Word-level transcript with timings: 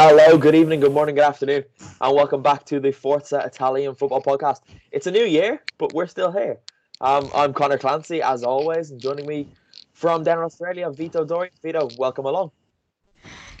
Hello, 0.00 0.38
good 0.38 0.54
evening, 0.54 0.78
good 0.78 0.92
morning, 0.92 1.16
good 1.16 1.24
afternoon, 1.24 1.64
and 2.00 2.14
welcome 2.14 2.40
back 2.40 2.64
to 2.66 2.78
the 2.78 2.92
Forza 2.92 3.40
Italian 3.44 3.96
Football 3.96 4.22
Podcast. 4.22 4.60
It's 4.92 5.08
a 5.08 5.10
new 5.10 5.24
year, 5.24 5.60
but 5.76 5.92
we're 5.92 6.06
still 6.06 6.30
here. 6.30 6.56
Um, 7.00 7.28
I'm 7.34 7.52
Connor 7.52 7.78
Clancy, 7.78 8.22
as 8.22 8.44
always, 8.44 8.92
and 8.92 9.00
joining 9.00 9.26
me 9.26 9.48
from 9.94 10.22
down 10.22 10.38
in 10.38 10.44
Australia, 10.44 10.88
Vito 10.90 11.24
Doria. 11.24 11.50
Vito, 11.64 11.88
welcome 11.98 12.26
along. 12.26 12.52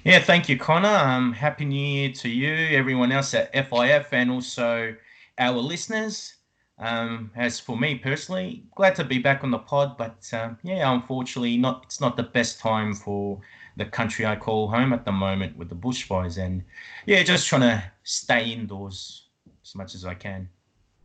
Yeah, 0.04 0.20
thank 0.20 0.48
you, 0.48 0.56
Connor. 0.56 0.86
Um, 0.88 1.32
Happy 1.32 1.64
New 1.64 1.84
Year 1.84 2.12
to 2.12 2.28
you, 2.28 2.54
everyone 2.70 3.10
else 3.10 3.34
at 3.34 3.52
FIF, 3.52 4.12
and 4.12 4.30
also 4.30 4.94
our 5.38 5.58
listeners. 5.58 6.36
Um, 6.78 7.32
as 7.34 7.58
for 7.58 7.76
me 7.76 7.96
personally, 7.96 8.62
glad 8.76 8.94
to 8.94 9.02
be 9.02 9.18
back 9.18 9.42
on 9.42 9.50
the 9.50 9.58
pod, 9.58 9.98
but 9.98 10.30
um, 10.32 10.56
yeah, 10.62 10.88
unfortunately, 10.88 11.56
not 11.56 11.82
it's 11.86 12.00
not 12.00 12.16
the 12.16 12.22
best 12.22 12.60
time 12.60 12.94
for 12.94 13.40
the 13.78 13.86
country 13.86 14.26
I 14.26 14.36
call 14.36 14.68
home 14.68 14.92
at 14.92 15.04
the 15.04 15.12
moment 15.12 15.56
with 15.56 15.68
the 15.68 15.74
bushfires, 15.74 16.36
and 16.36 16.62
yeah, 17.06 17.22
just 17.22 17.46
trying 17.46 17.62
to 17.62 17.82
stay 18.02 18.50
indoors 18.50 19.28
as 19.64 19.74
much 19.74 19.94
as 19.94 20.04
I 20.04 20.14
can. 20.14 20.48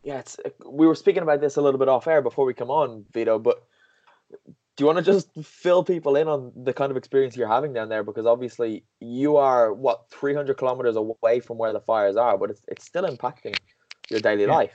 Yeah, 0.03 0.19
it's, 0.19 0.37
we 0.65 0.85
were 0.85 0.95
speaking 0.95 1.23
about 1.23 1.39
this 1.39 1.55
a 1.55 1.61
little 1.61 1.79
bit 1.79 1.87
off 1.87 2.07
air 2.07 2.21
before 2.21 2.45
we 2.45 2.53
come 2.53 2.69
on, 2.69 3.05
Vito, 3.13 3.39
but 3.39 3.63
do 4.75 4.81
you 4.81 4.85
want 4.87 4.97
to 4.97 5.03
just 5.03 5.29
fill 5.43 5.83
people 5.83 6.15
in 6.15 6.27
on 6.27 6.51
the 6.55 6.73
kind 6.73 6.89
of 6.89 6.97
experience 6.97 7.37
you're 7.37 7.47
having 7.47 7.73
down 7.73 7.89
there? 7.89 8.03
Because 8.03 8.25
obviously 8.25 8.83
you 8.99 9.37
are, 9.37 9.71
what, 9.71 10.09
300 10.09 10.57
kilometers 10.57 10.95
away 10.95 11.39
from 11.39 11.57
where 11.57 11.71
the 11.71 11.79
fires 11.79 12.17
are, 12.17 12.37
but 12.37 12.49
it's, 12.49 12.61
it's 12.67 12.83
still 12.83 13.03
impacting 13.03 13.55
your 14.09 14.19
daily 14.19 14.43
Yeah. 14.43 14.53
life. 14.53 14.73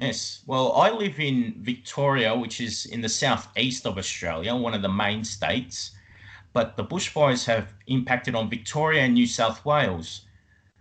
Yes. 0.00 0.42
Well, 0.46 0.72
I 0.72 0.90
live 0.90 1.18
in 1.20 1.54
Victoria, 1.60 2.36
which 2.36 2.60
is 2.60 2.86
in 2.86 3.00
the 3.00 3.08
southeast 3.08 3.86
of 3.86 3.96
Australia, 3.96 4.54
one 4.54 4.74
of 4.74 4.82
the 4.82 4.90
main 4.90 5.24
states. 5.24 5.92
But 6.56 6.78
the 6.78 6.84
bushfires 6.84 7.44
have 7.44 7.74
impacted 7.86 8.34
on 8.34 8.48
Victoria 8.48 9.02
and 9.02 9.12
New 9.12 9.26
South 9.26 9.62
Wales. 9.66 10.22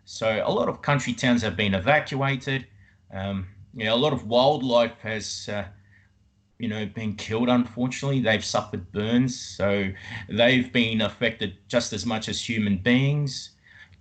So 0.06 0.42
a 0.42 0.50
lot 0.50 0.70
of 0.70 0.82
country 0.82 1.12
towns 1.12 1.42
have 1.42 1.58
been 1.58 1.74
evacuated. 1.74 2.66
Um, 3.14 3.50
you 3.74 3.84
know, 3.84 3.94
a 3.94 3.98
lot 4.06 4.14
of 4.14 4.26
wildlife 4.26 4.98
has, 5.00 5.50
uh, 5.50 5.66
you 6.60 6.70
know, 6.70 6.86
been 6.86 7.18
killed. 7.18 7.50
Unfortunately, 7.50 8.22
they've 8.22 8.46
suffered 8.46 8.90
burns, 8.94 9.38
so 9.38 9.92
they've 10.30 10.72
been 10.72 11.02
affected 11.02 11.58
just 11.68 11.92
as 11.92 12.06
much 12.06 12.30
as 12.30 12.40
human 12.40 12.78
beings. 12.78 13.50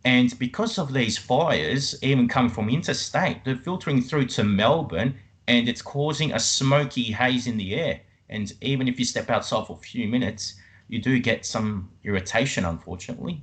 And 0.05 0.39
because 0.39 0.79
of 0.79 0.93
these 0.93 1.19
fires, 1.19 2.01
even 2.05 2.29
coming 2.29 2.53
from 2.53 2.69
interstate, 2.69 3.45
they're 3.45 3.56
filtering 3.56 4.01
through 4.01 4.27
to 4.27 4.45
Melbourne 4.45 5.17
and 5.49 5.69
it's 5.69 5.83
causing 5.83 6.31
a 6.35 6.39
smoky 6.39 7.11
haze 7.11 7.49
in 7.49 7.56
the 7.56 7.75
air. 7.75 8.01
And 8.29 8.53
even 8.61 8.87
if 8.87 9.01
you 9.01 9.05
step 9.05 9.29
outside 9.29 9.67
for 9.67 9.77
a 9.77 9.81
few 9.83 10.06
minutes, 10.06 10.55
you 10.94 11.00
do 11.00 11.19
get 11.19 11.44
some 11.44 11.91
irritation, 12.05 12.65
unfortunately. 12.65 13.43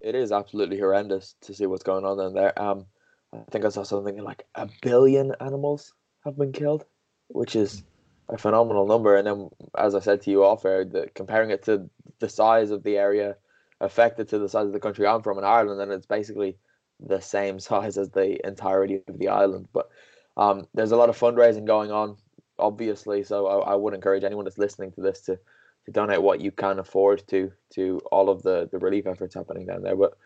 It 0.00 0.16
is 0.16 0.32
absolutely 0.32 0.76
horrendous 0.76 1.36
to 1.42 1.54
see 1.54 1.66
what's 1.66 1.84
going 1.84 2.04
on 2.04 2.18
down 2.18 2.34
there. 2.34 2.60
Um, 2.60 2.86
I 3.32 3.38
think 3.50 3.64
I 3.64 3.68
saw 3.68 3.84
something 3.84 4.18
like 4.18 4.44
a 4.56 4.68
billion 4.82 5.32
animals 5.40 5.92
have 6.24 6.36
been 6.36 6.50
killed, 6.50 6.84
which 7.28 7.54
is 7.54 7.84
a 8.28 8.36
phenomenal 8.36 8.88
number. 8.88 9.14
And 9.14 9.26
then, 9.26 9.50
as 9.78 9.94
I 9.94 10.00
said 10.00 10.22
to 10.22 10.30
you 10.32 10.42
off 10.42 10.64
air, 10.64 10.84
comparing 11.14 11.50
it 11.50 11.62
to 11.64 11.88
the 12.18 12.28
size 12.28 12.72
of 12.72 12.82
the 12.82 12.98
area 12.98 13.36
affected 13.80 14.28
to 14.28 14.40
the 14.40 14.48
size 14.48 14.66
of 14.66 14.72
the 14.72 14.80
country 14.80 15.06
I'm 15.06 15.22
from 15.22 15.38
in 15.38 15.44
Ireland, 15.44 15.80
and 15.80 15.92
it's 15.92 16.06
basically 16.06 16.56
the 16.98 17.20
same 17.20 17.60
size 17.70 17.96
as 17.96 18.10
the 18.10 18.44
entirety 18.44 19.00
of 19.06 19.18
the 19.20 19.28
island. 19.28 19.68
But 19.72 19.90
um, 20.36 20.66
there's 20.74 20.92
a 20.92 20.96
lot 20.96 21.08
of 21.08 21.18
fundraising 21.18 21.66
going 21.66 21.92
on, 21.92 22.16
obviously. 22.58 23.22
So 23.22 23.46
I, 23.46 23.72
I 23.72 23.74
would 23.76 23.94
encourage 23.94 24.24
anyone 24.24 24.44
that's 24.44 24.58
listening 24.58 24.90
to 24.92 25.00
this 25.00 25.20
to 25.22 25.38
to 25.86 25.92
donate 25.92 26.22
what 26.22 26.40
you 26.40 26.50
can 26.50 26.78
afford 26.78 27.26
to 27.28 27.52
to 27.74 28.00
all 28.10 28.28
of 28.28 28.42
the 28.42 28.68
the 28.70 28.78
relief 28.78 29.06
efforts 29.06 29.34
happening 29.34 29.66
down 29.66 29.82
there. 29.82 29.96
But 29.96 30.16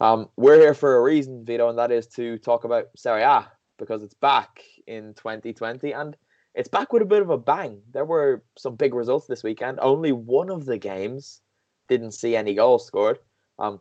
um, 0.00 0.28
we're 0.36 0.58
here 0.58 0.74
for 0.74 0.96
a 0.96 1.02
reason, 1.02 1.44
Vito, 1.44 1.68
and 1.68 1.78
that 1.78 1.92
is 1.92 2.06
to 2.08 2.38
talk 2.38 2.64
about 2.64 2.88
Serie 2.96 3.22
A 3.22 3.46
because 3.78 4.02
it's 4.02 4.14
back 4.14 4.62
in 4.86 5.14
2020 5.14 5.92
and 5.92 6.16
it's 6.54 6.68
back 6.68 6.92
with 6.92 7.02
a 7.02 7.06
bit 7.06 7.22
of 7.22 7.30
a 7.30 7.38
bang. 7.38 7.82
There 7.92 8.04
were 8.04 8.42
some 8.58 8.74
big 8.76 8.94
results 8.94 9.26
this 9.26 9.42
weekend. 9.42 9.78
Only 9.80 10.12
one 10.12 10.50
of 10.50 10.64
the 10.64 10.78
games 10.78 11.40
didn't 11.88 12.12
see 12.12 12.34
any 12.34 12.54
goals 12.54 12.86
scored. 12.86 13.18
Um, 13.58 13.80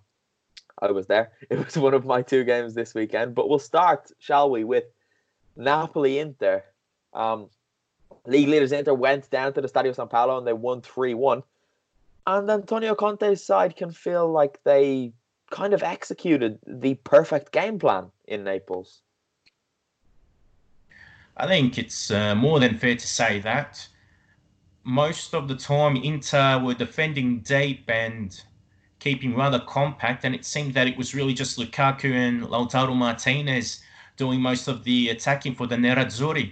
I 0.81 0.91
was 0.91 1.07
there. 1.07 1.31
It 1.49 1.63
was 1.63 1.77
one 1.77 1.93
of 1.93 2.05
my 2.05 2.21
two 2.21 2.43
games 2.43 2.73
this 2.73 2.93
weekend. 2.93 3.35
But 3.35 3.49
we'll 3.49 3.59
start, 3.59 4.11
shall 4.19 4.49
we, 4.49 4.63
with 4.63 4.85
Napoli 5.55 6.19
Inter. 6.19 6.63
Um, 7.13 7.49
league 8.25 8.47
leaders 8.47 8.71
Inter 8.71 8.93
went 8.93 9.29
down 9.29 9.53
to 9.53 9.61
the 9.61 9.67
Stadio 9.67 9.95
San 9.95 10.07
Paolo 10.07 10.37
and 10.37 10.47
they 10.47 10.53
won 10.53 10.81
3 10.81 11.13
1. 11.13 11.43
And 12.27 12.49
Antonio 12.49 12.95
Conte's 12.95 13.43
side 13.43 13.75
can 13.75 13.91
feel 13.91 14.31
like 14.31 14.59
they 14.63 15.13
kind 15.49 15.73
of 15.73 15.83
executed 15.83 16.59
the 16.67 16.95
perfect 16.95 17.51
game 17.51 17.79
plan 17.79 18.11
in 18.27 18.43
Naples. 18.43 19.01
I 21.37 21.47
think 21.47 21.77
it's 21.77 22.11
uh, 22.11 22.35
more 22.35 22.59
than 22.59 22.77
fair 22.77 22.95
to 22.95 23.07
say 23.07 23.39
that. 23.39 23.87
Most 24.83 25.33
of 25.33 25.47
the 25.47 25.55
time, 25.55 25.95
Inter 25.95 26.59
were 26.59 26.73
defending 26.73 27.39
deep 27.39 27.89
and 27.89 28.39
keeping 28.99 29.35
rather 29.35 29.59
compact, 29.59 30.25
and 30.25 30.35
it 30.35 30.45
seemed 30.45 30.73
that 30.73 30.87
it 30.87 30.97
was 30.97 31.15
really 31.15 31.33
just 31.33 31.57
Lukaku 31.57 32.11
and 32.13 32.43
Lautaro 32.43 32.95
Martinez 32.95 33.81
doing 34.17 34.41
most 34.41 34.67
of 34.67 34.83
the 34.83 35.09
attacking 35.09 35.55
for 35.55 35.65
the 35.65 35.75
Nerazzurri. 35.75 36.51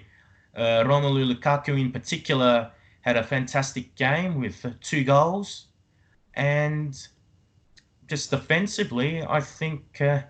Uh, 0.57 0.83
Romelu 0.83 1.31
Lukaku, 1.31 1.79
in 1.79 1.91
particular, 1.91 2.71
had 3.01 3.15
a 3.15 3.23
fantastic 3.23 3.93
game 3.95 4.41
with 4.41 4.65
two 4.81 5.03
goals, 5.03 5.67
and 6.33 7.07
just 8.07 8.31
defensively, 8.31 9.23
I 9.23 9.39
think 9.39 10.01
uh, 10.01 10.21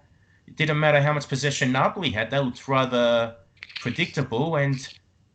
it 0.46 0.58
didn't 0.58 0.80
matter 0.80 1.02
how 1.02 1.14
much 1.14 1.30
possession 1.30 1.72
Napoli 1.72 2.10
had; 2.10 2.30
they 2.30 2.40
looked 2.40 2.68
rather 2.68 3.36
predictable, 3.80 4.58
and 4.58 4.76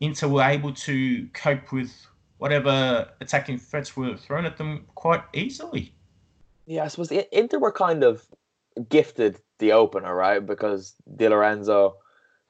Inter 0.00 0.28
were 0.28 0.42
able 0.42 0.74
to 0.74 1.26
cope 1.32 1.72
with 1.72 1.90
whatever 2.36 3.08
attacking 3.20 3.56
threats 3.56 3.96
were 3.96 4.16
thrown 4.16 4.44
at 4.44 4.56
them 4.58 4.84
quite 4.94 5.22
easily. 5.32 5.94
Yeah, 6.66 6.84
I 6.84 6.88
suppose 6.88 7.10
Inter 7.10 7.58
were 7.58 7.72
kind 7.72 8.04
of 8.04 8.26
gifted 8.88 9.38
the 9.58 9.72
opener, 9.72 10.14
right? 10.14 10.44
Because 10.44 10.94
Di 11.16 11.28
Lorenzo 11.28 11.96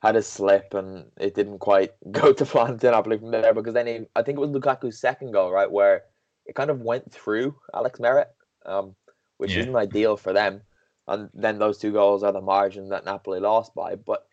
had 0.03 0.17
a 0.17 0.23
slip 0.23 0.75
and 0.75 1.05
it 1.17 1.35
didn't 1.35 1.61
quite 1.61 1.93
go 2.11 2.33
to 2.33 2.45
plan 2.45 2.79
Napoli 2.83 3.19
from 3.19 3.31
there. 3.31 3.55
Because 3.55 3.75
then 3.75 3.87
he, 3.87 4.01
I 4.17 4.23
think 4.23 4.37
it 4.37 4.41
was 4.41 4.51
Lukaku's 4.51 5.01
second 5.01 5.31
goal, 5.33 5.53
right, 5.53 5.71
where 5.71 6.03
it 6.45 6.57
kind 6.57 6.71
of 6.71 6.81
went 6.81 7.11
through 7.13 7.55
Alex 7.73 8.01
Meret, 8.01 8.35
um, 8.67 8.97
which 9.39 9.53
Yeah. 9.53 9.61
isn't 9.61 9.77
ideal 9.77 10.17
for 10.17 10.33
them. 10.33 10.63
And 11.07 11.31
then 11.35 11.59
those 11.59 11.79
two 11.79 11.93
goals 11.93 12.23
are 12.23 12.33
the 12.33 12.41
margin 12.41 12.89
that 12.89 13.05
Napoli 13.05 13.39
lost 13.41 13.75
by. 13.75 13.95
But 13.95 14.27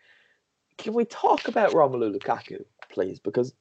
can 0.77 0.93
we 0.93 1.05
talk 1.05 1.47
about 1.47 1.73
Romelu 1.73 2.15
Lukaku, 2.17 2.63
please? 2.91 3.19
Because 3.19 3.53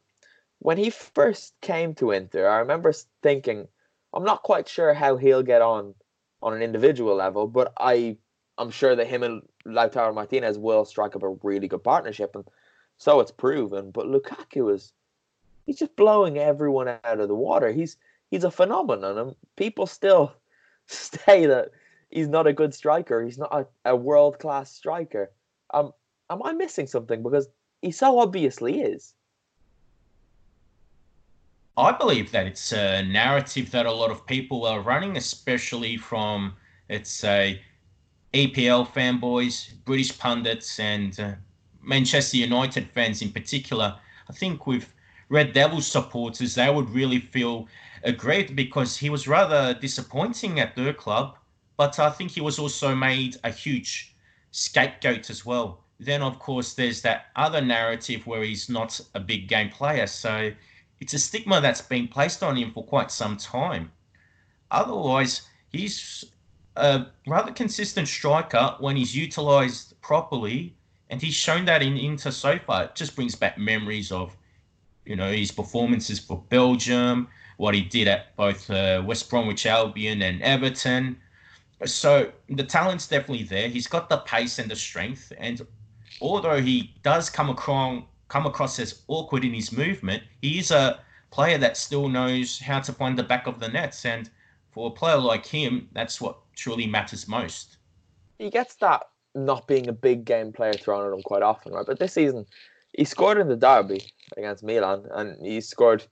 when 0.61 0.79
he 0.79 0.91
first 0.91 1.55
came 1.61 1.95
to 1.97 2.13
Inter, 2.13 2.49
I 2.49 2.59
remember 2.59 2.93
thinking, 3.23 3.69
I'm 4.15 4.25
not 4.25 4.43
quite 4.43 4.69
sure 4.69 4.95
how 4.95 5.17
he'll 5.17 5.43
get 5.43 5.61
on 5.63 5.95
on 6.41 6.55
an 6.55 6.63
individual 6.63 7.17
level, 7.17 7.49
but 7.49 7.73
I 7.79 8.17
I'm 8.59 8.71
sure 8.71 8.97
that 8.97 9.07
him 9.07 9.23
and 9.23 9.43
Lautaro 9.67 10.15
Martinez 10.15 10.59
will 10.59 10.85
strike 10.85 11.15
up 11.17 11.23
a 11.23 11.31
really 11.43 11.69
good 11.69 11.85
partnership, 11.85 12.35
and 12.35 12.45
so 12.99 13.21
it's 13.21 13.31
proven. 13.31 13.91
But 13.91 14.07
Lukaku 14.07 14.75
is 14.75 14.93
he's 15.65 15.79
just 15.79 15.97
blowing 15.97 16.39
everyone 16.39 16.89
out 16.89 17.21
of 17.21 17.29
the 17.29 17.35
water. 17.35 17.71
He's 17.71 17.97
he's 18.31 18.45
a 18.45 18.51
phenomenon, 18.51 19.19
and 19.19 19.37
people 19.57 19.87
still 19.87 20.33
say 20.87 21.47
that 21.47 21.71
he's 22.11 22.29
not 22.29 22.47
a 22.47 22.53
good 22.53 22.75
striker. 22.75 23.25
He's 23.25 23.39
not 23.39 23.53
a, 23.53 23.67
a 23.85 23.97
world 23.97 24.39
class 24.39 24.73
striker. 24.73 25.31
Um, 25.73 25.93
am 26.31 26.43
I 26.43 26.53
missing 26.53 26.87
something? 26.87 27.23
Because 27.23 27.49
he 27.83 27.93
so 27.93 28.19
obviously 28.19 28.81
is. 28.81 29.15
I 31.77 31.93
believe 31.93 32.33
that 32.33 32.47
it's 32.47 32.73
a 32.73 33.05
narrative 33.05 33.71
that 33.71 33.87
a 33.87 33.93
lot 33.93 34.11
of 34.11 34.27
people 34.27 34.67
are 34.67 34.81
running, 34.81 35.17
especially 35.17 35.97
from, 35.97 36.55
let's 36.91 37.11
say, 37.11 37.61
EPL 38.35 38.87
fanboys, 38.89 39.73
British 39.85 40.17
pundits, 40.19 40.79
and 40.79 41.19
uh, 41.19 41.33
Manchester 41.83 42.37
United 42.37 42.91
fans 42.91 43.23
in 43.23 43.33
particular. 43.33 43.97
I 44.29 44.33
think 44.33 44.67
with 44.67 44.93
Red 45.31 45.53
Devils 45.53 45.87
supporters, 45.87 46.55
they 46.55 46.71
would 46.71 46.91
really 46.91 47.21
feel 47.21 47.69
aggrieved 48.05 48.55
because 48.55 48.97
he 48.97 49.11
was 49.11 49.27
rather 49.27 49.75
disappointing 49.75 50.61
at 50.61 50.77
their 50.77 50.93
club, 50.93 51.37
but 51.77 51.99
I 51.99 52.11
think 52.11 52.31
he 52.31 52.41
was 52.41 52.59
also 52.59 52.95
made 52.95 53.37
a 53.45 53.51
huge 53.51 54.15
scapegoat 54.51 55.31
as 55.31 55.45
well. 55.45 55.85
Then, 56.01 56.23
of 56.23 56.39
course, 56.39 56.75
there's 56.75 57.03
that 57.03 57.27
other 57.35 57.61
narrative 57.61 58.27
where 58.27 58.43
he's 58.43 58.69
not 58.69 59.01
a 59.15 59.21
big 59.21 59.49
game 59.49 59.71
player. 59.71 60.07
So 60.07 60.53
it's 61.01 61.15
a 61.15 61.19
stigma 61.19 61.61
that's 61.61 61.83
been 61.83 62.09
placed 62.09 62.43
on 62.43 62.57
him 62.57 62.73
for 62.73 62.85
quite 62.85 63.11
some 63.11 63.37
time. 63.37 63.91
Otherwise, 64.71 65.49
he's 65.71 66.25
a 66.79 67.11
rather 67.27 67.53
consistent 67.53 68.09
striker 68.09 68.77
when 68.81 68.97
he's 68.97 69.15
utilised 69.17 70.01
properly, 70.01 70.75
and 71.11 71.21
he's 71.21 71.35
shown 71.35 71.65
that 71.67 71.83
in 71.83 71.97
Inter 71.97 72.31
so 72.31 72.59
far. 72.59 72.85
It 72.85 72.95
just 72.95 73.17
brings 73.17 73.35
back 73.35 73.59
memories 73.59 74.13
of, 74.13 74.37
you 75.05 75.17
know, 75.17 75.31
his 75.31 75.51
performances 75.51 76.19
for 76.19 76.43
Belgium, 76.49 77.29
what 77.57 77.75
he 77.75 77.81
did 77.83 78.09
at 78.09 78.37
both 78.37 78.71
uh, 78.71 79.03
West 79.05 79.29
Bromwich 79.29 79.67
Albion 79.67 80.23
and 80.23 80.43
Everton. 80.43 81.19
So 81.85 82.33
the 82.49 82.65
talent's 82.65 83.07
definitely 83.07 83.45
there. 83.45 83.69
He's 83.69 83.87
got 83.87 84.09
the 84.09 84.19
pace 84.19 84.59
and 84.59 84.71
the 84.71 84.77
strength, 84.77 85.33
and 85.39 85.67
although 86.21 86.61
he 86.61 86.95
does 87.03 87.31
come 87.31 87.51
across 87.51 88.03
come 88.29 88.47
across 88.47 88.79
as 88.79 89.03
awkward 89.09 89.45
in 89.45 89.55
his 89.55 89.73
movement, 89.73 90.23
he 90.43 90.59
is 90.59 90.71
a 90.71 91.01
player 91.31 91.59
that 91.59 91.77
still 91.77 92.09
knows 92.09 92.59
how 92.59 92.79
to 92.81 92.93
find 92.93 93.19
the 93.19 93.23
back 93.23 93.47
of 93.47 93.59
the 93.59 93.69
nets. 93.69 94.05
And 94.05 94.31
for 94.71 94.89
a 94.89 94.91
player 94.91 95.17
like 95.17 95.47
him, 95.47 95.89
that's 95.93 96.21
what 96.21 96.37
truly 96.59 96.87
matters 96.87 97.27
most. 97.29 97.79
He 98.39 98.51
gets 98.51 98.75
that 98.77 99.05
not 99.35 99.67
being 99.67 99.89
a 99.89 99.93
big 99.93 100.25
game 100.25 100.53
player 100.53 100.75
thrown 100.75 101.07
at 101.07 101.17
him 101.17 101.23
quite 101.23 101.43
often, 101.43 101.73
right? 101.73 101.87
But 101.87 101.99
this 101.99 102.13
season, 102.13 102.45
he 102.93 103.05
scored 103.05 103.39
in 103.39 103.49
the 103.49 103.57
derby 103.57 104.03
against 104.37 104.65
Milan, 104.65 105.07
and 105.13 105.47
he 105.47 105.61
scored 105.61 106.05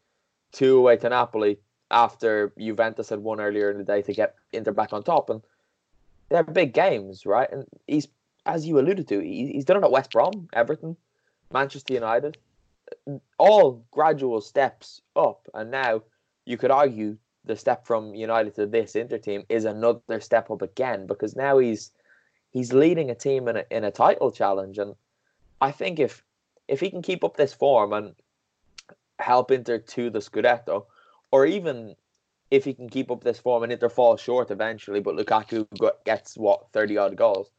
two 0.52 0.78
away 0.78 0.96
to 0.98 1.08
Napoli 1.08 1.58
after 1.90 2.52
Juventus 2.58 3.08
had 3.08 3.20
won 3.20 3.40
earlier 3.40 3.70
in 3.70 3.78
the 3.78 3.84
day 3.84 4.02
to 4.02 4.14
get 4.14 4.36
Inter 4.52 4.72
back 4.72 4.92
on 4.92 5.02
top. 5.02 5.28
And 5.30 5.42
they're 6.28 6.44
big 6.44 6.72
games, 6.72 7.26
right? 7.26 7.50
And 7.50 7.66
he's, 7.86 8.08
as 8.46 8.66
you 8.66 8.78
alluded 8.78 9.08
to, 9.08 9.20
he's 9.20 9.64
done 9.64 9.78
it 9.78 9.84
at 9.84 9.90
West 9.90 10.12
Brom, 10.12 10.48
Everton, 10.52 10.96
Manchester 11.52 11.94
United, 11.94 12.38
all 13.38 13.84
gradual 13.90 14.40
steps 14.40 15.00
up. 15.14 15.48
And 15.54 15.70
now 15.70 16.02
you 16.44 16.56
could 16.56 16.70
argue 16.70 17.16
the 17.46 17.56
step 17.56 17.86
from 17.86 18.14
United 18.14 18.54
to 18.56 18.66
this 18.66 18.94
Inter 18.94 19.18
team 19.18 19.44
is 19.48 19.64
another 19.64 20.20
step 20.20 20.50
up 20.50 20.62
again 20.62 21.06
because 21.06 21.36
now 21.36 21.58
he's 21.58 21.92
he's 22.50 22.72
leading 22.72 23.10
a 23.10 23.14
team 23.14 23.48
in 23.48 23.56
a 23.56 23.64
in 23.70 23.84
a 23.84 23.90
title 23.90 24.30
challenge. 24.30 24.78
And 24.78 24.94
I 25.60 25.70
think 25.70 25.98
if 25.98 26.22
if 26.68 26.80
he 26.80 26.90
can 26.90 27.02
keep 27.02 27.24
up 27.24 27.36
this 27.36 27.54
form 27.54 27.92
and 27.92 28.14
help 29.18 29.50
Inter 29.50 29.78
to 29.78 30.10
the 30.10 30.18
Scudetto, 30.18 30.86
or 31.30 31.46
even 31.46 31.94
if 32.50 32.64
he 32.64 32.74
can 32.74 32.88
keep 32.88 33.10
up 33.10 33.24
this 33.24 33.38
form 33.38 33.62
and 33.62 33.72
Inter 33.72 33.88
falls 33.88 34.20
short 34.20 34.50
eventually, 34.50 35.00
but 35.00 35.16
Lukaku 35.16 35.66
gets 36.04 36.36
what 36.36 36.70
thirty 36.72 36.96
odd 36.98 37.16
goals, 37.16 37.50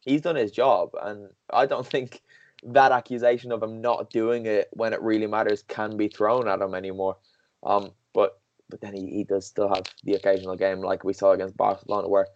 he's 0.00 0.22
done 0.22 0.36
his 0.36 0.52
job, 0.52 0.90
and 1.02 1.28
I 1.50 1.66
don't 1.66 1.86
think 1.94 2.22
that 2.62 2.90
accusation 2.90 3.52
of 3.52 3.62
him 3.62 3.80
not 3.82 4.10
doing 4.10 4.46
it 4.46 4.68
when 4.72 4.94
it 4.94 5.02
really 5.02 5.26
matters 5.26 5.62
can 5.68 5.96
be 5.96 6.08
thrown 6.08 6.48
at 6.48 6.62
him 6.62 6.74
anymore. 6.74 7.16
Um, 7.62 7.90
but 8.14 8.40
but 8.68 8.80
then 8.80 8.94
he, 8.94 9.06
he 9.10 9.24
does 9.24 9.46
still 9.46 9.68
have 9.68 9.84
the 10.04 10.14
occasional 10.14 10.56
game 10.56 10.80
like 10.80 11.04
we 11.04 11.12
saw 11.12 11.32
against 11.32 11.56
Barcelona 11.56 12.08
where 12.08 12.26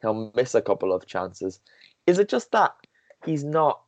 he'll 0.00 0.32
miss 0.34 0.54
a 0.54 0.62
couple 0.62 0.92
of 0.92 1.06
chances. 1.06 1.60
Is 2.06 2.18
it 2.18 2.28
just 2.28 2.50
that 2.52 2.74
he's 3.24 3.44
not 3.44 3.80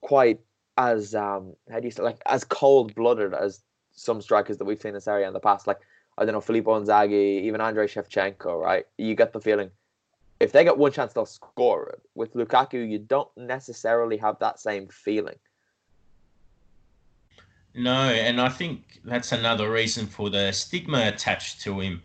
quite 0.00 0.40
as 0.78 1.14
um 1.14 1.54
how 1.70 1.78
do 1.80 1.86
you 1.86 1.90
say 1.90 2.02
like 2.02 2.20
as 2.26 2.44
cold 2.44 2.94
blooded 2.94 3.34
as 3.34 3.62
some 3.92 4.22
strikers 4.22 4.56
that 4.58 4.64
we've 4.64 4.80
seen 4.80 4.94
in 4.94 5.00
Serie 5.00 5.24
in 5.24 5.32
the 5.32 5.40
past? 5.40 5.66
Like 5.66 5.80
I 6.18 6.24
don't 6.24 6.34
know, 6.34 6.40
Filippo 6.40 6.78
Inzaghi, 6.78 7.42
even 7.42 7.60
Andrei 7.60 7.86
Shevchenko, 7.86 8.60
right? 8.60 8.84
You 8.98 9.14
get 9.14 9.32
the 9.32 9.40
feeling 9.40 9.70
if 10.40 10.52
they 10.52 10.64
get 10.64 10.78
one 10.78 10.90
chance, 10.90 11.12
they'll 11.12 11.26
score 11.26 11.90
it. 11.90 12.00
With 12.14 12.32
Lukaku, 12.32 12.90
you 12.90 12.98
don't 12.98 13.28
necessarily 13.36 14.16
have 14.16 14.38
that 14.40 14.58
same 14.58 14.88
feeling. 14.88 15.36
No, 17.74 18.10
and 18.10 18.40
I 18.40 18.48
think 18.48 19.00
that's 19.04 19.32
another 19.32 19.70
reason 19.70 20.06
for 20.06 20.28
the 20.28 20.52
stigma 20.52 21.06
attached 21.06 21.60
to 21.62 21.80
him. 21.80 22.02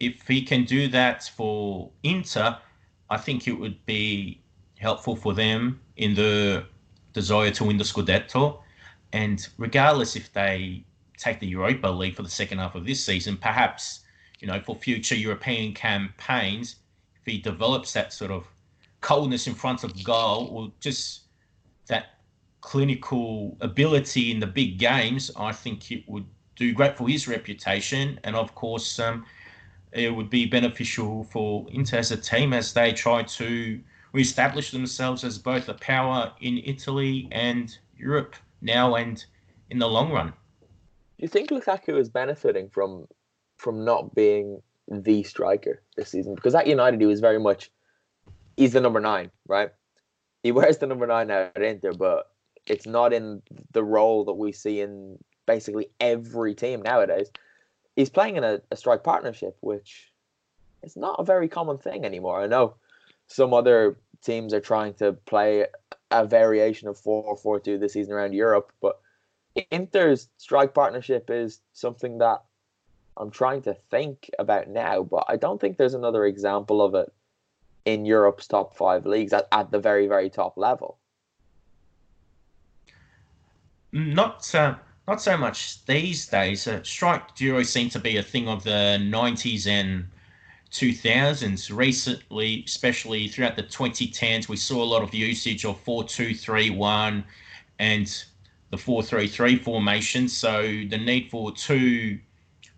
If 0.00 0.26
he 0.26 0.42
can 0.42 0.64
do 0.64 0.88
that 0.88 1.24
for 1.24 1.90
Inter, 2.02 2.58
I 3.08 3.16
think 3.16 3.48
it 3.48 3.52
would 3.52 3.84
be 3.86 4.40
helpful 4.78 5.16
for 5.16 5.32
them 5.32 5.80
in 5.96 6.14
the 6.14 6.66
desire 7.12 7.50
to 7.52 7.64
win 7.64 7.78
the 7.78 7.84
Scudetto. 7.84 8.60
And 9.12 9.46
regardless 9.58 10.16
if 10.16 10.32
they 10.32 10.84
take 11.16 11.40
the 11.40 11.46
Europa 11.46 11.88
League 11.88 12.16
for 12.16 12.22
the 12.22 12.30
second 12.30 12.58
half 12.58 12.74
of 12.74 12.84
this 12.84 13.04
season, 13.04 13.36
perhaps, 13.36 14.00
you 14.40 14.48
know, 14.48 14.60
for 14.60 14.74
future 14.74 15.14
European 15.14 15.72
campaigns, 15.72 16.76
if 17.20 17.32
he 17.32 17.38
develops 17.38 17.92
that 17.92 18.12
sort 18.12 18.30
of 18.30 18.46
coldness 19.00 19.46
in 19.46 19.54
front 19.54 19.84
of 19.84 20.04
goal 20.04 20.48
or 20.52 20.72
just 20.80 21.22
that 21.86 22.18
clinical 22.62 23.56
ability 23.60 24.30
in 24.30 24.40
the 24.40 24.46
big 24.46 24.78
games, 24.78 25.30
I 25.36 25.52
think 25.52 25.92
it 25.92 26.08
would 26.08 26.24
do 26.56 26.72
great 26.72 26.96
for 26.96 27.08
his 27.08 27.28
reputation. 27.28 28.18
And 28.24 28.34
of 28.34 28.54
course, 28.54 28.98
um, 28.98 29.26
it 29.92 30.14
would 30.14 30.30
be 30.30 30.46
beneficial 30.46 31.24
for 31.24 31.66
Inter 31.70 31.98
as 31.98 32.10
a 32.12 32.16
team 32.16 32.54
as 32.54 32.72
they 32.72 32.92
try 32.92 33.22
to 33.24 33.80
re-establish 34.12 34.70
themselves 34.70 35.24
as 35.24 35.38
both 35.38 35.68
a 35.68 35.74
power 35.74 36.32
in 36.40 36.62
Italy 36.64 37.28
and 37.32 37.76
Europe 37.98 38.36
now 38.60 38.94
and 38.94 39.24
in 39.70 39.78
the 39.78 39.88
long 39.88 40.12
run. 40.12 40.28
Do 40.28 40.34
you 41.18 41.28
think 41.28 41.50
Lukaku 41.50 41.98
is 41.98 42.08
benefiting 42.08 42.68
from 42.68 43.06
from 43.58 43.84
not 43.84 44.14
being 44.14 44.60
the 44.88 45.22
striker 45.22 45.82
this 45.96 46.10
season? 46.10 46.34
Because 46.34 46.54
at 46.54 46.66
United 46.66 47.00
he 47.00 47.06
was 47.06 47.20
very 47.20 47.38
much 47.38 47.70
he's 48.56 48.72
the 48.72 48.80
number 48.80 49.00
nine, 49.00 49.30
right? 49.46 49.72
He 50.42 50.52
wears 50.58 50.78
the 50.78 50.86
number 50.86 51.06
nine 51.06 51.30
at 51.30 51.60
Inter, 51.60 51.92
but 51.92 52.31
it's 52.66 52.86
not 52.86 53.12
in 53.12 53.42
the 53.72 53.84
role 53.84 54.24
that 54.24 54.34
we 54.34 54.52
see 54.52 54.80
in 54.80 55.18
basically 55.46 55.88
every 56.00 56.54
team 56.54 56.82
nowadays. 56.82 57.30
He's 57.96 58.10
playing 58.10 58.36
in 58.36 58.44
a, 58.44 58.60
a 58.70 58.76
strike 58.76 59.04
partnership, 59.04 59.56
which 59.60 60.12
is 60.82 60.96
not 60.96 61.16
a 61.18 61.24
very 61.24 61.48
common 61.48 61.78
thing 61.78 62.04
anymore. 62.04 62.40
I 62.40 62.46
know 62.46 62.74
some 63.26 63.52
other 63.52 63.98
teams 64.22 64.54
are 64.54 64.60
trying 64.60 64.94
to 64.94 65.12
play 65.12 65.66
a 66.10 66.26
variation 66.26 66.88
of 66.88 66.98
4 66.98 67.36
4 67.36 67.60
2 67.60 67.78
this 67.78 67.94
season 67.94 68.14
around 68.14 68.32
Europe, 68.32 68.72
but 68.80 69.00
Inter's 69.70 70.28
strike 70.38 70.72
partnership 70.72 71.28
is 71.30 71.60
something 71.72 72.18
that 72.18 72.42
I'm 73.16 73.30
trying 73.30 73.62
to 73.62 73.74
think 73.90 74.30
about 74.38 74.68
now, 74.68 75.02
but 75.02 75.24
I 75.28 75.36
don't 75.36 75.60
think 75.60 75.76
there's 75.76 75.94
another 75.94 76.24
example 76.24 76.80
of 76.80 76.94
it 76.94 77.12
in 77.84 78.06
Europe's 78.06 78.46
top 78.46 78.76
five 78.76 79.04
leagues 79.04 79.32
at, 79.32 79.48
at 79.52 79.70
the 79.70 79.78
very, 79.78 80.06
very 80.06 80.30
top 80.30 80.56
level. 80.56 80.98
Not 83.92 84.54
uh, 84.54 84.76
not 85.06 85.20
so 85.20 85.36
much 85.36 85.84
these 85.84 86.26
days. 86.26 86.66
Uh, 86.66 86.82
strike 86.82 87.34
duos 87.34 87.68
seem 87.68 87.90
to 87.90 87.98
be 87.98 88.16
a 88.16 88.22
thing 88.22 88.48
of 88.48 88.64
the 88.64 88.98
90s 89.00 89.66
and 89.66 90.08
2000s. 90.70 91.76
Recently, 91.76 92.64
especially 92.66 93.28
throughout 93.28 93.56
the 93.56 93.62
2010s, 93.62 94.48
we 94.48 94.56
saw 94.56 94.82
a 94.82 94.84
lot 94.84 95.02
of 95.02 95.12
usage 95.12 95.66
of 95.66 95.84
4-2-3-1 95.84 97.22
and 97.78 98.24
the 98.70 98.76
4-3-3 98.78 99.62
formation. 99.62 100.28
So 100.28 100.62
the 100.62 100.98
need 100.98 101.30
for 101.30 101.52
two 101.52 102.18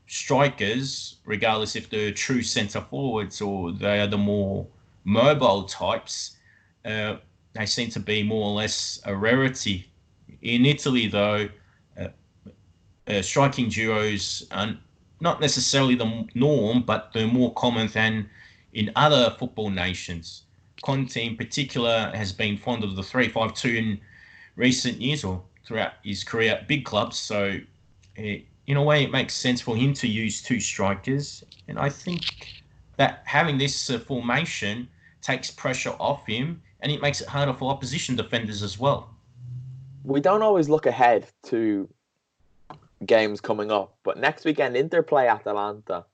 strikers, 0.09 1.16
regardless 1.25 1.76
if 1.76 1.88
they're 1.88 2.11
true 2.11 2.42
centre 2.42 2.80
forwards 2.80 3.40
or 3.40 3.71
they 3.71 4.00
are 4.00 4.09
the 4.09 4.18
more 4.18 4.66
mobile 5.04 5.62
types, 5.64 6.37
uh, 6.85 7.16
they 7.52 7.66
seem 7.66 7.90
to 7.90 8.00
be 8.00 8.25
more 8.25 8.49
or 8.49 8.54
less 8.54 9.00
a 9.04 9.14
rarity. 9.14 9.87
In 10.43 10.67
Italy, 10.67 11.07
though, 11.09 11.49
uh, 11.99 12.09
uh, 13.09 13.23
striking 13.23 13.69
duos 13.69 14.47
are 14.50 14.76
not 15.21 15.41
necessarily 15.41 15.95
the 15.95 16.26
norm, 16.35 16.83
but 16.83 17.12
they're 17.12 17.26
more 17.26 17.53
common 17.55 17.88
than 17.88 18.29
in 18.73 18.91
other 18.97 19.35
football 19.38 19.71
nations. 19.71 20.43
Conte, 20.83 21.17
in 21.17 21.37
particular, 21.37 22.11
has 22.14 22.33
been 22.33 22.57
fond 22.59 22.85
of 22.85 22.97
the 22.97 23.03
3 23.03 23.29
5 23.29 23.55
2 23.55 23.69
in 23.69 24.00
recent 24.57 25.00
years 25.00 25.25
or 25.25 25.43
throughout 25.64 25.95
his 26.05 26.25
career 26.25 26.53
at 26.53 26.69
big 26.69 26.85
clubs. 26.85 27.19
So, 27.19 27.59
it, 28.17 28.45
in 28.67 28.76
a 28.76 28.83
way, 28.83 29.03
it 29.05 29.11
makes 29.11 29.35
sense 29.35 29.61
for 29.61 29.76
him 29.76 29.95
to 29.95 30.09
use 30.09 30.43
two 30.43 30.61
strikers. 30.61 31.45
And 31.69 31.79
I 31.79 31.88
think 31.88 32.62
that 32.97 33.23
having 33.25 33.59
this 33.59 33.91
uh, 33.91 33.99
formation 33.99 34.88
takes 35.23 35.50
pressure 35.50 35.95
off 35.99 36.26
him 36.26 36.62
and 36.81 36.93
it 36.93 37.00
makes 37.00 37.21
it 37.21 37.29
harder 37.29 37.55
for 37.55 37.71
opposition 37.71 38.17
defenders 38.17 38.62
as 38.62 38.79
well. 38.79 39.13
We 40.04 40.20
don't 40.20 40.42
always 40.42 40.68
look 40.68 40.84
ahead 40.84 41.26
to 41.44 41.88
games 43.06 43.40
coming 43.40 43.70
up, 43.70 43.96
but 44.02 44.18
next 44.18 44.44
weekend 44.44 44.76
Inter 44.76 45.02
play 45.02 45.28
Atalanta 45.28 46.04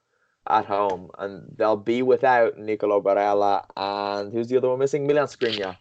at 0.48 0.64
home, 0.64 1.10
and 1.18 1.52
they'll 1.56 1.76
be 1.76 2.02
without 2.02 2.56
Nicolo 2.56 3.00
Barella 3.00 3.64
and 3.76 4.32
who's 4.32 4.46
the 4.46 4.56
other 4.58 4.68
one 4.68 4.78
missing? 4.78 5.08
Milan 5.08 5.26
Skriniar. 5.26 5.76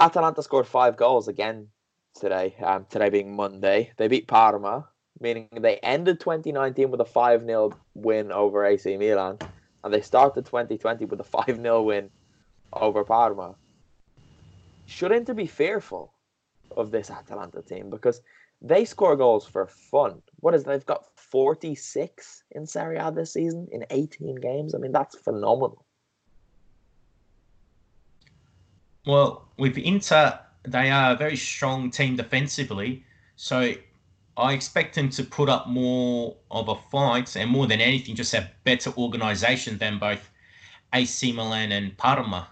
Atalanta 0.00 0.42
scored 0.42 0.66
five 0.66 0.96
goals 0.96 1.28
again 1.28 1.68
today. 2.14 2.56
Um, 2.60 2.86
today 2.90 3.08
being 3.08 3.36
Monday, 3.36 3.92
they 3.96 4.08
beat 4.08 4.26
Parma, 4.26 4.88
meaning 5.20 5.48
they 5.52 5.76
ended 5.76 6.18
2019 6.18 6.90
with 6.90 7.00
a 7.00 7.04
5 7.04 7.44
0 7.44 7.72
win 7.94 8.32
over 8.32 8.64
AC 8.64 8.96
Milan, 8.96 9.38
and 9.84 9.94
they 9.94 10.00
started 10.00 10.44
2020 10.44 11.04
with 11.04 11.20
a 11.20 11.24
5 11.24 11.56
0 11.56 11.82
win 11.82 12.10
over 12.72 13.04
Parma. 13.04 13.54
Should 14.86 15.12
Inter 15.12 15.34
be 15.34 15.46
fearful 15.46 16.12
of 16.76 16.90
this 16.90 17.10
Atalanta 17.10 17.62
team 17.62 17.90
because 17.90 18.20
they 18.62 18.84
score 18.84 19.16
goals 19.16 19.46
for 19.46 19.66
fun? 19.66 20.22
What 20.40 20.54
is 20.54 20.64
they've 20.64 20.84
got 20.84 21.06
46 21.16 22.44
in 22.52 22.66
Serie 22.66 22.98
A 22.98 23.10
this 23.10 23.32
season 23.32 23.68
in 23.72 23.84
18 23.90 24.36
games? 24.36 24.74
I 24.74 24.78
mean, 24.78 24.92
that's 24.92 25.16
phenomenal. 25.16 25.84
Well, 29.06 29.48
with 29.56 29.78
Inter, 29.78 30.38
they 30.62 30.90
are 30.90 31.12
a 31.12 31.16
very 31.16 31.36
strong 31.36 31.90
team 31.90 32.16
defensively. 32.16 33.04
So 33.36 33.74
I 34.36 34.52
expect 34.52 34.94
them 34.94 35.08
to 35.10 35.24
put 35.24 35.48
up 35.48 35.68
more 35.68 36.36
of 36.50 36.68
a 36.68 36.76
fight 36.90 37.34
and 37.36 37.50
more 37.50 37.66
than 37.66 37.80
anything, 37.80 38.14
just 38.14 38.32
have 38.32 38.50
better 38.64 38.92
organisation 38.96 39.78
than 39.78 39.98
both 39.98 40.30
AC 40.92 41.32
Milan 41.32 41.72
and 41.72 41.96
Parma. 41.96 42.48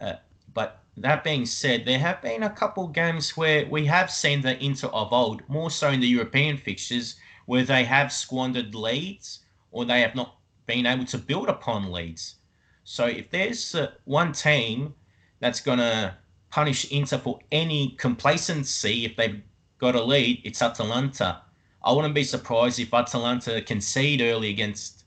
Uh, 0.00 0.14
but 0.54 0.81
that 0.96 1.24
being 1.24 1.46
said, 1.46 1.84
there 1.84 1.98
have 1.98 2.20
been 2.20 2.42
a 2.42 2.50
couple 2.50 2.86
games 2.88 3.36
where 3.36 3.66
we 3.66 3.86
have 3.86 4.10
seen 4.10 4.42
the 4.42 4.62
Inter 4.62 4.88
of 4.88 5.12
old, 5.12 5.42
more 5.48 5.70
so 5.70 5.88
in 5.90 6.00
the 6.00 6.06
European 6.06 6.56
fixtures, 6.56 7.16
where 7.46 7.64
they 7.64 7.84
have 7.84 8.12
squandered 8.12 8.74
leads 8.74 9.40
or 9.70 9.84
they 9.84 10.00
have 10.00 10.14
not 10.14 10.36
been 10.66 10.86
able 10.86 11.06
to 11.06 11.18
build 11.18 11.48
upon 11.48 11.90
leads. 11.90 12.36
So 12.84 13.06
if 13.06 13.30
there's 13.30 13.74
uh, 13.74 13.92
one 14.04 14.32
team 14.32 14.94
that's 15.40 15.60
going 15.60 15.78
to 15.78 16.14
punish 16.50 16.90
Inter 16.90 17.18
for 17.18 17.40
any 17.50 17.90
complacency 17.98 19.04
if 19.04 19.16
they've 19.16 19.42
got 19.78 19.94
a 19.94 20.02
lead, 20.02 20.42
it's 20.44 20.60
Atalanta. 20.60 21.42
I 21.84 21.92
wouldn't 21.92 22.14
be 22.14 22.24
surprised 22.24 22.78
if 22.78 22.92
Atalanta 22.92 23.62
concede 23.62 24.20
early 24.20 24.50
against 24.50 25.04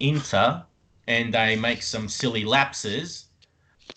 Inter 0.00 0.64
and 1.06 1.32
they 1.32 1.54
make 1.54 1.82
some 1.82 2.08
silly 2.08 2.44
lapses. 2.44 3.26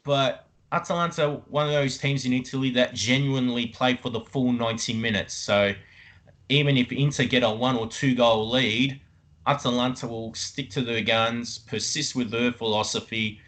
But 0.04 0.48
Atalanta, 0.72 1.42
one 1.50 1.68
of 1.68 1.74
those 1.74 1.98
teams 1.98 2.26
in 2.26 2.34
Italy 2.34 2.70
that 2.72 2.94
genuinely 2.94 3.68
play 3.68 3.96
for 3.96 4.10
the 4.10 4.22
full 4.22 4.54
90 4.54 4.94
minutes. 4.94 5.34
So 5.34 5.74
even 6.50 6.78
if 6.78 6.92
Inter 6.92 7.26
get 7.26 7.44
a 7.44 7.50
one 7.50 7.76
or 7.76 7.88
two 7.88 8.16
goal 8.16 8.50
lead, 8.50 9.02
Atalanta 9.48 10.08
will 10.08 10.34
stick 10.34 10.70
to 10.72 10.82
their 10.82 11.02
guns, 11.02 11.60
persist 11.60 12.16
with 12.16 12.30
their 12.30 12.52
philosophy, 12.52 13.40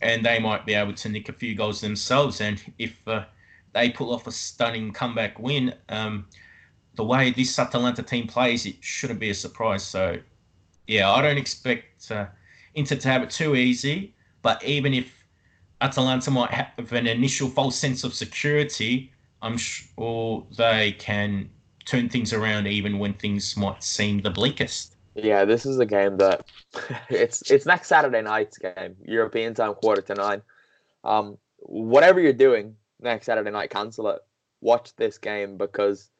and 0.00 0.24
they 0.24 0.38
might 0.38 0.64
be 0.64 0.74
able 0.74 0.94
to 0.94 1.08
nick 1.08 1.28
a 1.28 1.32
few 1.32 1.54
goals 1.54 1.80
themselves. 1.80 2.40
And 2.40 2.62
if 2.78 2.96
uh, 3.06 3.24
they 3.74 3.90
pull 3.90 4.14
off 4.14 4.26
a 4.26 4.32
stunning 4.32 4.92
comeback 4.92 5.38
win, 5.38 5.74
um, 5.88 6.26
the 6.94 7.04
way 7.04 7.30
this 7.30 7.58
Atalanta 7.58 8.02
team 8.02 8.26
plays, 8.26 8.64
it 8.64 8.76
shouldn't 8.80 9.20
be 9.20 9.30
a 9.30 9.34
surprise. 9.34 9.82
So, 9.82 10.18
yeah, 10.86 11.10
I 11.10 11.20
don't 11.20 11.38
expect 11.38 12.10
uh, 12.10 12.26
Inter 12.74 12.96
to 12.96 13.08
have 13.08 13.22
it 13.22 13.30
too 13.30 13.56
easy. 13.56 14.14
But 14.42 14.64
even 14.64 14.94
if 14.94 15.17
Atalanta 15.80 16.30
might 16.30 16.50
have 16.50 16.92
an 16.92 17.06
initial 17.06 17.48
false 17.48 17.76
sense 17.76 18.04
of 18.04 18.14
security, 18.14 19.12
I'm 19.42 19.56
sure 19.56 20.44
they 20.56 20.92
can 20.98 21.50
turn 21.84 22.08
things 22.08 22.32
around 22.32 22.66
even 22.66 22.98
when 22.98 23.14
things 23.14 23.56
might 23.56 23.82
seem 23.82 24.20
the 24.20 24.30
bleakest. 24.30 24.96
Yeah, 25.14 25.44
this 25.44 25.64
is 25.66 25.78
a 25.78 25.86
game 25.86 26.16
that 26.18 26.46
it's 27.08 27.50
it's 27.50 27.66
next 27.66 27.88
Saturday 27.88 28.22
night's 28.22 28.58
game, 28.58 28.96
European 29.04 29.54
time, 29.54 29.74
quarter 29.74 30.02
to 30.02 30.14
nine. 30.14 30.42
Um, 31.04 31.38
whatever 31.58 32.20
you're 32.20 32.32
doing 32.32 32.76
next 33.00 33.26
Saturday 33.26 33.50
night, 33.50 33.70
cancel 33.70 34.08
it. 34.08 34.20
Watch 34.60 34.94
this 34.96 35.18
game 35.18 35.56
because 35.56 36.10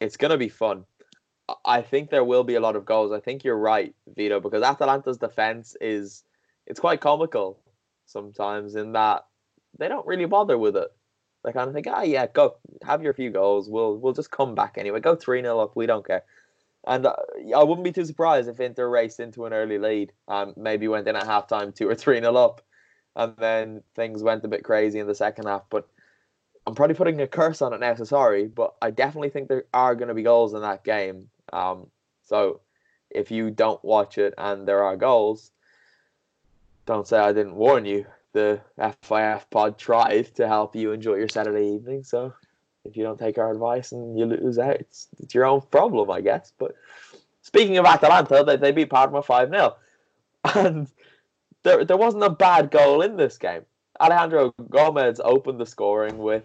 it's 0.00 0.16
gonna 0.16 0.38
be 0.38 0.48
fun. 0.48 0.84
I 1.64 1.82
think 1.82 2.10
there 2.10 2.24
will 2.24 2.44
be 2.44 2.54
a 2.54 2.60
lot 2.60 2.76
of 2.76 2.84
goals. 2.84 3.12
I 3.12 3.20
think 3.20 3.44
you're 3.44 3.58
right, 3.58 3.94
Vito, 4.14 4.40
because 4.40 4.62
Atalanta's 4.62 5.18
defense 5.18 5.76
is 5.80 6.24
it's 6.66 6.80
quite 6.80 7.00
comical 7.00 7.58
sometimes 8.06 8.74
in 8.74 8.92
that 8.92 9.24
they 9.78 9.88
don't 9.88 10.06
really 10.06 10.26
bother 10.26 10.58
with 10.58 10.76
it. 10.76 10.88
They 11.44 11.52
kind 11.52 11.68
of 11.68 11.74
think, 11.74 11.86
ah, 11.90 12.02
yeah, 12.02 12.26
go 12.26 12.56
have 12.82 13.02
your 13.02 13.14
few 13.14 13.30
goals. 13.30 13.68
We'll 13.68 13.96
we'll 13.96 14.12
just 14.12 14.30
come 14.30 14.54
back 14.54 14.76
anyway. 14.78 15.00
Go 15.00 15.16
three 15.16 15.42
0 15.42 15.58
up. 15.58 15.74
We 15.74 15.86
don't 15.86 16.06
care. 16.06 16.24
And 16.86 17.06
uh, 17.06 17.16
I 17.56 17.62
wouldn't 17.62 17.84
be 17.84 17.92
too 17.92 18.04
surprised 18.04 18.48
if 18.48 18.60
Inter 18.60 18.88
raced 18.88 19.20
into 19.20 19.46
an 19.46 19.52
early 19.52 19.78
lead. 19.78 20.12
Um, 20.28 20.54
maybe 20.56 20.88
went 20.88 21.08
in 21.08 21.16
at 21.16 21.24
halftime 21.24 21.74
two 21.74 21.88
or 21.88 21.94
three 21.94 22.20
0 22.20 22.34
up, 22.36 22.62
and 23.16 23.34
then 23.38 23.82
things 23.94 24.22
went 24.22 24.44
a 24.44 24.48
bit 24.48 24.64
crazy 24.64 24.98
in 24.98 25.06
the 25.06 25.14
second 25.14 25.46
half. 25.46 25.62
But 25.70 25.88
I'm 26.66 26.74
probably 26.74 26.94
putting 26.94 27.20
a 27.20 27.26
curse 27.26 27.60
on 27.60 27.72
it 27.72 27.80
now, 27.80 27.94
so 27.94 28.04
sorry. 28.04 28.46
But 28.46 28.74
I 28.80 28.90
definitely 28.90 29.30
think 29.30 29.48
there 29.48 29.64
are 29.74 29.94
going 29.94 30.08
to 30.08 30.14
be 30.14 30.22
goals 30.22 30.54
in 30.54 30.62
that 30.62 30.84
game. 30.84 31.28
Um, 31.52 31.88
so 32.24 32.60
if 33.10 33.30
you 33.30 33.50
don't 33.50 33.84
watch 33.84 34.18
it 34.18 34.34
and 34.38 34.66
there 34.66 34.84
are 34.84 34.96
goals, 34.96 35.50
don't 36.86 37.06
say 37.06 37.18
I 37.18 37.32
didn't 37.32 37.54
warn 37.54 37.84
you 37.84 38.06
the 38.32 38.60
FIF 39.02 39.48
pod 39.50 39.78
tried 39.78 40.34
to 40.36 40.48
help 40.48 40.74
you 40.74 40.92
enjoy 40.92 41.16
your 41.16 41.28
Saturday 41.28 41.68
evening. 41.74 42.02
So 42.02 42.32
if 42.84 42.96
you 42.96 43.02
don't 43.02 43.18
take 43.18 43.38
our 43.38 43.50
advice 43.50 43.92
and 43.92 44.18
you 44.18 44.26
lose 44.26 44.58
out, 44.58 44.76
it's, 44.76 45.08
it's 45.20 45.34
your 45.34 45.46
own 45.46 45.60
problem, 45.70 46.10
I 46.10 46.20
guess. 46.20 46.52
But 46.58 46.74
speaking 47.42 47.78
of 47.78 47.84
Atalanta, 47.84 48.42
they, 48.44 48.56
they 48.56 48.72
beat 48.72 48.90
Parma 48.90 49.22
5 49.22 49.50
0. 49.50 49.76
And 50.56 50.88
there, 51.62 51.84
there 51.84 51.96
wasn't 51.96 52.24
a 52.24 52.30
bad 52.30 52.72
goal 52.72 53.02
in 53.02 53.16
this 53.16 53.38
game. 53.38 53.64
Alejandro 54.00 54.52
Gomez 54.70 55.20
opened 55.22 55.60
the 55.60 55.66
scoring 55.66 56.18
with 56.18 56.42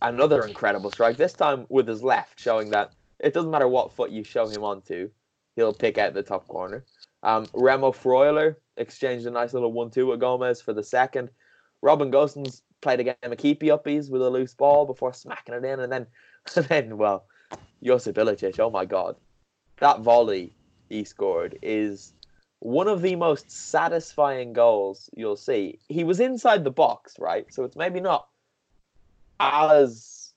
another 0.00 0.46
incredible 0.46 0.90
strike, 0.90 1.18
this 1.18 1.34
time 1.34 1.66
with 1.68 1.86
his 1.86 2.02
left, 2.02 2.40
showing 2.40 2.70
that 2.70 2.92
it 3.18 3.34
doesn't 3.34 3.50
matter 3.50 3.68
what 3.68 3.92
foot 3.92 4.10
you 4.10 4.24
show 4.24 4.46
him 4.48 4.64
onto, 4.64 5.10
he'll 5.56 5.74
pick 5.74 5.98
out 5.98 6.14
the 6.14 6.22
top 6.22 6.48
corner. 6.48 6.84
Um, 7.24 7.46
Remo 7.54 7.90
Freuler 7.90 8.56
exchanged 8.76 9.26
a 9.26 9.30
nice 9.30 9.54
little 9.54 9.72
one-two 9.72 10.06
with 10.06 10.20
Gomez 10.20 10.60
for 10.60 10.74
the 10.74 10.82
second. 10.82 11.30
Robin 11.80 12.10
Gosens 12.10 12.60
played 12.82 13.00
a 13.00 13.04
game 13.04 13.16
of 13.22 13.38
keepy 13.38 13.68
uppies 13.68 14.10
with 14.10 14.20
a 14.22 14.28
loose 14.28 14.54
ball 14.54 14.84
before 14.84 15.12
smacking 15.14 15.54
it 15.54 15.64
in, 15.64 15.80
and 15.80 15.90
then, 15.90 16.06
and 16.56 16.66
then 16.66 16.98
well, 16.98 17.24
Josip 17.82 18.16
Ilicic, 18.16 18.60
oh 18.60 18.70
my 18.70 18.84
god, 18.84 19.16
that 19.78 20.00
volley 20.00 20.54
he 20.90 21.02
scored 21.02 21.58
is 21.62 22.12
one 22.60 22.88
of 22.88 23.02
the 23.02 23.16
most 23.16 23.50
satisfying 23.50 24.52
goals 24.52 25.10
you'll 25.16 25.36
see. 25.36 25.78
He 25.88 26.04
was 26.04 26.20
inside 26.20 26.62
the 26.62 26.70
box, 26.70 27.18
right? 27.18 27.46
So 27.52 27.64
it's 27.64 27.76
maybe 27.76 28.00
not 28.00 28.28
as 29.40 30.32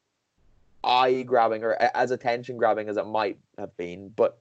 eye 0.83 1.21
grabbing 1.23 1.63
or 1.63 1.73
as 1.73 2.11
attention 2.11 2.57
grabbing 2.57 2.89
as 2.89 2.97
it 2.97 3.05
might 3.05 3.37
have 3.57 3.75
been, 3.77 4.09
but 4.15 4.39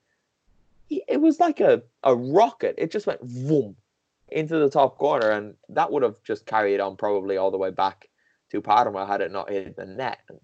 it 0.88 1.21
was 1.21 1.40
like 1.40 1.61
a, 1.61 1.83
a 2.02 2.14
rocket. 2.14 2.76
It 2.78 2.90
just 2.90 3.07
went 3.07 3.21
boom 3.21 3.76
into 4.28 4.59
the 4.59 4.71
top 4.71 4.99
corner, 4.99 5.31
and 5.31 5.55
that 5.69 5.90
would 5.90 6.02
have 6.02 6.23
just 6.23 6.47
carried 6.47 6.81
on 6.81 6.97
probably 6.97 7.37
all 7.37 7.50
the 7.50 7.59
way 7.59 7.71
back 7.71 8.09
to 8.50 8.61
Parma 8.61 9.07
had 9.07 9.21
it 9.21 9.33
not 9.33 9.50
hit 9.50 9.76
the 9.76 9.87
net. 9.87 10.19
And 10.28 10.40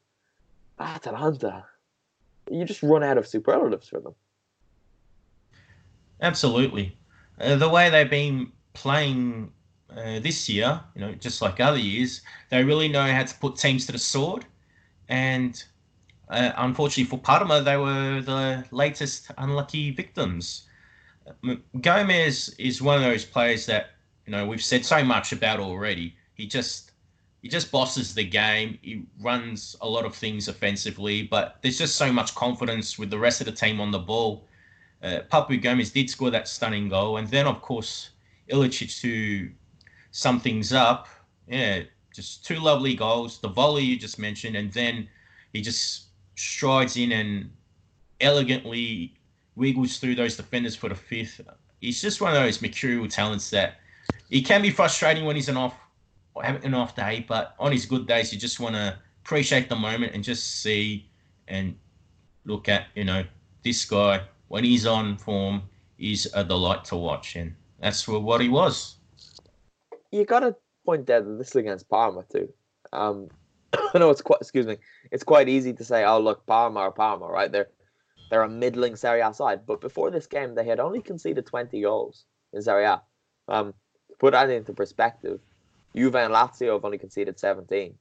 Atalanta, 0.79 1.65
you 2.51 2.65
just 2.65 2.83
run 2.83 3.03
out 3.03 3.19
of 3.19 3.27
superlatives 3.27 3.89
for 3.89 4.01
them. 4.01 4.15
Absolutely, 6.21 6.97
uh, 7.41 7.57
the 7.57 7.69
way 7.69 7.91
they've 7.91 8.09
been 8.09 8.53
playing 8.75 9.53
uh, 9.91 10.21
this 10.21 10.49
year, 10.49 10.81
you 10.95 11.01
know, 11.01 11.13
just 11.15 11.43
like 11.43 11.61
other 11.61 11.79
years, 11.79 12.23
they 12.51 12.63
really 12.63 12.89
know 12.89 13.13
how 13.13 13.25
to 13.25 13.35
put 13.39 13.57
teams 13.57 13.87
to 13.87 13.93
the 13.93 13.99
sword, 13.99 14.45
and 15.09 15.65
uh, 16.33 16.53
unfortunately 16.57 17.05
for 17.05 17.19
Parma, 17.19 17.61
they 17.63 17.77
were 17.77 18.23
the 18.23 18.65
latest 18.71 19.31
unlucky 19.37 19.91
victims. 19.91 20.67
Gomez 21.81 22.55
is 22.59 22.83
one 22.83 22.97
of 22.97 23.03
those 23.03 23.25
players 23.25 23.67
that 23.67 23.91
you 24.27 24.33
know 24.33 24.47
we've 24.47 24.63
said 24.63 24.85
so 24.85 25.05
much 25.05 25.33
about 25.33 25.61
already. 25.61 26.17
He 26.35 26.47
just 26.47 26.93
he 27.43 27.49
just 27.49 27.71
bosses 27.71 28.15
the 28.15 28.25
game. 28.25 28.79
He 28.83 29.05
runs 29.21 29.77
a 29.83 29.89
lot 29.89 30.05
of 30.05 30.15
things 30.15 30.49
offensively, 30.49 31.23
but 31.23 31.59
there's 31.61 31.79
just 31.79 31.97
so 31.97 32.13
much 32.13 32.35
confidence 32.35 32.99
with 32.99 33.11
the 33.11 33.19
rest 33.19 33.41
of 33.41 33.47
the 33.47 33.53
team 33.53 33.81
on 33.81 33.91
the 33.91 33.99
ball. 33.99 34.49
Uh, 35.03 35.21
Papu 35.31 35.61
Gomez 35.61 35.91
did 35.91 36.09
score 36.09 36.31
that 36.31 36.49
stunning 36.49 36.89
goal, 36.89 37.19
and 37.19 37.29
then 37.29 37.47
of 37.47 37.61
course 37.61 38.11
Ilicic 38.51 39.01
to 39.03 39.51
sum 40.13 40.41
things 40.41 40.73
up. 40.73 41.09
Yeah, 41.47 41.83
just 42.15 42.45
two 42.45 42.57
lovely 42.57 42.95
goals. 42.95 43.39
The 43.39 43.49
volley 43.49 43.85
you 43.85 43.99
just 43.99 44.19
mentioned, 44.19 44.57
and 44.57 44.73
then 44.73 45.09
he 45.53 45.61
just 45.61 46.07
strides 46.43 46.97
in 46.97 47.13
and 47.13 47.51
elegantly 48.21 49.15
wiggles 49.55 49.99
through 49.99 50.17
those 50.17 50.37
defenders 50.37 50.75
for 50.75 50.89
the 50.89 50.95
fifth. 50.95 51.41
He's 51.81 52.01
just 52.03 52.21
one 52.21 52.35
of 52.35 52.43
those 52.43 52.61
mercurial 52.61 53.07
talents 53.09 53.51
that 53.51 53.77
he 54.29 54.43
can 54.43 54.63
be 54.63 54.71
frustrating 54.71 55.25
when 55.25 55.37
he's 55.37 55.49
an 55.49 55.57
off 55.57 55.75
an 56.35 56.73
off 56.73 56.97
day, 56.97 57.25
but 57.29 57.55
on 57.59 57.73
his 57.73 57.85
good 57.85 58.07
days, 58.07 58.33
you 58.33 58.39
just 58.39 58.59
want 58.59 58.75
to 58.75 58.97
appreciate 59.23 59.69
the 59.69 59.77
moment 59.77 60.15
and 60.15 60.25
just 60.25 60.63
see 60.63 61.07
and 61.47 61.77
look 62.47 62.69
at 62.69 62.87
you 62.95 63.05
know 63.05 63.23
this 63.63 63.85
guy 63.85 64.23
when 64.49 64.65
he's 64.65 64.87
on 64.87 65.19
form 65.19 65.63
is 65.99 66.31
a 66.35 66.43
delight 66.43 66.85
to 66.87 66.97
watch, 66.97 67.37
and 67.37 67.55
that's 67.79 68.09
what 68.09 68.41
he 68.41 68.49
was. 68.49 68.97
You 70.11 70.25
got 70.25 70.41
to 70.41 70.57
point 70.85 71.09
out 71.11 71.25
that 71.25 71.39
this 71.39 71.49
is 71.49 71.57
against 71.57 71.89
Parma 71.89 72.25
too. 72.33 72.49
Um, 72.93 73.29
I 73.95 73.99
know 73.99 74.11
it's 74.11 74.23
quite 74.23 74.41
excuse 74.41 74.67
me. 74.67 74.79
It's 75.11 75.25
quite 75.25 75.49
easy 75.49 75.73
to 75.73 75.85
say, 75.85 76.05
"Oh, 76.05 76.21
look, 76.21 76.47
Parma 76.47 76.81
or 76.81 76.93
Parma," 76.93 77.27
right? 77.27 77.51
They're 77.51 77.69
they're 78.31 78.43
a 78.43 78.49
middling 78.49 78.97
Serie 78.97 79.21
A 79.21 79.35
side, 79.35 79.67
but 79.67 79.81
before 79.81 80.11
this 80.11 80.27
game, 80.27 80.55
they 80.55 80.65
had 80.65 80.81
only 80.81 81.03
conceded 81.03 81.45
20 81.47 81.83
goals 81.83 82.25
in 82.53 82.63
Serie 82.63 82.85
A. 82.85 83.03
Um, 83.49 83.75
put 84.19 84.33
that 84.33 84.49
into 84.49 84.73
perspective, 84.73 85.41
Juve 85.95 86.17
and 86.17 86.33
Lazio 86.33 86.75
have 86.75 86.85
only 86.85 86.99
conceded 86.99 87.39
17. 87.39 87.95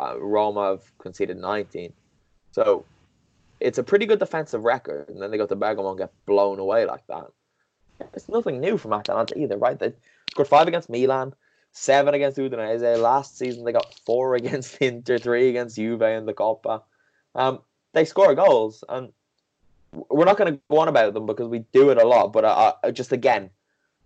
Uh, 0.00 0.18
Roma 0.18 0.70
have 0.70 0.98
conceded 0.98 1.36
19. 1.36 1.92
So 2.52 2.84
it's 3.60 3.78
a 3.78 3.82
pretty 3.82 4.06
good 4.06 4.18
defensive 4.18 4.64
record. 4.64 5.08
And 5.08 5.20
then 5.20 5.30
they 5.30 5.36
go 5.36 5.46
to 5.46 5.56
Bergamo 5.56 5.90
and 5.90 5.98
get 5.98 6.12
blown 6.26 6.58
away 6.58 6.86
like 6.86 7.06
that. 7.08 7.26
It's 8.12 8.28
nothing 8.28 8.60
new 8.60 8.76
from 8.76 8.92
Atalanta 8.92 9.38
either, 9.38 9.56
right? 9.56 9.78
They 9.78 9.92
scored 10.30 10.48
five 10.48 10.66
against 10.66 10.90
Milan, 10.90 11.34
seven 11.74 12.14
against 12.14 12.38
Udinese. 12.38 13.00
Last 13.00 13.36
season 13.36 13.64
they 13.64 13.72
got 13.72 13.94
four 14.06 14.34
against 14.36 14.78
Inter, 14.78 15.18
three 15.18 15.50
against 15.50 15.76
Juve 15.76 16.02
in 16.02 16.24
the 16.24 16.32
Coppa. 16.32 16.82
Um, 17.34 17.60
they 17.92 18.06
score 18.06 18.34
goals, 18.34 18.82
and 18.88 19.12
we're 19.92 20.24
not 20.24 20.38
going 20.38 20.54
to 20.54 20.60
go 20.70 20.78
on 20.78 20.88
about 20.88 21.14
them 21.14 21.26
because 21.26 21.48
we 21.48 21.60
do 21.72 21.90
it 21.90 21.98
a 21.98 22.06
lot. 22.06 22.32
But 22.32 22.44
uh, 22.44 22.72
uh 22.82 22.90
just 22.90 23.12
again, 23.12 23.50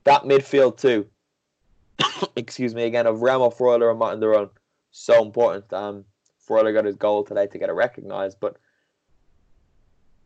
that 0.04 0.24
midfield 0.24 0.78
too 0.78 1.08
excuse 2.36 2.74
me 2.74 2.84
again, 2.84 3.06
of 3.06 3.22
Remo 3.22 3.50
Freuler 3.50 3.90
and 3.90 3.98
Marten 3.98 4.20
de 4.20 4.28
Roon, 4.28 4.48
So 4.90 5.22
important. 5.22 5.72
Um, 5.72 6.04
Freuler 6.46 6.72
got 6.72 6.84
his 6.84 6.96
goal 6.96 7.24
today 7.24 7.46
to 7.46 7.58
get 7.58 7.68
it 7.68 7.72
recognised, 7.72 8.38
but 8.40 8.56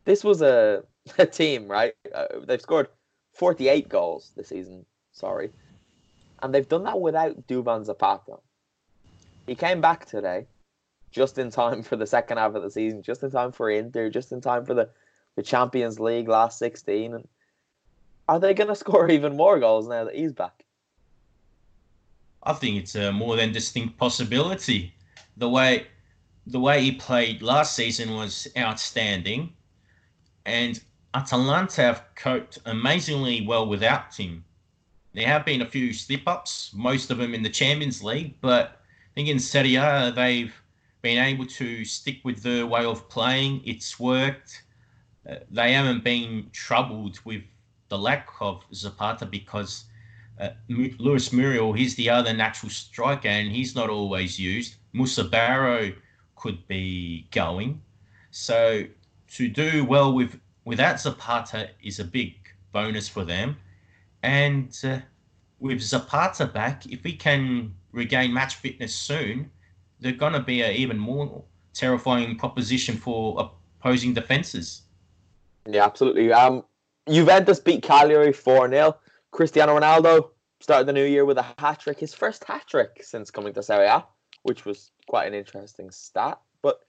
this 0.05 0.23
was 0.23 0.41
a, 0.41 0.83
a 1.17 1.25
team, 1.25 1.67
right? 1.67 1.93
Uh, 2.13 2.25
they've 2.45 2.61
scored 2.61 2.87
48 3.33 3.89
goals 3.89 4.31
this 4.35 4.49
season, 4.49 4.85
sorry. 5.11 5.51
And 6.43 6.53
they've 6.53 6.67
done 6.67 6.83
that 6.83 6.99
without 6.99 7.47
Duvan 7.47 7.85
Zapata. 7.85 8.35
He 9.47 9.55
came 9.55 9.79
back 9.79 10.05
today, 10.05 10.45
just 11.09 11.37
in 11.37 11.49
time 11.49 11.81
for 11.81 11.95
the 11.95 12.05
second 12.05 12.37
half 12.37 12.53
of 12.53 12.61
the 12.61 12.69
season, 12.69 13.01
just 13.01 13.23
in 13.23 13.31
time 13.31 13.53
for 13.53 13.69
Inter, 13.69 14.09
just 14.09 14.33
in 14.33 14.41
time 14.41 14.65
for 14.65 14.73
the, 14.73 14.89
the 15.37 15.41
Champions 15.41 16.01
League 16.01 16.27
last 16.27 16.59
16. 16.59 17.13
And 17.13 17.27
are 18.27 18.41
they 18.41 18.53
going 18.53 18.67
to 18.73 18.75
score 18.75 19.09
even 19.09 19.37
more 19.37 19.57
goals 19.57 19.87
now 19.87 20.03
that 20.03 20.15
he's 20.15 20.33
back? 20.33 20.65
I 22.43 22.51
think 22.51 22.77
it's 22.77 22.95
a 22.95 23.13
more 23.13 23.37
than 23.37 23.53
distinct 23.53 23.97
possibility. 23.97 24.93
The 25.37 25.49
way 25.49 25.87
the 26.45 26.59
way 26.59 26.81
he 26.81 26.91
played 26.91 27.41
last 27.41 27.73
season 27.73 28.13
was 28.15 28.49
outstanding, 28.57 29.53
and 30.45 30.83
Atalanta 31.13 31.81
have 31.83 32.03
coped 32.15 32.59
amazingly 32.65 33.47
well 33.47 33.65
without 33.65 34.13
him. 34.13 34.43
There 35.13 35.27
have 35.27 35.45
been 35.45 35.61
a 35.61 35.65
few 35.65 35.93
slip 35.93 36.27
ups, 36.27 36.71
most 36.73 37.11
of 37.11 37.19
them 37.19 37.33
in 37.33 37.43
the 37.43 37.49
Champions 37.49 38.03
League, 38.03 38.35
but 38.41 38.81
I 38.81 39.13
think 39.13 39.29
in 39.29 39.39
Serie 39.39 39.75
A 39.75 40.11
they've 40.15 40.53
been 41.03 41.23
able 41.23 41.45
to 41.45 41.85
stick 41.85 42.19
with 42.23 42.41
their 42.41 42.65
way 42.65 42.83
of 42.83 43.07
playing. 43.09 43.61
It's 43.63 43.99
worked. 43.99 44.63
Uh, 45.29 45.35
they 45.51 45.73
haven't 45.73 46.03
been 46.03 46.49
troubled 46.51 47.19
with 47.25 47.43
the 47.89 47.97
lack 47.97 48.29
of 48.41 48.63
Zapata 48.73 49.25
because 49.25 49.85
uh, 50.39 50.49
Luis 50.67 51.31
Muriel, 51.31 51.73
he's 51.73 51.95
the 51.95 52.09
other 52.09 52.33
natural 52.33 52.71
striker, 52.71 53.27
and 53.27 53.51
he's 53.51 53.75
not 53.75 53.89
always 53.89 54.39
used. 54.39 54.75
Musa 54.93 55.23
Barrow 55.23 55.93
could 56.35 56.67
be 56.67 57.27
going. 57.31 57.81
So 58.31 58.85
to 59.35 59.47
do 59.47 59.85
well 59.85 60.11
with 60.11 60.39
without 60.65 60.99
Zapata 60.99 61.69
is 61.83 61.99
a 61.99 62.03
big 62.03 62.33
bonus 62.71 63.07
for 63.07 63.23
them. 63.23 63.57
And 64.23 64.77
uh, 64.83 64.99
with 65.59 65.81
Zapata 65.81 66.45
back, 66.45 66.85
if 66.85 67.03
we 67.03 67.13
can 67.13 67.73
regain 67.91 68.33
match 68.33 68.55
fitness 68.55 68.95
soon, 68.95 69.51
they're 69.99 70.13
going 70.13 70.33
to 70.33 70.39
be 70.39 70.61
an 70.61 70.71
even 70.71 70.97
more 70.97 71.43
terrifying 71.73 72.37
proposition 72.37 72.97
for 72.97 73.51
opposing 73.79 74.13
defences. 74.13 74.83
Yeah, 75.69 75.85
absolutely. 75.85 76.31
Um, 76.31 76.63
Juventus 77.09 77.59
beat 77.59 77.83
Cagliari 77.83 78.33
4 78.33 78.69
0. 78.69 78.97
Cristiano 79.31 79.77
Ronaldo 79.77 80.29
started 80.61 80.87
the 80.87 80.93
new 80.93 81.05
year 81.05 81.25
with 81.25 81.37
a 81.37 81.45
hat 81.57 81.79
trick, 81.81 81.99
his 81.99 82.13
first 82.13 82.43
hat 82.45 82.63
trick 82.67 83.01
since 83.01 83.29
coming 83.31 83.53
to 83.53 83.63
Serie 83.63 83.87
A, 83.87 84.05
which 84.43 84.65
was 84.65 84.91
quite 85.07 85.27
an 85.27 85.33
interesting 85.33 85.89
stat. 85.91 86.39
But 86.61 86.79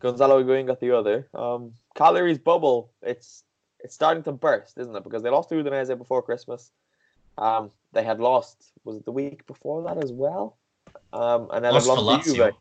Gonzalo 0.00 0.42
Higuain 0.42 0.66
got 0.66 0.80
the 0.80 0.96
other. 0.96 1.28
Um, 1.34 1.72
Cagliari's 1.94 2.38
bubble, 2.38 2.92
it's 3.02 3.44
it's 3.82 3.94
starting 3.94 4.22
to 4.24 4.32
burst, 4.32 4.78
isn't 4.78 4.94
it? 4.94 5.04
Because 5.04 5.22
they 5.22 5.30
lost 5.30 5.48
to 5.50 5.54
Udinese 5.56 5.96
before 5.96 6.22
Christmas. 6.22 6.70
Um, 7.38 7.70
they 7.92 8.02
had 8.02 8.20
lost, 8.20 8.72
was 8.84 8.96
it 8.96 9.04
the 9.04 9.12
week 9.12 9.46
before 9.46 9.82
that 9.84 10.02
as 10.02 10.12
well? 10.12 10.58
Um, 11.12 11.48
and 11.52 11.64
then 11.64 11.72
lost, 11.72 11.86
lost 11.86 12.28
to 12.28 12.34
Juve. 12.34 12.54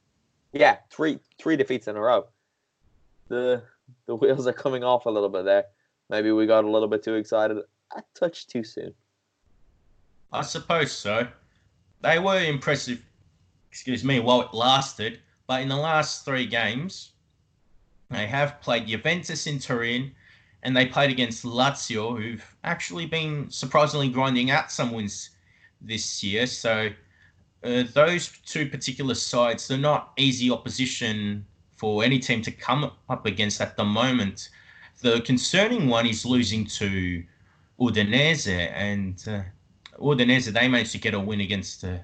Yeah, 0.54 0.78
three 0.90 1.20
three 1.40 1.56
defeats 1.56 1.88
in 1.88 1.96
a 1.96 2.02
row. 2.02 2.28
The 3.30 3.64
the 4.06 4.16
wheels 4.16 4.48
are 4.48 4.54
coming 4.54 4.84
off 4.84 5.06
a 5.06 5.10
little 5.10 5.30
bit 5.30 5.46
there. 5.46 5.66
Maybe 6.10 6.32
we 6.32 6.46
got 6.46 6.66
a 6.66 6.70
little 6.70 6.90
bit 6.90 7.04
too 7.04 7.16
excited 7.16 7.58
a 7.96 8.04
touch 8.14 8.48
too 8.48 8.64
soon. 8.64 8.94
I 10.32 10.42
suppose 10.42 10.92
so. 10.92 11.28
They 12.02 12.20
were 12.20 12.42
impressive, 12.44 13.02
excuse 13.70 14.04
me, 14.04 14.20
while 14.20 14.42
it 14.42 14.54
lasted. 14.54 15.20
But 15.48 15.62
in 15.62 15.68
the 15.68 15.78
last 15.78 16.26
three 16.26 16.46
games, 16.46 17.12
they 18.10 18.26
have 18.28 18.62
played 18.62 18.88
Juventus 18.88 19.48
in 19.48 19.60
Turin 19.60 20.12
and 20.64 20.76
they 20.76 20.86
played 20.86 21.10
against 21.10 21.44
Lazio, 21.44 22.22
who've 22.22 22.56
actually 22.64 23.06
been 23.06 23.50
surprisingly 23.50 24.10
grinding 24.10 24.52
out 24.52 24.72
some 24.72 24.92
wins 24.92 25.32
this 25.82 26.24
year. 26.24 26.46
So 26.46 26.90
uh, 27.64 27.84
those 27.94 28.30
two 28.46 28.70
particular 28.70 29.16
sides, 29.16 29.68
they're 29.68 29.78
not 29.78 30.14
easy 30.18 30.52
opposition 30.52 31.46
for 31.76 32.04
any 32.04 32.20
team 32.20 32.42
to 32.44 32.52
come 32.52 32.92
up 33.10 33.26
against 33.26 33.60
at 33.62 33.76
the 33.76 33.84
moment. 33.84 34.50
The 35.02 35.22
concerning 35.22 35.88
one 35.88 36.06
is 36.06 36.26
losing 36.26 36.66
to 36.66 37.24
Udinese, 37.80 38.72
and 38.74 39.24
uh, 39.28 39.42
Udinese 40.00 40.54
they 40.54 40.68
managed 40.68 40.92
to 40.92 41.00
get 41.00 41.16
a 41.16 41.20
win 41.20 41.42
against 41.42 41.84
uh, 41.84 41.98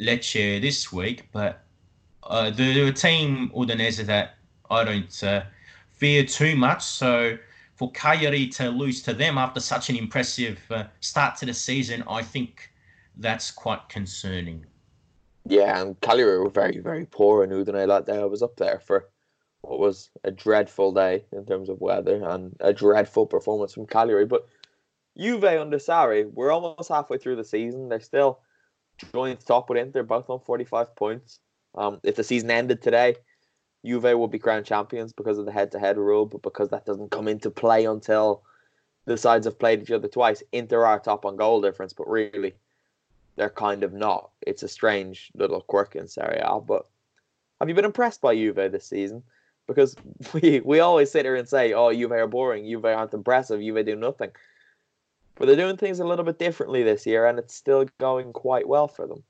Lecce 0.00 0.62
this 0.62 0.90
week, 0.90 1.28
but 1.32 1.62
uh, 2.22 2.50
they're 2.50 2.86
a 2.86 2.92
team 2.92 3.50
Udinese 3.54 4.06
that 4.06 4.36
I 4.70 4.84
don't 4.84 5.22
uh, 5.22 5.42
fear 5.90 6.24
too 6.24 6.56
much. 6.56 6.82
So 6.82 7.36
for 7.82 7.90
Cagliari 7.90 8.46
to 8.46 8.70
lose 8.70 9.02
to 9.02 9.12
them 9.12 9.36
after 9.36 9.58
such 9.58 9.90
an 9.90 9.96
impressive 9.96 10.60
uh, 10.70 10.84
start 11.00 11.34
to 11.38 11.46
the 11.46 11.52
season, 11.52 12.04
I 12.08 12.22
think 12.22 12.70
that's 13.16 13.50
quite 13.50 13.88
concerning. 13.88 14.64
Yeah, 15.46 15.80
and 15.80 16.00
Cagliari 16.00 16.38
were 16.38 16.48
very, 16.48 16.78
very 16.78 17.06
poor 17.06 17.42
in 17.42 17.50
Udine 17.50 17.88
that 17.88 18.06
day. 18.06 18.20
I 18.20 18.24
was 18.26 18.40
up 18.40 18.54
there 18.54 18.78
for 18.78 19.08
what 19.62 19.80
was 19.80 20.10
a 20.22 20.30
dreadful 20.30 20.92
day 20.92 21.24
in 21.32 21.44
terms 21.44 21.68
of 21.68 21.80
weather 21.80 22.22
and 22.24 22.56
a 22.60 22.72
dreadful 22.72 23.26
performance 23.26 23.74
from 23.74 23.88
Cagliari. 23.88 24.26
But 24.26 24.46
Juve 25.18 25.42
under 25.42 25.78
Sarri, 25.78 26.32
we're 26.32 26.52
almost 26.52 26.88
halfway 26.88 27.18
through 27.18 27.34
the 27.34 27.44
season. 27.44 27.88
They're 27.88 27.98
still 27.98 28.42
joint 29.12 29.44
top 29.44 29.68
with 29.68 29.78
Inter, 29.78 30.04
both 30.04 30.30
on 30.30 30.38
45 30.38 30.94
points. 30.94 31.40
Um, 31.74 31.98
if 32.04 32.14
the 32.14 32.22
season 32.22 32.48
ended 32.52 32.80
today, 32.80 33.16
Juve 33.84 34.04
will 34.18 34.28
be 34.28 34.38
crowned 34.38 34.66
champions 34.66 35.12
because 35.12 35.38
of 35.38 35.46
the 35.46 35.52
head-to-head 35.52 35.98
rule, 35.98 36.26
but 36.26 36.42
because 36.42 36.68
that 36.70 36.86
doesn't 36.86 37.10
come 37.10 37.28
into 37.28 37.50
play 37.50 37.84
until 37.84 38.42
the 39.04 39.16
sides 39.16 39.46
have 39.46 39.58
played 39.58 39.82
each 39.82 39.90
other 39.90 40.08
twice, 40.08 40.42
Inter 40.52 40.84
are 40.84 41.00
top 41.00 41.26
on 41.26 41.36
goal 41.36 41.60
difference, 41.60 41.92
but 41.92 42.08
really, 42.08 42.54
they're 43.36 43.50
kind 43.50 43.82
of 43.82 43.92
not. 43.92 44.30
It's 44.42 44.62
a 44.62 44.68
strange 44.68 45.32
little 45.34 45.62
quirk 45.62 45.96
in 45.96 46.06
Serie 46.06 46.40
A. 46.42 46.60
But 46.60 46.86
have 47.58 47.68
you 47.68 47.74
been 47.74 47.84
impressed 47.84 48.20
by 48.20 48.34
Juve 48.34 48.56
this 48.56 48.86
season? 48.86 49.22
Because 49.66 49.96
we 50.34 50.60
we 50.64 50.80
always 50.80 51.10
sit 51.10 51.24
here 51.24 51.36
and 51.36 51.48
say, 51.48 51.72
"Oh, 51.72 51.92
Juve 51.92 52.12
are 52.12 52.26
boring. 52.26 52.64
Juve 52.64 52.84
aren't 52.84 53.14
impressive. 53.14 53.60
Juve 53.60 53.84
do 53.84 53.96
nothing." 53.96 54.30
but 55.36 55.46
they're 55.46 55.56
doing 55.56 55.76
things 55.76 56.00
a 56.00 56.04
little 56.04 56.24
bit 56.24 56.38
differently 56.38 56.82
this 56.82 57.06
year, 57.06 57.26
and 57.26 57.38
it's 57.38 57.54
still 57.54 57.86
going 57.98 58.32
quite 58.32 58.68
well 58.68 58.88
for 58.88 59.06
them. 59.06 59.22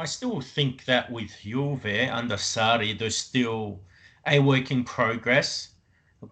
I 0.00 0.06
still 0.06 0.40
think 0.40 0.86
that 0.86 1.12
with 1.12 1.30
Juve 1.42 2.08
under 2.10 2.36
Sarri, 2.36 2.98
there's 2.98 3.18
still 3.18 3.80
a 4.26 4.38
work 4.40 4.70
in 4.70 4.82
progress. 4.82 5.74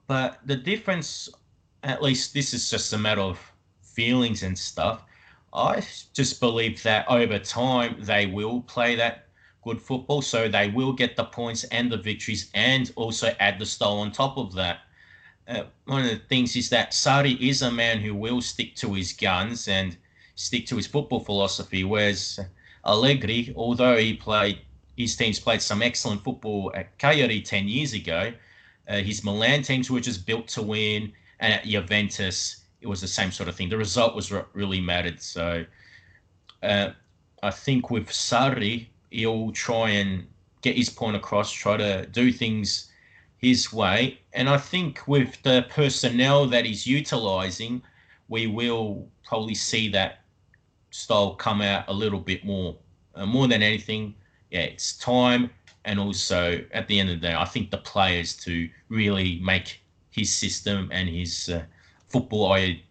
But 0.07 0.41
the 0.47 0.57
difference, 0.57 1.29
at 1.83 2.03
least 2.03 2.33
this 2.33 2.55
is 2.55 2.71
just 2.71 2.95
a 2.95 2.99
matter 2.99 3.21
of 3.21 3.39
feelings 3.83 4.43
and 4.43 4.57
stuff. 4.59 5.05
I 5.53 5.85
just 6.15 6.41
believe 6.41 6.83
that 6.85 7.07
over 7.11 7.39
time 7.39 7.97
they 8.01 8.25
will 8.25 8.63
play 8.63 8.97
that 8.97 9.27
good 9.63 9.83
football, 9.83 10.23
so 10.23 10.49
they 10.49 10.71
will 10.71 10.95
get 10.95 11.15
the 11.15 11.25
points 11.25 11.65
and 11.65 11.93
the 11.93 11.99
victories, 11.99 12.51
and 12.55 12.91
also 12.97 13.37
add 13.39 13.59
the 13.59 13.67
style 13.67 13.99
on 13.99 14.13
top 14.13 14.39
of 14.39 14.55
that. 14.55 14.79
Uh, 15.47 15.65
one 15.85 16.05
of 16.05 16.09
the 16.09 16.17
things 16.17 16.57
is 16.57 16.71
that 16.71 16.93
Sarri 16.93 17.39
is 17.39 17.61
a 17.61 17.71
man 17.71 18.01
who 18.01 18.15
will 18.15 18.41
stick 18.41 18.77
to 18.77 18.95
his 18.95 19.13
guns 19.13 19.69
and 19.69 19.95
stick 20.37 20.65
to 20.69 20.77
his 20.77 20.87
football 20.87 21.21
philosophy, 21.21 21.85
whereas 21.85 22.41
Allegri, 22.89 23.53
although 23.57 23.97
he 23.97 24.15
played 24.15 24.61
his 24.99 25.15
teams 25.15 25.39
played 25.39 25.63
some 25.63 25.81
excellent 25.81 26.25
football 26.25 26.73
at 26.75 26.99
Cagliari 26.99 27.41
10 27.41 27.69
years 27.69 27.93
ago. 27.93 28.33
Uh, 28.89 28.97
his 28.97 29.23
Milan 29.23 29.63
teams 29.63 29.89
were 29.89 30.01
just 30.01 30.27
built 30.27 30.49
to 30.49 30.63
win, 30.63 31.13
and 31.39 31.55
at 31.55 31.65
Juventus, 31.65 32.65
it 32.81 32.89
was 32.89 33.01
the 33.01 33.07
same 33.07 33.31
sort 33.31 33.49
of 33.49 33.55
thing. 33.55 33.69
The 33.69 33.77
result 33.77 34.17
was 34.17 34.33
what 34.33 34.49
really 34.55 34.81
mattered. 34.81 35.23
So 35.23 35.65
uh, 36.65 36.91
I 37.45 37.51
think 37.51 37.91
with 37.91 38.09
Sarri, 38.09 38.89
he'll 39.11 39.53
try 39.53 39.91
and 39.91 40.27
get 40.63 40.77
his 40.77 40.91
point 40.91 41.15
across, 41.15 41.53
try 41.53 41.77
to 41.77 42.07
do 42.07 42.33
things 42.33 42.91
his 43.37 43.73
way. 43.73 44.19
And 44.33 44.49
I 44.49 44.59
think 44.59 45.07
with 45.07 45.41
the 45.45 45.65
personnel 45.71 46.47
that 46.47 46.65
he's 46.65 46.89
utilizing, 46.89 47.83
we 48.29 48.49
will 48.49 49.07
probably 49.25 49.55
see 49.55 49.89
that 49.91 50.25
style 50.91 51.35
come 51.35 51.61
out 51.61 51.85
a 51.89 51.93
little 51.93 52.21
bit 52.21 52.45
more. 52.45 52.77
Uh, 53.15 53.27
more 53.27 53.49
than 53.49 53.63
anything, 53.63 54.15
yeah, 54.51 54.61
it's 54.61 54.97
time 54.99 55.51
and 55.89 55.99
also 55.99 56.63
at 56.73 56.87
the 56.87 57.01
end 57.01 57.09
of 57.09 57.21
the 57.21 57.29
day, 57.29 57.35
I 57.35 57.47
think 57.47 57.71
the 57.71 57.79
players 57.79 58.37
to 58.45 58.69
really 58.91 59.41
make 59.43 59.81
his 60.11 60.31
system 60.31 60.91
and 60.93 61.09
his 61.09 61.49
uh, 61.49 61.63
football 62.09 62.53
I- 62.53 62.83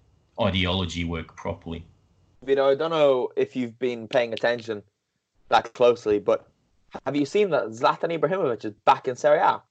ideology 0.41 1.03
work 1.03 1.35
properly. 1.35 1.85
You 2.45 2.55
know, 2.55 2.69
I 2.69 2.75
don't 2.75 2.89
know 2.89 3.29
if 3.35 3.55
you've 3.55 3.77
been 3.77 4.07
paying 4.07 4.33
attention 4.33 4.81
that 5.49 5.73
closely, 5.75 6.17
but 6.17 6.49
have 7.05 7.15
you 7.15 7.25
seen 7.25 7.51
that 7.51 7.65
Zlatan 7.65 8.17
Ibrahimovic 8.17 8.65
is 8.65 8.73
back 8.85 9.07
in 9.07 9.15
Serie 9.15 9.39
A? 9.39 9.61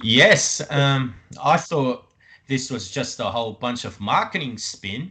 Yes, 0.00 0.62
um, 0.70 1.14
I 1.42 1.56
thought 1.56 2.06
this 2.48 2.70
was 2.70 2.90
just 2.90 3.18
a 3.18 3.24
whole 3.24 3.54
bunch 3.54 3.84
of 3.84 3.98
marketing 4.00 4.56
spin, 4.58 5.10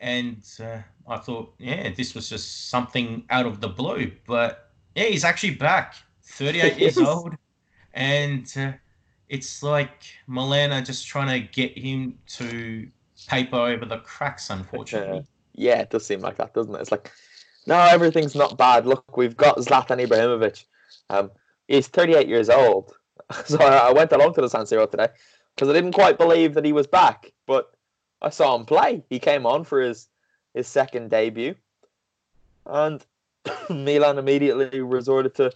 and 0.00 0.42
uh, 0.60 0.78
I 1.08 1.18
thought, 1.18 1.54
yeah, 1.58 1.90
this 1.96 2.14
was 2.14 2.28
just 2.28 2.68
something 2.68 3.24
out 3.30 3.46
of 3.46 3.60
the 3.60 3.68
blue. 3.68 4.12
But 4.26 4.70
yeah, 4.94 5.04
he's 5.04 5.24
actually 5.24 5.54
back, 5.54 5.94
38 6.24 6.76
years 6.78 6.98
old, 6.98 7.34
and 7.94 8.52
uh, 8.56 8.72
it's 9.28 9.62
like 9.62 10.04
Milana 10.28 10.84
just 10.84 11.06
trying 11.06 11.40
to 11.40 11.48
get 11.48 11.76
him 11.76 12.18
to 12.28 12.88
paper 13.28 13.56
over 13.56 13.84
the 13.84 13.98
cracks, 13.98 14.50
unfortunately. 14.50 15.24
yeah, 15.54 15.80
it 15.80 15.90
does 15.90 16.06
seem 16.06 16.20
like 16.20 16.36
that, 16.36 16.54
doesn't 16.54 16.74
it? 16.74 16.80
It's 16.80 16.92
like, 16.92 17.10
no, 17.66 17.76
everything's 17.76 18.34
not 18.34 18.56
bad. 18.56 18.86
Look, 18.86 19.16
we've 19.16 19.36
got 19.36 19.56
Zlatan 19.58 20.06
Ibrahimovic. 20.06 20.64
Um, 21.10 21.30
he's 21.66 21.88
38 21.88 22.28
years 22.28 22.50
old. 22.50 22.92
So 23.46 23.58
I 23.58 23.90
went 23.90 24.12
along 24.12 24.34
to 24.34 24.40
the 24.40 24.48
San 24.48 24.66
Siro 24.66 24.88
today 24.88 25.08
because 25.56 25.68
I 25.68 25.72
didn't 25.72 25.94
quite 25.94 26.16
believe 26.16 26.54
that 26.54 26.64
he 26.64 26.72
was 26.72 26.86
back, 26.86 27.32
but 27.44 27.75
I 28.22 28.30
saw 28.30 28.56
him 28.56 28.64
play. 28.64 29.04
He 29.08 29.18
came 29.18 29.46
on 29.46 29.64
for 29.64 29.80
his 29.80 30.08
his 30.54 30.66
second 30.66 31.10
debut, 31.10 31.54
and 32.64 33.04
Milan 33.70 34.18
immediately 34.18 34.80
resorted 34.80 35.34
to 35.36 35.52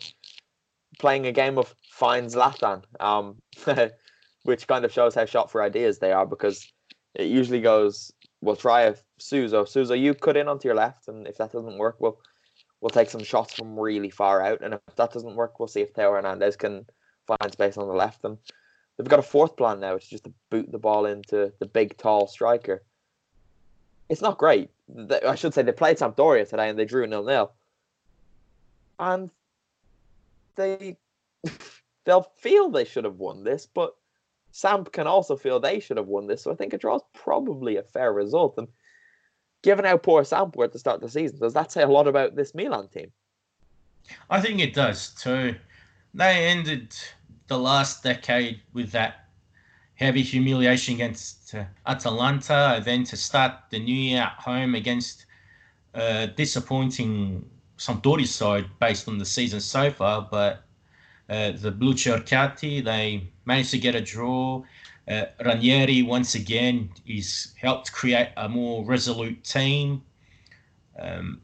playing 0.98 1.26
a 1.26 1.32
game 1.32 1.58
of 1.58 1.74
find 1.90 2.28
Zlatan, 2.28 2.82
um, 3.00 3.36
which 4.42 4.66
kind 4.66 4.84
of 4.84 4.92
shows 4.92 5.14
how 5.14 5.24
shot 5.24 5.50
for 5.50 5.62
ideas 5.62 5.98
they 5.98 6.12
are 6.12 6.26
because 6.26 6.70
it 7.14 7.26
usually 7.26 7.60
goes, 7.60 8.12
we'll 8.40 8.56
try 8.56 8.82
a 8.82 8.94
Suso. 9.18 9.64
Suso, 9.64 9.94
you 9.94 10.14
cut 10.14 10.36
in 10.36 10.48
onto 10.48 10.68
your 10.68 10.76
left, 10.76 11.08
and 11.08 11.26
if 11.26 11.38
that 11.38 11.52
doesn't 11.52 11.78
work, 11.78 11.96
we'll 12.00 12.18
we'll 12.80 12.90
take 12.90 13.10
some 13.10 13.24
shots 13.24 13.54
from 13.54 13.78
really 13.78 14.10
far 14.10 14.42
out, 14.42 14.60
and 14.62 14.74
if 14.74 14.96
that 14.96 15.12
doesn't 15.12 15.36
work, 15.36 15.58
we'll 15.58 15.68
see 15.68 15.82
if 15.82 15.92
Theo 15.92 16.12
Hernandez 16.12 16.56
can 16.56 16.86
find 17.26 17.52
space 17.52 17.76
on 17.76 17.88
the 17.88 17.94
left. 17.94 18.24
And 18.24 18.38
they've 19.02 19.10
got 19.10 19.18
a 19.18 19.22
fourth 19.22 19.56
plan 19.56 19.80
now, 19.80 19.94
which 19.94 20.04
is 20.04 20.10
just 20.10 20.24
to 20.24 20.32
boot 20.50 20.70
the 20.70 20.78
ball 20.78 21.06
into 21.06 21.52
the 21.58 21.66
big, 21.66 21.96
tall 21.96 22.26
striker. 22.26 22.82
It's 24.08 24.22
not 24.22 24.38
great. 24.38 24.70
I 25.26 25.34
should 25.34 25.54
say 25.54 25.62
they 25.62 25.72
played 25.72 25.98
Sampdoria 25.98 26.48
today 26.48 26.68
and 26.68 26.78
they 26.78 26.84
drew 26.84 27.06
nil 27.06 27.24
nil, 27.24 27.52
and 28.98 29.30
they 30.56 30.96
they'll 32.04 32.30
feel 32.38 32.70
they 32.70 32.84
should 32.84 33.04
have 33.04 33.16
won 33.16 33.44
this, 33.44 33.66
but 33.66 33.94
Samp 34.52 34.92
can 34.92 35.06
also 35.06 35.36
feel 35.36 35.60
they 35.60 35.80
should 35.80 35.96
have 35.96 36.08
won 36.08 36.26
this. 36.26 36.42
So 36.42 36.50
I 36.50 36.56
think 36.56 36.72
a 36.72 36.78
draw 36.78 36.96
is 36.96 37.02
probably 37.14 37.76
a 37.76 37.82
fair 37.82 38.12
result. 38.12 38.54
And 38.58 38.68
given 39.62 39.84
how 39.84 39.96
poor 39.96 40.24
Samp 40.24 40.56
were 40.56 40.64
at 40.64 40.72
the 40.72 40.78
start 40.78 40.96
of 40.96 41.02
the 41.02 41.08
season, 41.08 41.38
does 41.38 41.54
that 41.54 41.70
say 41.72 41.82
a 41.82 41.88
lot 41.88 42.08
about 42.08 42.34
this 42.34 42.54
Milan 42.54 42.88
team? 42.88 43.12
I 44.28 44.40
think 44.40 44.60
it 44.60 44.74
does 44.74 45.14
too. 45.14 45.54
They 46.14 46.46
ended 46.46 46.96
the 47.50 47.58
last 47.58 48.04
decade 48.04 48.60
with 48.72 48.92
that 48.92 49.26
heavy 49.96 50.22
humiliation 50.22 50.94
against 50.94 51.52
uh, 51.52 51.64
Atalanta, 51.84 52.80
then 52.84 53.02
to 53.02 53.16
start 53.16 53.52
the 53.70 53.78
new 53.78 53.94
year 53.94 54.22
at 54.22 54.36
home 54.38 54.76
against 54.76 55.26
uh, 55.94 56.26
disappointing 56.26 57.44
Sampdoria 57.76 58.26
side 58.26 58.66
based 58.78 59.08
on 59.08 59.18
the 59.18 59.24
season 59.24 59.60
so 59.60 59.90
far. 59.90 60.28
But 60.30 60.62
uh, 61.28 61.52
the 61.52 61.72
Blucerchiati, 61.72 62.84
they 62.84 63.28
managed 63.44 63.72
to 63.72 63.78
get 63.78 63.96
a 63.96 64.00
draw. 64.00 64.62
Uh, 65.08 65.24
Ranieri, 65.44 66.02
once 66.02 66.36
again, 66.36 66.90
is 67.04 67.52
helped 67.60 67.92
create 67.92 68.28
a 68.36 68.48
more 68.48 68.84
resolute 68.84 69.42
team. 69.42 70.02
Um, 71.00 71.40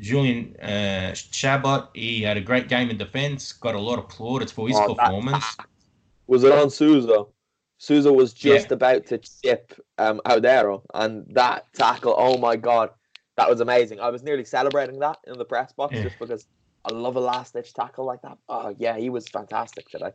Julian 0.00 0.56
uh, 0.56 1.14
Chabot, 1.14 1.90
he 1.94 2.22
had 2.22 2.36
a 2.36 2.40
great 2.40 2.68
game 2.68 2.90
in 2.90 2.98
defence, 2.98 3.52
got 3.52 3.74
a 3.74 3.80
lot 3.80 3.98
of 3.98 4.08
plaudits 4.08 4.52
for 4.52 4.68
his 4.68 4.76
oh, 4.76 4.94
performance. 4.94 5.44
was 6.26 6.44
it 6.44 6.52
on 6.52 6.70
Suso? 6.70 7.28
Suso 7.78 8.12
was 8.12 8.32
just 8.32 8.70
yeah. 8.70 8.74
about 8.74 9.06
to 9.06 9.18
chip 9.18 9.74
um, 9.98 10.20
Audero, 10.24 10.82
and 10.94 11.26
that 11.34 11.66
tackle, 11.72 12.14
oh 12.16 12.38
my 12.38 12.56
god, 12.56 12.90
that 13.36 13.48
was 13.48 13.60
amazing. 13.60 14.00
I 14.00 14.10
was 14.10 14.22
nearly 14.22 14.44
celebrating 14.44 15.00
that 15.00 15.18
in 15.26 15.36
the 15.36 15.44
press 15.44 15.72
box 15.72 15.94
yeah. 15.94 16.04
just 16.04 16.18
because 16.18 16.46
I 16.84 16.92
love 16.92 17.16
a 17.16 17.20
last 17.20 17.54
ditch 17.54 17.74
tackle 17.74 18.04
like 18.04 18.22
that. 18.22 18.38
Oh 18.48 18.74
yeah, 18.78 18.96
he 18.96 19.10
was 19.10 19.28
fantastic 19.28 19.88
today. 19.88 20.12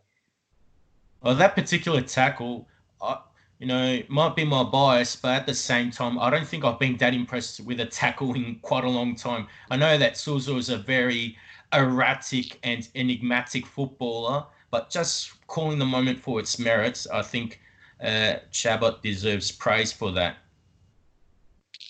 Well, 1.22 1.36
that 1.36 1.56
particular 1.56 2.02
tackle, 2.02 2.68
I, 3.02 3.20
you 3.60 3.65
know, 3.65 4.02
might 4.08 4.36
be 4.36 4.46
my 4.46 4.63
bias, 4.63 5.15
but 5.15 5.32
at 5.32 5.46
the 5.48 5.54
same 5.54 5.89
time, 5.89 6.20
I 6.20 6.30
don't 6.30 6.48
think 6.48 6.63
I've 6.63 6.80
been 6.80 6.98
that 6.98 7.13
impressed 7.13 7.60
with 7.62 7.80
a 7.80 7.86
tackle 7.86 8.36
in 8.36 8.60
quite 8.62 8.84
a 8.84 8.89
long 8.89 9.15
time. 9.15 9.48
I 9.72 9.78
know 9.78 9.98
that 9.98 10.17
Suso 10.17 10.58
is 10.58 10.70
a 10.70 10.78
very 10.78 11.38
erratic 11.74 12.60
and 12.63 12.88
enigmatic 12.96 13.65
footballer, 13.65 14.46
but 14.70 14.89
just 14.89 15.32
calling 15.48 15.80
the 15.80 15.86
moment 15.86 16.20
for 16.20 16.39
its 16.39 16.60
merits, 16.60 17.08
I 17.08 17.24
think 17.24 17.60
uh, 18.04 18.36
Chabot 18.52 19.02
deserves 19.02 19.52
praise 19.52 19.91
for 19.91 20.12
that. 20.12 20.38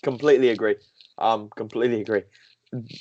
Completely 0.02 0.48
agree. 0.48 0.76
Um, 1.18 1.50
completely 1.54 2.00
agree. 2.00 2.22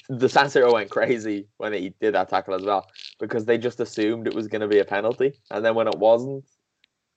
The 0.10 0.30
San 0.30 0.46
Siro 0.46 0.74
went 0.74 0.90
crazy 0.90 1.48
when 1.58 1.74
he 1.74 1.94
did 2.02 2.16
that 2.16 2.30
tackle 2.30 2.54
as 2.56 2.64
well 2.64 2.88
because 3.20 3.46
they 3.46 3.58
just 3.58 3.80
assumed 3.80 4.28
it 4.28 4.34
was 4.34 4.48
going 4.48 4.62
to 4.62 4.68
be 4.68 4.80
a 4.80 4.86
penalty, 4.86 5.40
and 5.52 5.64
then 5.64 5.76
when 5.76 5.88
it 5.88 5.98
wasn't, 5.98 6.46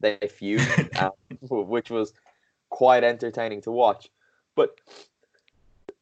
they 0.01 0.17
feud, 0.17 0.61
um, 0.99 1.13
which 1.49 1.91
was 1.91 2.13
quite 2.71 3.05
entertaining 3.05 3.61
to 3.63 3.71
watch. 3.71 4.09
But 4.55 4.79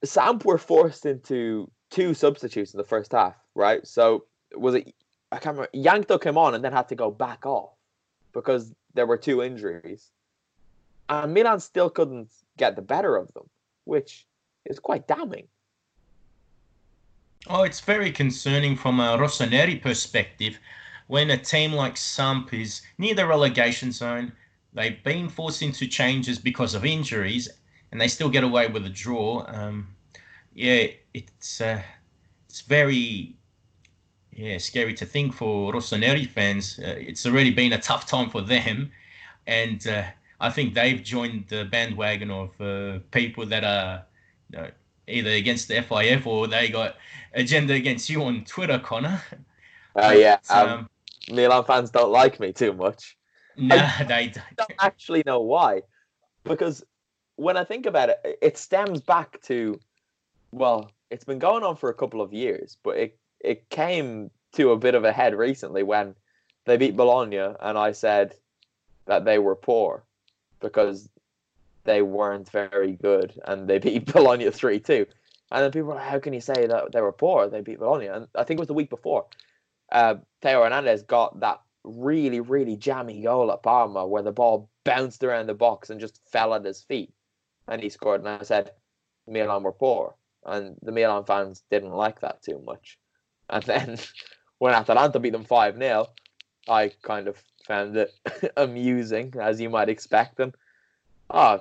Samp 0.05 0.45
were 0.45 0.59
forced 0.59 1.07
into 1.07 1.71
two 1.91 2.15
substitutes 2.15 2.73
in 2.73 2.79
the 2.79 2.85
first 2.85 3.13
half, 3.13 3.35
right? 3.55 3.87
So 3.87 4.25
was 4.55 4.75
it? 4.75 4.95
I 5.31 5.39
can't 5.39 5.57
remember. 5.57 5.71
Jankto 5.75 6.21
came 6.21 6.39
on 6.39 6.55
and 6.55 6.65
then 6.65 6.73
had 6.73 6.89
to 6.89 6.95
go 6.95 7.11
back 7.11 7.45
off 7.45 7.75
because 8.33 8.75
there 8.95 9.07
were 9.07 9.19
two 9.19 9.43
injuries, 9.43 10.11
and 11.09 11.35
Milan 11.35 11.61
still 11.61 11.91
couldn't 11.91 12.31
get 12.57 12.77
the 12.77 12.83
better 12.83 13.17
of 13.17 13.33
them, 13.35 13.49
which 13.85 14.27
is 14.65 14.79
quite 14.79 15.07
damning. 15.07 15.49
Oh, 17.47 17.63
it's 17.63 17.81
very 17.81 18.11
concerning 18.11 18.77
from 18.77 19.01
a 19.01 19.17
Rossoneri 19.17 19.81
perspective 19.81 20.59
when 21.09 21.31
a 21.31 21.37
team 21.37 21.73
like 21.73 21.97
Samp 21.97 22.55
is 22.55 22.83
near 22.99 23.14
the 23.14 23.27
relegation 23.27 23.90
zone, 23.92 24.33
they've 24.73 25.03
been 25.03 25.29
forced 25.29 25.62
into 25.62 25.87
changes 25.87 26.38
because 26.38 26.75
of 26.75 26.85
injuries, 26.85 27.49
and 27.90 28.01
they 28.01 28.09
still 28.09 28.29
get 28.29 28.44
away 28.44 28.68
with 28.68 28.87
a 28.87 28.90
draw. 28.90 29.44
Um, 29.49 29.88
yeah, 30.55 30.87
it's 31.14 31.61
uh, 31.61 31.83
it's 32.49 32.61
very 32.61 33.35
yeah 34.33 34.59
scary 34.59 34.94
to 34.94 35.07
think 35.07 35.35
for 35.35 35.73
Rossoneri 35.73 36.29
fans. 36.29 36.79
Uh, 36.79 36.94
it's 36.99 37.27
already 37.27 37.51
been 37.51 37.73
a 37.73 37.81
tough 37.81 38.07
time 38.07 38.31
for 38.31 38.42
them, 38.42 38.92
and 39.47 39.87
uh, 39.87 40.05
I 40.40 40.51
think 40.51 40.75
they've 40.75 41.03
joined 41.03 41.47
the 41.49 41.64
bandwagon 41.64 42.31
of 42.31 42.61
uh, 42.61 42.99
people 43.11 43.47
that 43.47 43.64
are 43.64 44.05
you 44.51 44.59
know, 44.59 44.71
either 45.09 45.31
against 45.31 45.68
the 45.68 45.83
FIF 45.83 46.27
or 46.27 46.47
they 46.47 46.68
got 46.68 46.97
agenda 47.33 47.73
against 47.73 48.11
you 48.11 48.23
on 48.25 48.44
Twitter, 48.44 48.79
Connor. 48.79 49.23
Uh, 49.97 50.14
yeah, 50.16 50.38
um, 50.51 50.88
Milan 51.31 51.64
fans 51.64 51.91
don't 51.91 52.11
like 52.11 52.41
me 52.41 52.53
too 52.53 52.73
much. 52.73 53.17
Nah, 53.57 54.05
they 54.05 54.29
don't. 54.29 54.57
don't 54.57 54.75
actually 54.81 55.23
know 55.27 55.41
why. 55.41 55.83
Because 56.45 56.85
when 57.37 57.57
I 57.57 57.64
think 57.64 57.87
about 57.87 58.09
it, 58.11 58.38
it 58.41 58.59
stems 58.59 59.01
back 59.01 59.41
to, 59.43 59.79
well, 60.53 60.91
it's 61.11 61.25
been 61.25 61.38
going 61.38 61.62
on 61.64 61.77
for 61.77 61.88
a 61.91 61.95
couple 61.95 62.21
of 62.21 62.33
years, 62.33 62.79
but 62.83 62.97
it 62.97 63.19
it 63.41 63.69
came 63.71 64.31
to 64.53 64.73
a 64.73 64.77
bit 64.77 64.95
of 64.95 65.05
a 65.05 65.12
head 65.12 65.35
recently 65.35 65.83
when 65.83 66.14
they 66.64 66.77
beat 66.77 66.97
Bologna, 66.97 67.55
and 67.61 67.79
I 67.79 67.93
said 67.93 68.35
that 69.07 69.25
they 69.25 69.38
were 69.38 69.55
poor 69.55 70.05
because 70.61 71.09
they 71.85 72.03
weren't 72.03 72.49
very 72.51 72.93
good, 72.93 73.41
and 73.47 73.69
they 73.69 73.79
beat 73.87 74.12
Bologna 74.12 74.51
three 74.51 74.81
two. 74.81 75.07
And 75.51 75.64
then 75.64 75.71
people 75.71 75.88
were 75.88 75.95
like, 75.95 76.05
how 76.05 76.19
can 76.19 76.35
you 76.35 76.43
say 76.43 76.67
that 76.67 76.93
they 76.93 77.01
were 77.01 77.12
poor? 77.12 77.49
They 77.49 77.62
beat 77.62 77.79
Bologna, 77.79 78.07
and 78.07 78.29
I 78.35 78.45
think 78.45 78.59
it 78.59 78.61
was 78.61 78.69
the 78.69 78.75
week 78.75 78.91
before. 78.91 79.27
Uh, 79.90 80.16
Hernandez 80.42 81.03
got 81.03 81.40
that 81.40 81.61
really, 81.85 82.40
really 82.40 82.77
jammy 82.77 83.22
goal 83.22 83.51
at 83.51 83.62
Parma 83.62 84.07
where 84.07 84.22
the 84.22 84.33
ball 84.33 84.68
bounced 84.85 85.24
around 85.24 85.46
the 85.46 85.55
box 85.55 85.90
and 85.90 86.01
just 86.01 86.20
fell 86.31 86.55
at 86.55 86.64
his 86.64 86.83
feet, 86.83 87.12
and 87.66 87.83
he 87.83 87.88
scored. 87.88 88.20
And 88.20 88.29
I 88.29 88.42
said, 88.42 88.72
Milan 89.27 89.62
were 89.62 89.72
poor, 89.72 90.14
and 90.44 90.77
the 90.83 90.92
Milan 90.92 91.24
fans 91.24 91.62
didn't 91.70 91.92
like 91.92 92.20
that 92.20 92.42
too 92.42 92.61
much. 92.64 92.98
And 93.51 93.62
then 93.64 93.98
when 94.59 94.74
Atalanta 94.74 95.18
beat 95.18 95.31
them 95.31 95.44
5 95.44 95.77
0, 95.77 96.07
I 96.68 96.92
kind 97.03 97.29
of 97.29 97.42
found 97.66 97.96
it 97.96 98.12
amusing, 98.57 99.35
as 99.40 99.61
you 99.61 99.70
might 99.70 99.88
expect. 99.88 100.40
And 100.40 100.55
oh, 101.31 101.61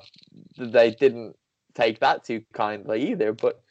they 0.57 0.91
didn't 0.91 1.35
take 1.73 1.99
that 1.99 2.23
too 2.23 2.43
kindly 2.53 3.11
either. 3.11 3.33
But 3.33 3.61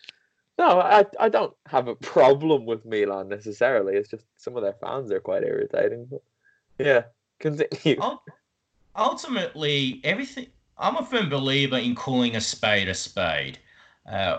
no, 0.59 0.81
I, 0.81 1.05
I 1.21 1.29
don't 1.29 1.55
have 1.67 1.89
a 1.89 1.95
problem 2.15 2.67
with 2.67 2.85
Milan 2.85 3.29
necessarily. 3.29 3.97
It's 3.97 4.11
just 4.11 4.25
some 4.37 4.57
of 4.57 4.63
their 4.63 4.75
fans 4.75 5.11
are 5.13 5.21
quite 5.21 5.43
irritating. 5.43 6.07
But 6.11 6.23
yeah, 6.79 7.03
continue. 7.39 8.01
Ultimately, 8.97 10.01
everything. 10.05 10.47
I'm 10.79 10.97
a 10.97 11.05
firm 11.05 11.29
believer 11.29 11.79
in 11.79 11.95
calling 11.95 12.37
a 12.37 12.41
spade 12.41 12.89
a 12.89 12.95
spade. 12.95 13.59
Uh, 14.11 14.39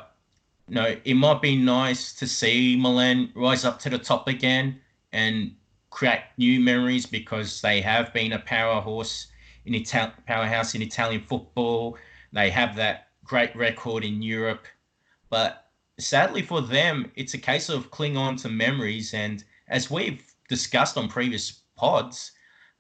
no, 0.69 0.95
it 1.03 1.13
might 1.13 1.41
be 1.41 1.56
nice 1.56 2.13
to 2.13 2.27
see 2.27 2.75
Milan 2.75 3.32
rise 3.36 3.65
up 3.65 3.80
to 3.80 3.89
the 3.89 3.97
top 3.97 4.27
again 4.27 4.80
and 5.13 5.56
create 5.89 6.21
new 6.38 6.60
memories 6.60 7.06
because 7.06 7.62
they 7.62 7.82
have 7.82 8.13
been 8.13 8.34
a 8.34 8.39
powerhouse 8.39 9.27
in 9.65 9.75
Ital- 9.75 10.12
powerhouse 10.27 10.75
in 10.75 10.82
Italian 10.82 11.21
football. 11.21 11.97
They 12.34 12.49
have 12.49 12.75
that 12.75 13.10
great 13.23 13.56
record 13.56 14.03
in 14.03 14.21
Europe, 14.21 14.65
but 15.30 15.66
sadly 16.00 16.42
for 16.42 16.62
them, 16.62 17.12
it's 17.16 17.34
a 17.34 17.38
case 17.38 17.70
of 17.70 17.92
cling 17.92 18.18
on 18.18 18.36
to 18.38 18.50
memories. 18.50 19.14
And 19.14 19.44
as 19.68 19.90
we've 19.90 20.24
discussed 20.48 20.98
on 20.98 21.08
previous 21.08 21.62
pods, 21.76 22.32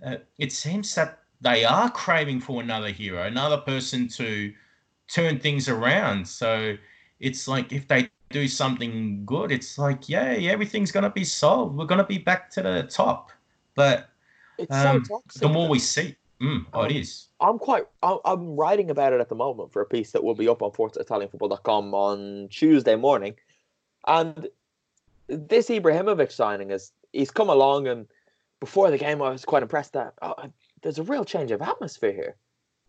uh, 0.05 0.17
it 0.37 0.51
seems 0.51 0.93
that 0.95 1.19
they 1.41 1.65
are 1.65 1.89
craving 1.91 2.41
for 2.41 2.61
another 2.61 2.89
hero, 2.89 3.23
another 3.23 3.57
person 3.57 4.07
to 4.09 4.53
turn 5.07 5.39
things 5.39 5.69
around. 5.69 6.27
So 6.27 6.77
it's 7.19 7.47
like 7.47 7.71
if 7.71 7.87
they 7.87 8.09
do 8.29 8.47
something 8.47 9.23
good, 9.25 9.51
it's 9.51 9.77
like, 9.77 10.09
yay, 10.09 10.49
everything's 10.49 10.91
gonna 10.91 11.09
be 11.09 11.23
solved. 11.23 11.77
We're 11.77 11.85
gonna 11.85 12.05
be 12.05 12.17
back 12.17 12.49
to 12.51 12.61
the 12.61 12.83
top. 12.83 13.31
But 13.75 14.09
um, 14.69 15.05
so 15.05 15.21
the 15.39 15.49
more 15.49 15.69
we 15.69 15.79
see, 15.79 16.15
mm, 16.41 16.65
oh, 16.73 16.83
it 16.83 16.91
is. 16.91 17.27
I'm 17.39 17.59
quite. 17.59 17.85
I'm 18.03 18.55
writing 18.55 18.89
about 18.89 19.13
it 19.13 19.21
at 19.21 19.29
the 19.29 19.35
moment 19.35 19.71
for 19.71 19.81
a 19.81 19.85
piece 19.85 20.11
that 20.11 20.23
will 20.23 20.35
be 20.35 20.47
up 20.47 20.61
on 20.61 20.71
ForzaItalianFootball.com 20.71 21.93
on 21.93 22.47
Tuesday 22.49 22.95
morning, 22.95 23.35
and 24.07 24.47
this 25.27 25.69
Ibrahimovic 25.69 26.31
signing 26.31 26.71
is 26.71 26.91
he's 27.13 27.31
come 27.31 27.49
along 27.49 27.87
and 27.87 28.07
before 28.59 28.89
the 28.89 28.97
game 28.97 29.21
I 29.21 29.29
was 29.29 29.45
quite 29.45 29.63
impressed 29.63 29.93
that 29.93 30.13
oh, 30.21 30.35
there's 30.81 30.99
a 30.99 31.03
real 31.03 31.25
change 31.25 31.51
of 31.51 31.61
atmosphere 31.61 32.13
here. 32.13 32.35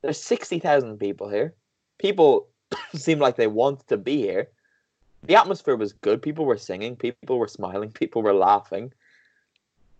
There's 0.02 0.20
sixty 0.20 0.58
thousand 0.58 0.98
people 0.98 1.28
here. 1.28 1.54
People 1.98 2.48
seem 2.94 3.18
like 3.18 3.36
they 3.36 3.46
want 3.46 3.86
to 3.88 3.96
be 3.96 4.18
here. 4.18 4.48
The 5.24 5.34
atmosphere 5.34 5.76
was 5.76 5.92
good. 5.92 6.22
People 6.22 6.44
were 6.44 6.58
singing, 6.58 6.94
people 6.94 7.38
were 7.38 7.48
smiling, 7.48 7.90
people 7.90 8.22
were 8.22 8.34
laughing. 8.34 8.92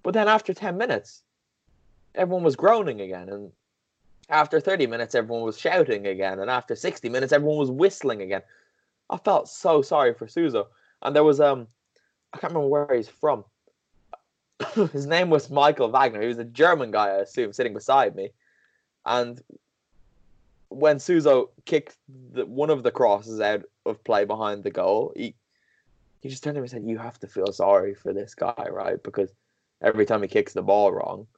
But 0.02 0.14
then 0.14 0.28
after 0.28 0.54
10 0.54 0.78
minutes, 0.78 1.22
everyone 2.18 2.44
was 2.44 2.56
groaning 2.56 3.00
again. 3.00 3.28
And 3.28 3.52
after 4.28 4.60
30 4.60 4.86
minutes, 4.86 5.14
everyone 5.14 5.44
was 5.44 5.58
shouting 5.58 6.06
again. 6.06 6.40
And 6.40 6.50
after 6.50 6.76
60 6.76 7.08
minutes, 7.08 7.32
everyone 7.32 7.58
was 7.58 7.70
whistling 7.70 8.20
again. 8.20 8.42
I 9.08 9.16
felt 9.16 9.48
so 9.48 9.80
sorry 9.80 10.12
for 10.12 10.28
Suso. 10.28 10.68
And 11.00 11.16
there 11.16 11.24
was, 11.24 11.40
um, 11.40 11.68
I 12.32 12.38
can't 12.38 12.52
remember 12.52 12.68
where 12.68 12.94
he's 12.94 13.08
from. 13.08 13.44
His 14.92 15.06
name 15.06 15.30
was 15.30 15.48
Michael 15.48 15.90
Wagner. 15.90 16.20
He 16.20 16.28
was 16.28 16.38
a 16.38 16.44
German 16.44 16.90
guy, 16.90 17.08
I 17.08 17.20
assume, 17.20 17.52
sitting 17.52 17.72
beside 17.72 18.14
me. 18.14 18.30
And 19.06 19.40
when 20.68 20.98
Suso 20.98 21.50
kicked 21.64 21.96
the, 22.32 22.44
one 22.44 22.68
of 22.68 22.82
the 22.82 22.90
crosses 22.90 23.40
out 23.40 23.62
of 23.86 24.04
play 24.04 24.24
behind 24.24 24.64
the 24.64 24.70
goal, 24.70 25.12
he 25.16 25.34
he 26.20 26.28
just 26.28 26.42
turned 26.42 26.56
to 26.56 26.60
me 26.60 26.64
and 26.64 26.70
said, 26.70 26.84
"You 26.84 26.98
have 26.98 27.18
to 27.20 27.28
feel 27.28 27.52
sorry 27.52 27.94
for 27.94 28.12
this 28.12 28.34
guy, 28.34 28.66
right? 28.70 29.00
Because 29.00 29.30
every 29.80 30.04
time 30.04 30.20
he 30.20 30.28
kicks 30.28 30.52
the 30.52 30.62
ball 30.62 30.92
wrong, 30.92 31.28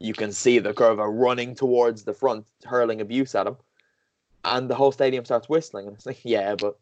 you 0.00 0.14
can 0.14 0.32
see 0.32 0.58
the 0.58 0.72
Curva 0.72 1.08
running 1.10 1.54
towards 1.54 2.04
the 2.04 2.14
front, 2.14 2.46
hurling 2.64 3.00
abuse 3.00 3.34
at 3.34 3.46
him, 3.46 3.56
and 4.44 4.68
the 4.68 4.74
whole 4.74 4.92
stadium 4.92 5.24
starts 5.24 5.48
whistling. 5.48 5.86
And 5.86 5.96
it's 5.96 6.06
like, 6.06 6.20
yeah, 6.24 6.54
but 6.54 6.78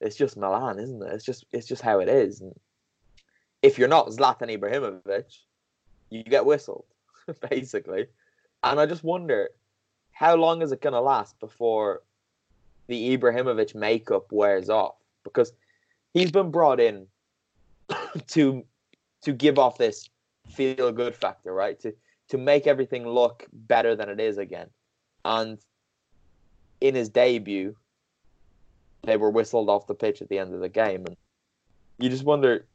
it's 0.00 0.16
just 0.16 0.36
Milan, 0.36 0.78
isn't 0.78 1.02
it? 1.02 1.12
It's 1.12 1.24
just 1.24 1.44
it's 1.52 1.66
just 1.66 1.82
how 1.82 2.00
it 2.00 2.08
is. 2.08 2.40
And 2.40 2.54
if 3.62 3.78
you're 3.78 3.88
not 3.88 4.08
Zlatan 4.08 4.56
Ibrahimovic, 4.56 5.38
you 6.10 6.22
get 6.22 6.46
whistled, 6.46 6.84
basically. 7.50 8.06
And 8.62 8.80
I 8.80 8.86
just 8.86 9.04
wonder 9.04 9.50
how 10.12 10.34
long 10.34 10.62
is 10.62 10.72
it 10.72 10.80
going 10.80 10.94
to 10.94 11.00
last 11.00 11.38
before 11.40 12.02
the 12.86 13.16
Ibrahimovic 13.16 13.74
makeup 13.74 14.32
wears 14.32 14.70
off? 14.70 14.96
Because 15.24 15.52
he's 16.14 16.30
been 16.30 16.50
brought 16.50 16.80
in 16.80 17.06
to 18.28 18.64
to 19.22 19.32
give 19.32 19.58
off 19.58 19.76
this 19.76 20.08
feel 20.48 20.92
good 20.92 21.14
factor, 21.14 21.52
right? 21.52 21.78
To 21.80 21.92
to 22.28 22.38
make 22.38 22.66
everything 22.66 23.06
look 23.06 23.46
better 23.52 23.94
than 23.94 24.08
it 24.08 24.20
is 24.20 24.38
again. 24.38 24.68
And 25.24 25.58
in 26.80 26.94
his 26.94 27.08
debut, 27.08 27.76
they 29.02 29.16
were 29.16 29.30
whistled 29.30 29.70
off 29.70 29.86
the 29.86 29.94
pitch 29.94 30.20
at 30.20 30.28
the 30.28 30.38
end 30.38 30.54
of 30.54 30.60
the 30.60 30.68
game, 30.68 31.04
and 31.06 31.16
you 31.98 32.10
just 32.10 32.24
wonder 32.24 32.66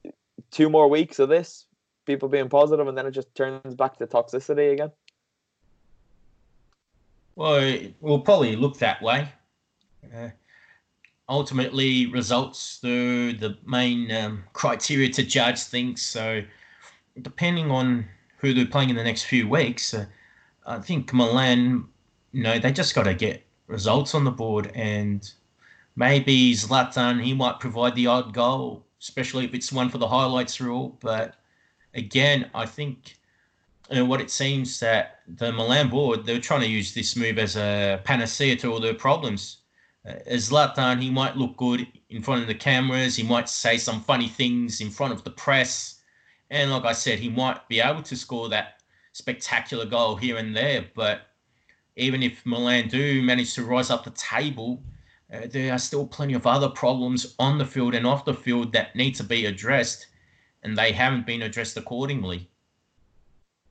two 0.49 0.69
more 0.69 0.87
weeks 0.87 1.19
of 1.19 1.29
this, 1.29 1.65
people 2.05 2.29
being 2.29 2.49
positive, 2.49 2.87
and 2.87 2.97
then 2.97 3.05
it 3.05 3.11
just 3.11 3.33
turns 3.35 3.75
back 3.75 3.97
to 3.97 4.07
toxicity 4.07 4.73
again. 4.73 4.91
Well, 7.35 7.55
it 7.55 7.95
will 8.01 8.19
probably 8.19 8.55
look 8.55 8.77
that 8.79 9.01
way. 9.01 9.29
Uh, 10.15 10.29
ultimately, 11.29 12.07
results 12.07 12.79
the 12.79 13.33
the 13.33 13.57
main 13.65 14.11
um, 14.11 14.43
criteria 14.53 15.09
to 15.09 15.23
judge 15.23 15.63
things. 15.63 16.01
So, 16.01 16.41
depending 17.21 17.71
on 17.71 18.05
who 18.41 18.53
they're 18.53 18.65
playing 18.65 18.89
in 18.89 18.95
the 18.95 19.03
next 19.03 19.23
few 19.23 19.47
weeks, 19.47 19.93
uh, 19.93 20.05
I 20.65 20.79
think 20.79 21.13
Milan, 21.13 21.85
you 22.31 22.43
know, 22.43 22.59
they 22.59 22.71
just 22.71 22.95
got 22.95 23.03
to 23.03 23.13
get 23.13 23.45
results 23.67 24.13
on 24.15 24.23
the 24.23 24.31
board, 24.31 24.71
and 24.75 25.31
maybe 25.95 26.53
Zlatan 26.53 27.23
he 27.23 27.33
might 27.33 27.59
provide 27.59 27.95
the 27.95 28.07
odd 28.07 28.33
goal, 28.33 28.85
especially 28.99 29.45
if 29.45 29.53
it's 29.53 29.71
one 29.71 29.89
for 29.89 29.99
the 29.99 30.07
highlights 30.07 30.59
rule. 30.59 30.97
But 31.01 31.35
again, 31.93 32.49
I 32.53 32.65
think 32.65 33.17
and 33.91 34.07
what 34.07 34.21
it 34.21 34.31
seems 34.31 34.79
that 34.79 35.19
the 35.27 35.51
Milan 35.51 35.89
board 35.89 36.25
they're 36.25 36.39
trying 36.39 36.61
to 36.61 36.67
use 36.67 36.93
this 36.93 37.15
move 37.15 37.37
as 37.37 37.57
a 37.57 38.01
panacea 38.03 38.55
to 38.57 38.71
all 38.71 38.79
their 38.79 38.93
problems. 38.93 39.57
Uh, 40.07 40.13
as 40.25 40.49
Zlatan, 40.49 41.01
he 41.01 41.11
might 41.11 41.37
look 41.37 41.55
good 41.57 41.85
in 42.09 42.23
front 42.23 42.41
of 42.41 42.47
the 42.47 42.55
cameras. 42.55 43.15
He 43.15 43.23
might 43.23 43.49
say 43.49 43.77
some 43.77 44.01
funny 44.01 44.27
things 44.27 44.81
in 44.81 44.89
front 44.89 45.13
of 45.13 45.23
the 45.23 45.29
press, 45.29 46.00
and 46.51 46.69
like 46.69 46.83
I 46.83 46.91
said, 46.91 47.17
he 47.17 47.29
might 47.29 47.67
be 47.69 47.79
able 47.79 48.03
to 48.03 48.15
score 48.15 48.49
that 48.49 48.81
spectacular 49.13 49.85
goal 49.85 50.17
here 50.17 50.35
and 50.35 50.53
there. 50.55 50.85
But 50.93 51.21
even 51.95 52.21
if 52.21 52.45
Milan 52.45 52.89
do 52.89 53.23
manage 53.23 53.55
to 53.55 53.63
rise 53.63 53.89
up 53.89 54.03
the 54.03 54.11
table, 54.11 54.83
uh, 55.33 55.47
there 55.49 55.73
are 55.73 55.79
still 55.79 56.05
plenty 56.05 56.33
of 56.33 56.45
other 56.45 56.67
problems 56.67 57.35
on 57.39 57.57
the 57.57 57.65
field 57.65 57.95
and 57.95 58.05
off 58.05 58.25
the 58.25 58.33
field 58.33 58.73
that 58.73 58.93
need 58.97 59.15
to 59.15 59.23
be 59.23 59.45
addressed, 59.45 60.07
and 60.63 60.77
they 60.77 60.91
haven't 60.91 61.25
been 61.25 61.43
addressed 61.43 61.77
accordingly. 61.77 62.49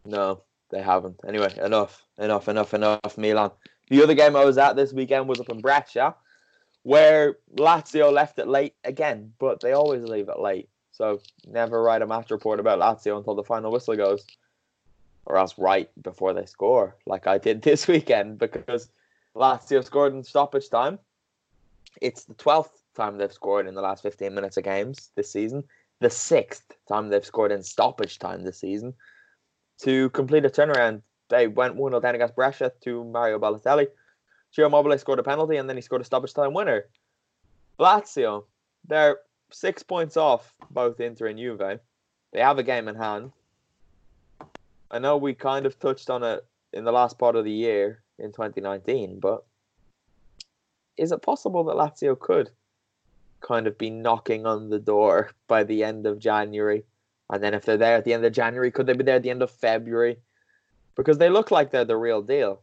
No, 0.06 0.40
they 0.70 0.80
haven't. 0.80 1.20
Anyway, 1.28 1.54
enough, 1.62 2.06
enough, 2.16 2.48
enough, 2.48 2.72
enough. 2.72 3.18
Milan. 3.18 3.50
The 3.90 4.02
other 4.02 4.14
game 4.14 4.36
I 4.36 4.44
was 4.46 4.56
at 4.56 4.74
this 4.74 4.94
weekend 4.94 5.28
was 5.28 5.38
up 5.38 5.50
in 5.50 5.60
Brescia, 5.60 6.14
where 6.84 7.36
Lazio 7.56 8.10
left 8.10 8.38
it 8.38 8.48
late 8.48 8.74
again, 8.84 9.34
but 9.38 9.60
they 9.60 9.72
always 9.72 10.04
leave 10.04 10.30
it 10.30 10.38
late. 10.38 10.69
So 11.00 11.18
never 11.46 11.82
write 11.82 12.02
a 12.02 12.06
match 12.06 12.30
report 12.30 12.60
about 12.60 12.78
Lazio 12.78 13.16
until 13.16 13.34
the 13.34 13.42
final 13.42 13.72
whistle 13.72 13.96
goes, 13.96 14.26
or 15.24 15.38
else 15.38 15.56
write 15.56 15.88
before 16.02 16.34
they 16.34 16.44
score, 16.44 16.94
like 17.06 17.26
I 17.26 17.38
did 17.38 17.62
this 17.62 17.88
weekend, 17.88 18.38
because 18.38 18.90
Lazio 19.34 19.82
scored 19.82 20.12
in 20.12 20.22
stoppage 20.22 20.68
time. 20.68 20.98
It's 22.02 22.24
the 22.24 22.34
12th 22.34 22.82
time 22.94 23.16
they've 23.16 23.32
scored 23.32 23.66
in 23.66 23.74
the 23.74 23.80
last 23.80 24.02
15 24.02 24.34
minutes 24.34 24.58
of 24.58 24.64
games 24.64 25.08
this 25.14 25.32
season. 25.32 25.64
The 26.00 26.10
sixth 26.10 26.70
time 26.86 27.08
they've 27.08 27.24
scored 27.24 27.50
in 27.50 27.62
stoppage 27.62 28.18
time 28.18 28.44
this 28.44 28.60
season. 28.60 28.92
To 29.84 30.10
complete 30.10 30.44
a 30.44 30.50
turnaround, 30.50 31.00
they 31.30 31.48
went 31.48 31.76
1 31.76 31.92
0 31.92 32.00
down 32.00 32.14
against 32.14 32.36
Brescia 32.36 32.72
to 32.82 33.04
Mario 33.04 33.38
Balotelli. 33.38 33.86
Ciro 34.50 34.68
Immobile 34.68 34.98
scored 34.98 35.18
a 35.18 35.22
penalty 35.22 35.56
and 35.56 35.66
then 35.66 35.78
he 35.78 35.82
scored 35.82 36.02
a 36.02 36.04
stoppage 36.04 36.34
time 36.34 36.52
winner. 36.52 36.84
Lazio, 37.78 38.44
they're 38.86 39.16
six 39.52 39.82
points 39.82 40.16
off 40.16 40.54
both 40.70 41.00
Inter 41.00 41.26
and 41.26 41.38
Juve. 41.38 41.80
They 42.32 42.40
have 42.40 42.58
a 42.58 42.62
game 42.62 42.88
in 42.88 42.94
hand. 42.94 43.32
I 44.90 44.98
know 44.98 45.16
we 45.16 45.34
kind 45.34 45.66
of 45.66 45.78
touched 45.78 46.10
on 46.10 46.22
it 46.22 46.44
in 46.72 46.84
the 46.84 46.92
last 46.92 47.18
part 47.18 47.36
of 47.36 47.44
the 47.44 47.50
year 47.50 48.02
in 48.18 48.32
2019, 48.32 49.20
but 49.20 49.44
is 50.96 51.12
it 51.12 51.22
possible 51.22 51.64
that 51.64 51.76
Lazio 51.76 52.18
could 52.18 52.50
kind 53.40 53.66
of 53.66 53.78
be 53.78 53.90
knocking 53.90 54.46
on 54.46 54.68
the 54.68 54.78
door 54.78 55.30
by 55.48 55.64
the 55.64 55.82
end 55.84 56.06
of 56.06 56.18
January? 56.18 56.84
And 57.30 57.42
then 57.42 57.54
if 57.54 57.64
they're 57.64 57.76
there 57.76 57.96
at 57.96 58.04
the 58.04 58.12
end 58.12 58.24
of 58.24 58.32
January, 58.32 58.70
could 58.70 58.86
they 58.86 58.92
be 58.92 59.04
there 59.04 59.16
at 59.16 59.22
the 59.22 59.30
end 59.30 59.42
of 59.42 59.50
February? 59.50 60.18
Because 60.96 61.18
they 61.18 61.30
look 61.30 61.50
like 61.50 61.70
they're 61.70 61.84
the 61.84 61.96
real 61.96 62.22
deal. 62.22 62.62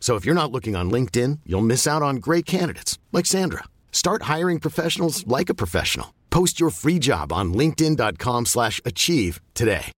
So 0.00 0.16
if 0.16 0.24
you're 0.24 0.34
not 0.34 0.50
looking 0.50 0.74
on 0.74 0.90
LinkedIn, 0.90 1.40
you'll 1.46 1.60
miss 1.60 1.86
out 1.86 2.02
on 2.02 2.16
great 2.16 2.46
candidates 2.46 2.98
like 3.12 3.26
Sandra. 3.26 3.64
Start 3.92 4.22
hiring 4.22 4.58
professionals 4.58 5.24
like 5.28 5.48
a 5.50 5.54
professional. 5.54 6.14
Post 6.30 6.58
your 6.58 6.70
free 6.70 6.98
job 6.98 7.32
on 7.32 7.52
linkedin.com/achieve 7.54 9.40
today. 9.54 9.92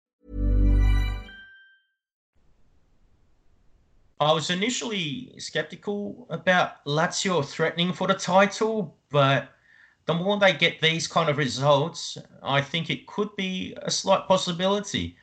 I 4.19 4.31
was 4.33 4.49
initially 4.51 5.33
skeptical 5.39 6.27
about 6.29 6.85
Lazio 6.85 7.43
threatening 7.43 7.91
for 7.91 8.07
the 8.07 8.13
title, 8.13 8.95
but 9.09 9.49
the 10.05 10.13
more 10.13 10.37
they 10.37 10.53
get 10.53 10.79
these 10.79 11.07
kind 11.07 11.27
of 11.27 11.37
results, 11.37 12.17
I 12.43 12.61
think 12.61 12.89
it 12.91 13.07
could 13.07 13.35
be 13.35 13.73
a 13.81 13.89
slight 13.89 14.27
possibility. 14.27 15.17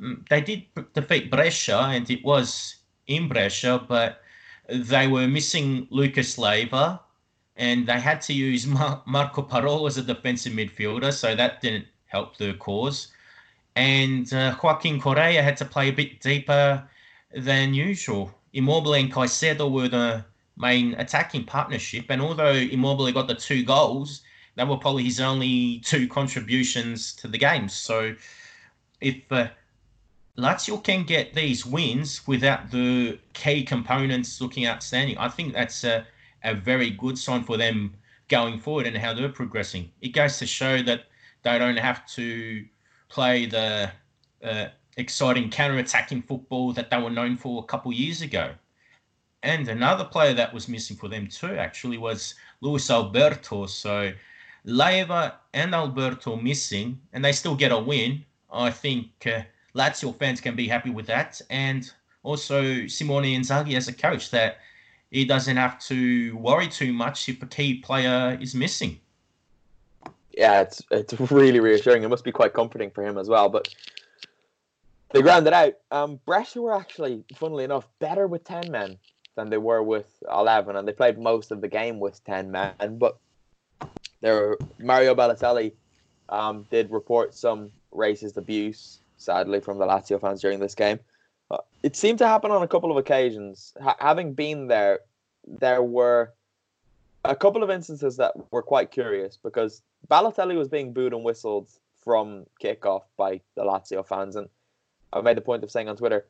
Mm, 0.00 0.28
They 0.28 0.40
did 0.42 0.66
defeat 0.94 1.28
Brescia, 1.30 1.78
and 1.78 2.08
it 2.08 2.24
was 2.24 2.76
in 3.10 3.28
Brescia, 3.28 3.84
but 3.86 4.22
they 4.68 5.06
were 5.08 5.26
missing 5.26 5.86
Lucas 5.90 6.38
Leiva, 6.38 7.00
and 7.56 7.86
they 7.86 8.00
had 8.00 8.20
to 8.22 8.32
use 8.32 8.66
Mar- 8.78 9.02
Marco 9.06 9.42
Parolo 9.42 9.86
as 9.86 9.98
a 9.98 10.02
defensive 10.02 10.52
midfielder, 10.52 11.12
so 11.12 11.34
that 11.34 11.60
didn't 11.60 11.86
help 12.06 12.36
the 12.36 12.54
cause. 12.54 13.08
And 13.76 14.32
uh, 14.32 14.56
Joaquin 14.62 15.00
Correa 15.00 15.42
had 15.42 15.56
to 15.58 15.64
play 15.64 15.88
a 15.88 15.92
bit 15.92 16.20
deeper 16.20 16.88
than 17.34 17.74
usual. 17.74 18.32
Immobile 18.52 18.94
and 18.94 19.12
Caicedo 19.12 19.70
were 19.70 19.88
the 19.88 20.24
main 20.56 20.94
attacking 20.94 21.44
partnership, 21.44 22.06
and 22.08 22.22
although 22.22 22.52
Immobile 22.52 23.12
got 23.12 23.28
the 23.28 23.34
two 23.34 23.64
goals, 23.64 24.22
that 24.56 24.68
were 24.68 24.76
probably 24.76 25.04
his 25.04 25.20
only 25.20 25.78
two 25.80 26.08
contributions 26.08 27.14
to 27.14 27.28
the 27.28 27.38
game. 27.38 27.68
So 27.68 28.14
if 29.00 29.16
uh, 29.30 29.48
Lazio 30.38 30.82
can 30.82 31.04
get 31.04 31.34
these 31.34 31.66
wins 31.66 32.26
without 32.26 32.70
the 32.70 33.18
key 33.34 33.62
components 33.64 34.40
looking 34.40 34.66
outstanding, 34.66 35.18
I 35.18 35.28
think 35.28 35.52
that's 35.52 35.84
a, 35.84 36.06
a 36.44 36.54
very 36.54 36.90
good 36.90 37.18
sign 37.18 37.42
for 37.44 37.56
them 37.56 37.94
going 38.28 38.58
forward 38.58 38.86
and 38.86 38.96
how 38.96 39.12
they're 39.12 39.28
progressing. 39.28 39.90
It 40.00 40.10
goes 40.10 40.38
to 40.38 40.46
show 40.46 40.82
that 40.82 41.04
they 41.42 41.58
don't 41.58 41.76
have 41.76 42.06
to 42.14 42.64
play 43.08 43.46
the 43.46 43.90
uh, 44.42 44.66
exciting 44.96 45.50
counter-attacking 45.50 46.22
football 46.22 46.72
that 46.72 46.90
they 46.90 47.00
were 47.02 47.10
known 47.10 47.36
for 47.36 47.62
a 47.62 47.66
couple 47.66 47.92
years 47.92 48.22
ago. 48.22 48.54
And 49.42 49.68
another 49.68 50.04
player 50.04 50.34
that 50.34 50.52
was 50.52 50.68
missing 50.68 50.96
for 50.96 51.08
them 51.08 51.26
too, 51.26 51.56
actually, 51.56 51.98
was 51.98 52.34
Luis 52.60 52.90
Alberto. 52.90 53.66
So 53.66 54.12
Leiva 54.64 55.36
and 55.54 55.74
Alberto 55.74 56.36
missing, 56.36 57.00
and 57.12 57.24
they 57.24 57.32
still 57.32 57.56
get 57.56 57.72
a 57.72 57.78
win. 57.78 58.24
I 58.52 58.70
think 58.70 59.08
uh, 59.26 59.42
Lazio 59.74 60.16
fans 60.16 60.40
can 60.40 60.56
be 60.56 60.68
happy 60.68 60.90
with 60.90 61.06
that. 61.06 61.40
And 61.50 61.90
also 62.22 62.86
Simone 62.86 63.24
Inzaghi 63.24 63.76
as 63.76 63.88
a 63.88 63.92
coach, 63.92 64.30
that 64.30 64.58
he 65.10 65.24
doesn't 65.24 65.56
have 65.56 65.78
to 65.86 66.36
worry 66.36 66.68
too 66.68 66.92
much 66.92 67.28
if 67.28 67.42
a 67.42 67.46
key 67.46 67.78
player 67.78 68.38
is 68.40 68.54
missing. 68.54 69.00
Yeah, 70.32 70.60
it's 70.60 70.80
it's 70.90 71.12
really 71.30 71.60
reassuring. 71.60 72.02
It 72.02 72.08
must 72.08 72.24
be 72.24 72.32
quite 72.32 72.54
comforting 72.54 72.90
for 72.90 73.04
him 73.04 73.18
as 73.18 73.28
well. 73.28 73.48
But 73.48 73.74
they 75.10 75.22
grounded 75.22 75.52
out. 75.52 75.74
Um, 75.90 76.20
Brescia 76.24 76.60
were 76.60 76.74
actually, 76.74 77.24
funnily 77.34 77.64
enough, 77.64 77.88
better 77.98 78.28
with 78.28 78.44
ten 78.44 78.70
men 78.70 78.96
than 79.34 79.50
they 79.50 79.58
were 79.58 79.82
with 79.82 80.22
eleven, 80.30 80.76
and 80.76 80.86
they 80.86 80.92
played 80.92 81.18
most 81.18 81.50
of 81.50 81.60
the 81.60 81.68
game 81.68 81.98
with 81.98 82.22
ten 82.24 82.50
men. 82.50 82.98
But 82.98 83.18
there, 84.20 84.56
Mario 84.78 85.14
Balotelli 85.14 85.72
um, 86.28 86.66
did 86.70 86.90
report 86.92 87.34
some 87.34 87.72
racist 87.92 88.36
abuse, 88.36 88.99
sadly, 89.20 89.60
from 89.60 89.78
the 89.78 89.86
Lazio 89.86 90.20
fans 90.20 90.40
during 90.40 90.58
this 90.58 90.74
game. 90.74 90.98
It 91.82 91.96
seemed 91.96 92.18
to 92.18 92.28
happen 92.28 92.50
on 92.50 92.62
a 92.62 92.68
couple 92.68 92.90
of 92.90 92.96
occasions. 92.96 93.72
Ha- 93.80 93.96
having 93.98 94.34
been 94.34 94.68
there, 94.68 95.00
there 95.46 95.82
were 95.82 96.32
a 97.24 97.34
couple 97.34 97.62
of 97.62 97.70
instances 97.70 98.16
that 98.18 98.34
were 98.52 98.62
quite 98.62 98.90
curious 98.90 99.36
because 99.36 99.82
Balotelli 100.08 100.56
was 100.56 100.68
being 100.68 100.92
booed 100.92 101.12
and 101.12 101.24
whistled 101.24 101.70
from 102.04 102.46
kickoff 102.62 103.02
by 103.16 103.40
the 103.56 103.62
Lazio 103.62 104.06
fans, 104.06 104.36
and 104.36 104.48
I 105.12 105.20
made 105.20 105.36
the 105.36 105.42
point 105.42 105.64
of 105.64 105.70
saying 105.70 105.88
on 105.88 105.96
Twitter, 105.96 106.26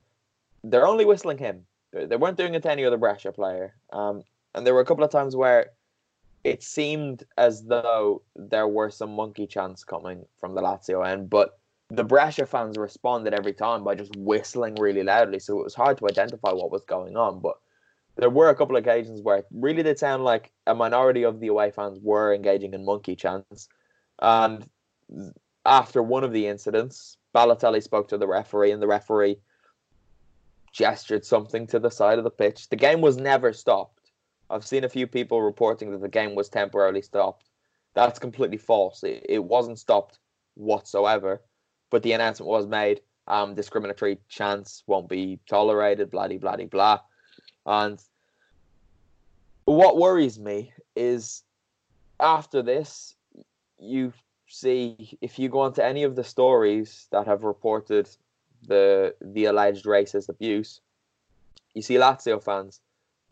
they're 0.64 0.86
only 0.86 1.04
whistling 1.04 1.38
him. 1.38 1.66
They 1.92 2.06
they 2.06 2.16
weren't 2.16 2.36
doing 2.36 2.54
it 2.54 2.62
to 2.62 2.70
any 2.70 2.84
other 2.84 2.96
Brescia 2.96 3.32
player. 3.32 3.74
Um, 3.92 4.24
and 4.54 4.66
there 4.66 4.74
were 4.74 4.80
a 4.80 4.86
couple 4.86 5.04
of 5.04 5.10
times 5.10 5.36
where 5.36 5.70
it 6.44 6.62
seemed 6.62 7.24
as 7.36 7.64
though 7.64 8.22
there 8.34 8.66
were 8.66 8.90
some 8.90 9.14
monkey 9.14 9.46
chants 9.46 9.84
coming 9.84 10.24
from 10.38 10.54
the 10.54 10.62
Lazio 10.62 11.06
end, 11.06 11.30
but 11.30 11.59
the 11.90 12.04
Brescia 12.04 12.46
fans 12.46 12.78
responded 12.78 13.34
every 13.34 13.52
time 13.52 13.82
by 13.82 13.94
just 13.96 14.14
whistling 14.16 14.76
really 14.76 15.02
loudly, 15.02 15.40
so 15.40 15.58
it 15.58 15.64
was 15.64 15.74
hard 15.74 15.98
to 15.98 16.06
identify 16.08 16.52
what 16.52 16.70
was 16.70 16.84
going 16.84 17.16
on. 17.16 17.40
But 17.40 17.56
there 18.16 18.30
were 18.30 18.48
a 18.48 18.54
couple 18.54 18.76
of 18.76 18.84
occasions 18.84 19.22
where 19.22 19.38
it 19.38 19.46
really 19.50 19.82
did 19.82 19.98
sound 19.98 20.22
like 20.22 20.52
a 20.66 20.74
minority 20.74 21.24
of 21.24 21.40
the 21.40 21.48
away 21.48 21.70
fans 21.70 21.98
were 22.00 22.32
engaging 22.32 22.74
in 22.74 22.84
monkey 22.84 23.16
chants. 23.16 23.68
And 24.20 24.68
after 25.66 26.02
one 26.02 26.22
of 26.22 26.32
the 26.32 26.46
incidents, 26.46 27.16
Balotelli 27.34 27.82
spoke 27.82 28.08
to 28.08 28.18
the 28.18 28.28
referee, 28.28 28.70
and 28.70 28.80
the 28.80 28.86
referee 28.86 29.38
gestured 30.72 31.24
something 31.24 31.66
to 31.66 31.80
the 31.80 31.90
side 31.90 32.18
of 32.18 32.24
the 32.24 32.30
pitch. 32.30 32.68
The 32.68 32.76
game 32.76 33.00
was 33.00 33.16
never 33.16 33.52
stopped. 33.52 34.12
I've 34.48 34.66
seen 34.66 34.84
a 34.84 34.88
few 34.88 35.08
people 35.08 35.42
reporting 35.42 35.90
that 35.90 36.00
the 36.00 36.08
game 36.08 36.36
was 36.36 36.48
temporarily 36.48 37.02
stopped. 37.02 37.48
That's 37.94 38.20
completely 38.20 38.58
false. 38.58 39.02
It, 39.02 39.26
it 39.28 39.44
wasn't 39.44 39.80
stopped 39.80 40.20
whatsoever, 40.54 41.42
but 41.90 42.02
the 42.02 42.12
announcement 42.12 42.48
was 42.48 42.66
made. 42.66 43.00
Um, 43.26 43.54
discriminatory 43.54 44.18
chants 44.28 44.82
won't 44.86 45.08
be 45.08 45.38
tolerated. 45.48 46.10
Blah 46.10 46.28
blah 46.28 46.56
blah 46.56 46.66
blah. 46.66 47.00
And 47.66 48.02
what 49.64 49.98
worries 49.98 50.38
me 50.38 50.72
is 50.96 51.44
after 52.18 52.62
this, 52.62 53.14
you 53.78 54.12
see 54.48 55.16
if 55.20 55.38
you 55.38 55.48
go 55.48 55.60
onto 55.60 55.80
any 55.80 56.02
of 56.02 56.16
the 56.16 56.24
stories 56.24 57.06
that 57.12 57.26
have 57.26 57.44
reported 57.44 58.08
the 58.66 59.14
the 59.20 59.44
alleged 59.46 59.84
racist 59.84 60.28
abuse, 60.28 60.80
you 61.74 61.82
see 61.82 61.94
Lazio 61.94 62.42
fans, 62.42 62.80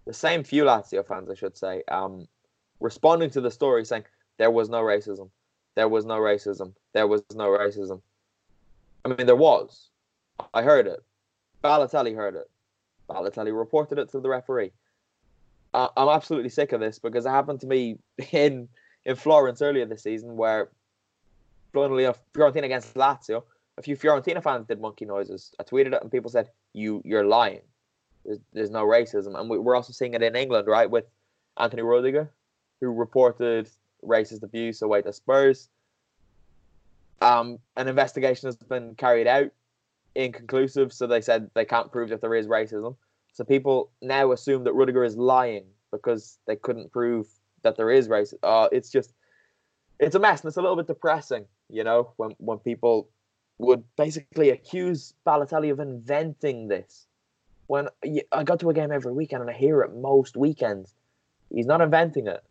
the 0.06 0.12
same 0.12 0.42
few 0.42 0.64
Lazio 0.64 1.06
fans, 1.06 1.28
I 1.30 1.34
should 1.34 1.56
say, 1.56 1.82
um, 1.88 2.26
responding 2.80 3.30
to 3.30 3.40
the 3.40 3.50
story 3.50 3.84
saying 3.84 4.04
there 4.38 4.50
was 4.50 4.68
no 4.68 4.82
racism, 4.82 5.28
there 5.74 5.88
was 5.88 6.04
no 6.04 6.18
racism, 6.18 6.72
there 6.92 7.06
was 7.06 7.22
no 7.34 7.48
racism. 7.48 8.00
I 9.04 9.08
mean, 9.08 9.26
there 9.26 9.36
was. 9.36 9.88
I 10.54 10.62
heard 10.62 10.86
it. 10.86 11.02
Balotelli 11.62 12.14
heard 12.14 12.36
it. 12.36 12.48
Balotelli 13.08 13.56
reported 13.56 13.98
it 13.98 14.10
to 14.10 14.20
the 14.20 14.28
referee. 14.28 14.72
Uh, 15.74 15.88
I'm 15.96 16.08
absolutely 16.08 16.50
sick 16.50 16.72
of 16.72 16.80
this 16.80 16.98
because 16.98 17.26
it 17.26 17.30
happened 17.30 17.60
to 17.60 17.66
me 17.66 17.98
in 18.32 18.68
in 19.04 19.16
Florence 19.16 19.62
earlier 19.62 19.86
this 19.86 20.02
season, 20.02 20.36
where 20.36 20.70
funnily 21.72 22.04
enough, 22.04 22.20
Fiorentina 22.34 22.64
against 22.64 22.94
Lazio, 22.94 23.42
a 23.76 23.82
few 23.82 23.96
Fiorentina 23.96 24.42
fans 24.42 24.66
did 24.66 24.80
monkey 24.80 25.04
noises. 25.04 25.54
I 25.58 25.62
tweeted 25.62 25.94
it 25.94 26.02
and 26.02 26.10
people 26.10 26.30
said, 26.30 26.50
"You 26.72 27.02
you're 27.04 27.24
lying. 27.24 27.62
There's, 28.24 28.40
there's 28.52 28.70
no 28.70 28.84
racism." 28.84 29.38
And 29.38 29.48
we, 29.48 29.58
we're 29.58 29.76
also 29.76 29.92
seeing 29.92 30.14
it 30.14 30.22
in 30.22 30.36
England, 30.36 30.66
right, 30.66 30.90
with 30.90 31.04
Anthony 31.58 31.82
Rudiger, 31.82 32.30
who 32.80 32.92
reported 32.92 33.68
racist 34.04 34.42
abuse 34.42 34.82
away 34.82 35.02
to 35.02 35.12
Spurs. 35.12 35.68
Um, 37.20 37.58
an 37.76 37.88
investigation 37.88 38.46
has 38.46 38.56
been 38.56 38.94
carried 38.94 39.26
out, 39.26 39.50
inconclusive. 40.14 40.92
So 40.92 41.06
they 41.06 41.20
said 41.20 41.50
they 41.54 41.64
can't 41.64 41.90
prove 41.90 42.10
that 42.10 42.20
there 42.20 42.34
is 42.34 42.46
racism. 42.46 42.96
So 43.32 43.44
people 43.44 43.90
now 44.02 44.32
assume 44.32 44.64
that 44.64 44.74
Rudiger 44.74 45.04
is 45.04 45.16
lying 45.16 45.64
because 45.90 46.38
they 46.46 46.56
couldn't 46.56 46.92
prove 46.92 47.26
that 47.62 47.76
there 47.76 47.90
is 47.90 48.08
racism. 48.08 48.38
Uh, 48.42 48.68
it's 48.72 48.90
just, 48.90 49.12
it's 49.98 50.14
a 50.14 50.18
mess, 50.18 50.40
and 50.40 50.48
it's 50.48 50.56
a 50.56 50.62
little 50.62 50.76
bit 50.76 50.86
depressing, 50.86 51.44
you 51.68 51.84
know, 51.84 52.12
when 52.16 52.30
when 52.38 52.58
people 52.58 53.08
would 53.58 53.82
basically 53.96 54.50
accuse 54.50 55.14
Balotelli 55.26 55.72
of 55.72 55.80
inventing 55.80 56.68
this. 56.68 57.06
When 57.66 57.88
I 58.32 58.44
go 58.44 58.56
to 58.56 58.70
a 58.70 58.74
game 58.74 58.92
every 58.92 59.12
weekend 59.12 59.42
and 59.42 59.50
I 59.50 59.54
hear 59.54 59.82
it 59.82 59.94
most 59.94 60.36
weekends, 60.36 60.94
he's 61.52 61.66
not 61.66 61.80
inventing 61.80 62.28
it. 62.28 62.42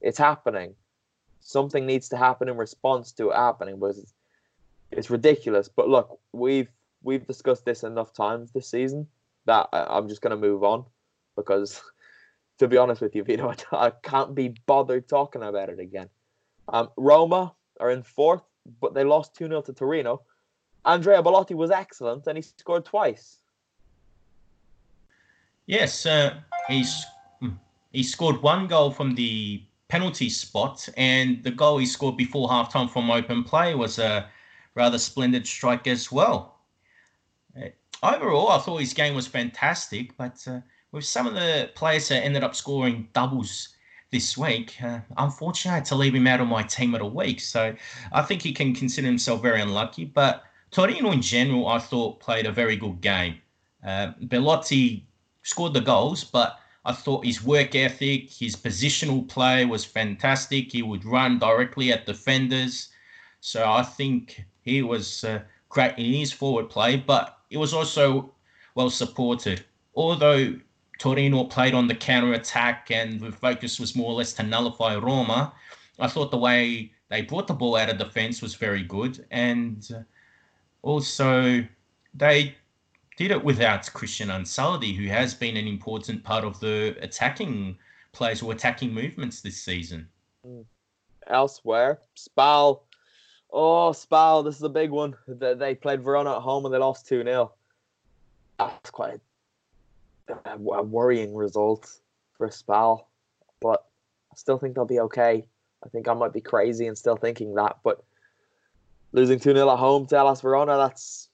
It's 0.00 0.18
happening. 0.18 0.74
Something 1.40 1.86
needs 1.86 2.08
to 2.10 2.16
happen 2.16 2.48
in 2.48 2.56
response 2.56 3.12
to 3.12 3.30
it 3.30 3.36
happening, 3.36 3.78
but 3.78 3.90
it's, 3.90 4.14
it's 4.90 5.10
ridiculous. 5.10 5.68
But 5.68 5.88
look, 5.88 6.18
we've 6.32 6.68
we've 7.02 7.26
discussed 7.26 7.64
this 7.64 7.84
enough 7.84 8.12
times 8.12 8.52
this 8.52 8.68
season 8.68 9.06
that 9.46 9.68
I, 9.72 9.96
am 9.96 10.08
just 10.08 10.20
going 10.20 10.30
to 10.30 10.36
move 10.36 10.62
on 10.64 10.84
because, 11.36 11.80
to 12.58 12.68
be 12.68 12.76
honest 12.76 13.00
with 13.00 13.14
you, 13.14 13.24
Vito, 13.24 13.48
I, 13.72 13.86
I 13.86 13.90
can't 14.02 14.34
be 14.34 14.54
bothered 14.66 15.08
talking 15.08 15.42
about 15.42 15.68
it 15.68 15.78
again. 15.78 16.08
Um, 16.68 16.90
Roma 16.96 17.54
are 17.80 17.90
in 17.90 18.02
fourth, 18.02 18.42
but 18.80 18.94
they 18.94 19.04
lost 19.04 19.34
2 19.36 19.48
0 19.48 19.62
to 19.62 19.72
Torino. 19.72 20.22
Andrea 20.84 21.22
Belotti 21.22 21.54
was 21.54 21.70
excellent 21.70 22.26
and 22.26 22.36
he 22.36 22.42
scored 22.42 22.84
twice. 22.84 23.38
Yes, 25.66 26.06
uh, 26.06 26.34
he's 26.68 27.04
hmm, 27.40 27.50
he 27.92 28.02
scored 28.02 28.40
one 28.40 28.66
goal 28.66 28.90
from 28.90 29.14
the 29.14 29.62
penalty 29.88 30.28
spot, 30.28 30.88
and 30.96 31.42
the 31.42 31.50
goal 31.50 31.78
he 31.78 31.86
scored 31.86 32.16
before 32.16 32.48
halftime 32.48 32.90
from 32.90 33.10
open 33.10 33.42
play 33.42 33.74
was 33.74 33.98
a 33.98 34.28
rather 34.74 34.98
splendid 34.98 35.46
strike 35.46 35.86
as 35.86 36.12
well. 36.12 36.60
Uh, 37.56 37.68
overall, 38.02 38.50
I 38.50 38.58
thought 38.58 38.80
his 38.80 38.94
game 38.94 39.14
was 39.14 39.26
fantastic, 39.26 40.16
but 40.16 40.46
uh, 40.46 40.60
with 40.92 41.04
some 41.04 41.26
of 41.26 41.34
the 41.34 41.70
players 41.74 42.08
that 42.08 42.24
ended 42.24 42.44
up 42.44 42.54
scoring 42.54 43.08
doubles 43.12 43.70
this 44.10 44.38
week, 44.38 44.82
uh, 44.82 45.00
unfortunately, 45.16 45.72
I 45.72 45.74
had 45.76 45.84
to 45.86 45.94
leave 45.94 46.14
him 46.14 46.26
out 46.26 46.40
of 46.40 46.48
my 46.48 46.62
team 46.62 46.94
of 46.94 47.00
the 47.00 47.06
week. 47.06 47.40
So 47.40 47.74
I 48.12 48.22
think 48.22 48.42
he 48.42 48.52
can 48.52 48.74
consider 48.74 49.06
himself 49.06 49.42
very 49.42 49.60
unlucky. 49.60 50.04
But 50.04 50.44
Torino 50.70 51.10
in 51.12 51.22
general, 51.22 51.66
I 51.66 51.78
thought 51.78 52.20
played 52.20 52.46
a 52.46 52.52
very 52.52 52.76
good 52.76 53.00
game. 53.00 53.36
Uh, 53.86 54.12
Belotti 54.26 55.06
scored 55.42 55.74
the 55.74 55.80
goals, 55.80 56.24
but 56.24 56.58
I 56.88 56.92
thought 56.92 57.26
his 57.26 57.44
work 57.44 57.74
ethic, 57.74 58.30
his 58.30 58.56
positional 58.56 59.28
play 59.28 59.66
was 59.66 59.84
fantastic. 59.84 60.72
He 60.72 60.80
would 60.80 61.04
run 61.04 61.38
directly 61.38 61.92
at 61.92 62.06
defenders. 62.06 62.88
So 63.40 63.70
I 63.70 63.82
think 63.82 64.42
he 64.62 64.80
was 64.80 65.22
uh, 65.22 65.42
great 65.68 65.98
in 65.98 66.14
his 66.14 66.32
forward 66.32 66.70
play, 66.70 66.96
but 66.96 67.40
it 67.50 67.58
was 67.58 67.74
also 67.74 68.32
well 68.74 68.88
supported. 68.88 69.62
Although 69.94 70.58
Torino 70.98 71.44
played 71.44 71.74
on 71.74 71.88
the 71.88 71.94
counter 71.94 72.32
attack 72.32 72.90
and 72.90 73.20
the 73.20 73.32
focus 73.32 73.78
was 73.78 73.94
more 73.94 74.12
or 74.12 74.14
less 74.14 74.32
to 74.34 74.42
nullify 74.42 74.96
Roma, 74.96 75.52
I 75.98 76.08
thought 76.08 76.30
the 76.30 76.38
way 76.38 76.90
they 77.10 77.20
brought 77.20 77.48
the 77.48 77.52
ball 77.52 77.76
out 77.76 77.90
of 77.90 77.98
defence 77.98 78.40
was 78.40 78.54
very 78.54 78.82
good. 78.82 79.26
And 79.30 79.86
uh, 79.94 80.00
also, 80.80 81.66
they 82.14 82.56
did 83.18 83.32
it 83.32 83.44
without 83.44 83.82
Cristian 83.82 84.28
Ansaldi, 84.28 84.94
who 84.94 85.08
has 85.08 85.34
been 85.34 85.56
an 85.56 85.66
important 85.66 86.22
part 86.22 86.44
of 86.44 86.58
the 86.60 86.96
attacking 87.00 87.76
players 88.12 88.42
or 88.42 88.52
attacking 88.52 88.94
movements 88.94 89.40
this 89.40 89.60
season. 89.60 90.08
Hmm. 90.46 90.60
Elsewhere, 91.26 91.98
Spal. 92.16 92.84
Oh, 93.52 93.90
Spal, 93.90 94.44
this 94.44 94.54
is 94.54 94.62
a 94.62 94.68
big 94.68 94.90
one. 94.90 95.16
They 95.26 95.74
played 95.74 96.00
Verona 96.02 96.36
at 96.36 96.42
home 96.42 96.64
and 96.64 96.72
they 96.72 96.78
lost 96.78 97.08
2 97.08 97.24
0. 97.24 97.52
That's 98.56 98.90
quite 98.90 99.20
a, 100.44 100.56
worrying 100.56 101.34
result 101.34 101.98
for 102.36 102.48
Spal, 102.50 103.08
but 103.60 103.84
I 104.32 104.36
still 104.36 104.58
think 104.58 104.76
they'll 104.76 104.84
be 104.84 105.00
okay. 105.00 105.44
I 105.84 105.88
think 105.88 106.06
I 106.06 106.14
might 106.14 106.32
be 106.32 106.40
crazy 106.40 106.86
and 106.86 106.96
still 106.96 107.16
thinking 107.16 107.54
that, 107.56 107.78
but 107.82 108.04
losing 109.10 109.40
2 109.40 109.54
0 109.54 109.70
at 109.70 109.78
home 109.78 110.06
to 110.06 110.16
Hellas 110.16 110.40
Verona, 110.40 110.76
that's 110.76 111.28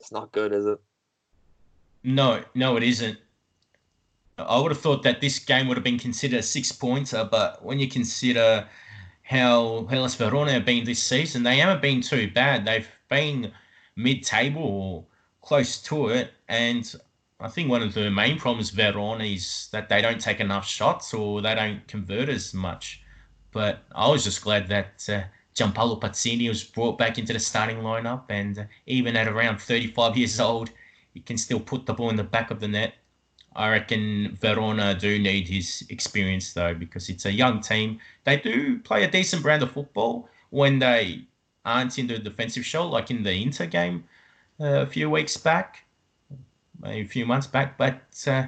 it's 0.00 0.10
not 0.10 0.32
good, 0.32 0.52
is 0.52 0.66
it? 0.66 0.80
No, 2.02 2.42
no, 2.54 2.76
it 2.76 2.82
isn't. 2.82 3.18
I 4.38 4.60
would 4.60 4.70
have 4.70 4.80
thought 4.80 5.02
that 5.02 5.20
this 5.20 5.38
game 5.38 5.66
would 5.66 5.76
have 5.76 5.84
been 5.84 5.98
considered 5.98 6.38
a 6.38 6.42
six 6.42 6.70
pointer, 6.70 7.28
but 7.30 7.64
when 7.64 7.78
you 7.78 7.88
consider 7.88 8.68
how 9.22 9.86
Hellas 9.90 10.14
Verona 10.14 10.52
have 10.52 10.64
been 10.64 10.84
this 10.84 11.02
season, 11.02 11.42
they 11.42 11.58
haven't 11.58 11.82
been 11.82 12.00
too 12.00 12.30
bad. 12.30 12.64
They've 12.64 12.88
been 13.08 13.52
mid 13.96 14.22
table 14.22 14.62
or 14.62 15.04
close 15.42 15.82
to 15.82 16.08
it. 16.08 16.32
And 16.48 16.94
I 17.40 17.48
think 17.48 17.68
one 17.68 17.82
of 17.82 17.94
the 17.94 18.10
main 18.10 18.38
problems 18.38 18.70
Verona 18.70 19.24
is 19.24 19.68
that 19.72 19.88
they 19.88 20.00
don't 20.00 20.20
take 20.20 20.40
enough 20.40 20.66
shots 20.66 21.12
or 21.12 21.42
they 21.42 21.54
don't 21.54 21.86
convert 21.88 22.28
as 22.28 22.54
much. 22.54 23.02
But 23.50 23.84
I 23.94 24.08
was 24.08 24.24
just 24.24 24.42
glad 24.42 24.68
that 24.68 25.04
uh, 25.08 25.22
Gianpaolo 25.54 26.00
Pazzini 26.00 26.48
was 26.48 26.62
brought 26.62 26.98
back 26.98 27.18
into 27.18 27.32
the 27.32 27.40
starting 27.40 27.78
lineup, 27.78 28.24
and 28.28 28.58
uh, 28.58 28.64
even 28.86 29.16
at 29.16 29.26
around 29.26 29.60
35 29.60 30.16
years 30.16 30.38
old, 30.38 30.70
he 31.18 31.24
can 31.24 31.36
still 31.36 31.58
put 31.58 31.84
the 31.84 31.92
ball 31.92 32.10
in 32.10 32.16
the 32.16 32.22
back 32.22 32.52
of 32.52 32.60
the 32.60 32.68
net. 32.68 32.94
I 33.56 33.70
reckon 33.70 34.38
Verona 34.40 34.94
do 34.94 35.18
need 35.18 35.48
his 35.48 35.84
experience 35.90 36.52
though, 36.52 36.74
because 36.74 37.08
it's 37.08 37.26
a 37.26 37.32
young 37.32 37.60
team. 37.60 37.98
They 38.22 38.36
do 38.36 38.78
play 38.78 39.02
a 39.02 39.10
decent 39.10 39.42
brand 39.42 39.64
of 39.64 39.72
football 39.72 40.28
when 40.50 40.78
they 40.78 41.26
aren't 41.64 41.98
in 41.98 42.06
the 42.06 42.18
defensive 42.18 42.64
show, 42.64 42.86
like 42.88 43.10
in 43.10 43.24
the 43.24 43.32
Inter 43.32 43.66
game 43.66 44.04
uh, 44.60 44.82
a 44.82 44.86
few 44.86 45.10
weeks 45.10 45.36
back, 45.36 45.84
a 46.84 47.04
few 47.04 47.26
months 47.26 47.48
back. 47.48 47.76
But 47.76 48.00
uh, 48.28 48.44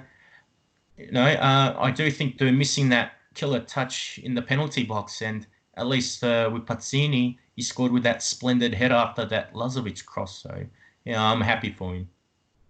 you 0.97 1.11
know, 1.11 1.27
uh, 1.27 1.77
I 1.77 1.91
do 1.91 2.09
think 2.09 2.39
they're 2.39 2.53
missing 2.53 2.89
that 2.91 3.15
killer 3.35 3.61
touch 3.61 4.21
in 4.23 4.35
the 4.35 4.43
penalty 4.43 4.85
box, 4.85 5.23
and 5.23 5.45
at 5.75 5.89
least 5.89 6.23
uh, 6.23 6.49
with 6.53 6.67
Pazzini, 6.67 7.37
he 7.57 7.63
scored 7.63 7.91
with 7.91 8.05
that 8.05 8.23
splendid 8.23 8.75
header 8.75 8.95
after 8.95 9.25
that 9.25 9.55
Lazovic 9.55 10.05
cross. 10.05 10.43
So, 10.43 10.65
yeah, 11.05 11.21
I'm 11.21 11.41
happy 11.41 11.73
for 11.73 11.95
him. 11.95 12.09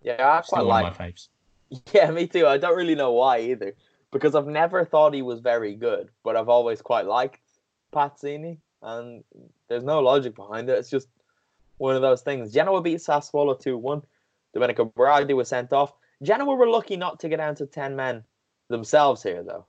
Yeah, 0.02 0.14
I 0.18 0.42
quite 0.42 0.64
like. 0.64 0.82
one 0.84 0.92
my 0.98 1.10
faves. 1.10 1.28
Yeah, 1.94 2.10
me 2.10 2.26
too. 2.26 2.46
I 2.46 2.58
don't 2.58 2.76
really 2.76 2.96
know 2.96 3.12
why 3.12 3.38
either, 3.40 3.74
because 4.10 4.34
I've 4.34 4.48
never 4.48 4.84
thought 4.84 5.14
he 5.14 5.22
was 5.22 5.38
very 5.38 5.76
good, 5.76 6.08
but 6.24 6.36
I've 6.36 6.48
always 6.48 6.82
quite 6.82 7.06
liked 7.06 7.38
Pazzini, 7.92 8.58
and 8.82 9.22
there's 9.68 9.84
no 9.84 10.00
logic 10.00 10.34
behind 10.34 10.68
it. 10.68 10.78
It's 10.78 10.90
just 10.90 11.06
one 11.78 11.94
of 11.94 12.02
those 12.02 12.22
things. 12.22 12.52
Genoa 12.52 12.82
beat 12.82 12.98
Sassuolo 12.98 13.58
2 13.58 13.78
1. 13.78 14.02
Domenico 14.52 14.84
Berardi 14.84 15.34
was 15.34 15.48
sent 15.48 15.72
off. 15.72 15.92
Genoa 16.22 16.54
were 16.54 16.68
lucky 16.68 16.96
not 16.96 17.20
to 17.20 17.28
get 17.28 17.36
down 17.36 17.54
to 17.54 17.66
10 17.66 17.94
men 17.94 18.24
themselves 18.68 19.22
here, 19.22 19.42
though. 19.42 19.64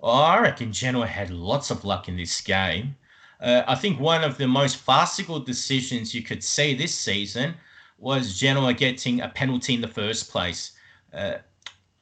Oh, 0.00 0.10
I 0.10 0.40
reckon 0.40 0.72
Genoa 0.72 1.06
had 1.06 1.30
lots 1.30 1.70
of 1.70 1.84
luck 1.84 2.08
in 2.08 2.16
this 2.16 2.40
game. 2.40 2.96
Uh, 3.40 3.62
I 3.66 3.74
think 3.74 4.00
one 4.00 4.24
of 4.24 4.38
the 4.38 4.48
most 4.48 4.76
farcical 4.76 5.40
decisions 5.40 6.14
you 6.14 6.22
could 6.22 6.42
see 6.42 6.74
this 6.74 6.94
season 6.94 7.54
was 7.98 8.38
Genoa 8.38 8.74
getting 8.74 9.20
a 9.20 9.28
penalty 9.28 9.74
in 9.74 9.80
the 9.80 9.88
first 9.88 10.30
place. 10.30 10.72
Uh, 11.12 11.34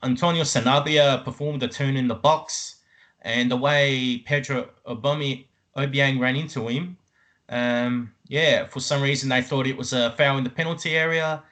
Antonio 0.03 0.43
Sanabria 0.43 1.23
performed 1.25 1.63
a 1.63 1.69
turn 1.69 1.97
in 1.97 2.09
the 2.09 2.15
box, 2.15 2.77
and 3.23 3.51
the 3.51 3.57
way 3.57 4.19
Pedro 4.27 4.71
Obiang 4.87 6.21
ran 6.21 6.37
into 6.37 6.67
him, 6.67 6.97
um, 7.49 8.13
yeah, 8.27 8.67
for 8.67 8.81
some 8.81 9.03
reason 9.03 9.29
they 9.29 9.43
thought 9.43 9.67
it 9.67 9.77
was 9.77 9.93
a 9.93 10.13
foul 10.13 10.39
in 10.39 10.45
the 10.45 10.51
penalty 10.51 10.97
area. 10.97 11.43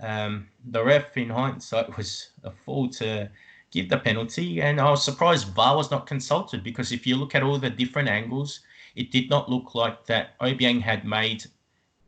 Um, 0.00 0.48
the 0.64 0.82
ref, 0.82 1.16
in 1.16 1.28
hindsight, 1.28 1.96
was 1.96 2.30
a 2.42 2.50
fool 2.50 2.88
to 2.90 3.30
give 3.70 3.88
the 3.88 3.98
penalty, 3.98 4.60
and 4.60 4.80
I 4.80 4.90
was 4.90 5.04
surprised 5.04 5.48
VAR 5.48 5.76
was 5.76 5.90
not 5.90 6.06
consulted 6.06 6.64
because 6.64 6.90
if 6.90 7.06
you 7.06 7.16
look 7.16 7.34
at 7.34 7.42
all 7.42 7.58
the 7.58 7.70
different 7.70 8.08
angles, 8.08 8.60
it 8.96 9.12
did 9.12 9.30
not 9.30 9.48
look 9.48 9.74
like 9.74 10.06
that 10.06 10.38
Obiang 10.40 10.80
had 10.80 11.04
made 11.04 11.44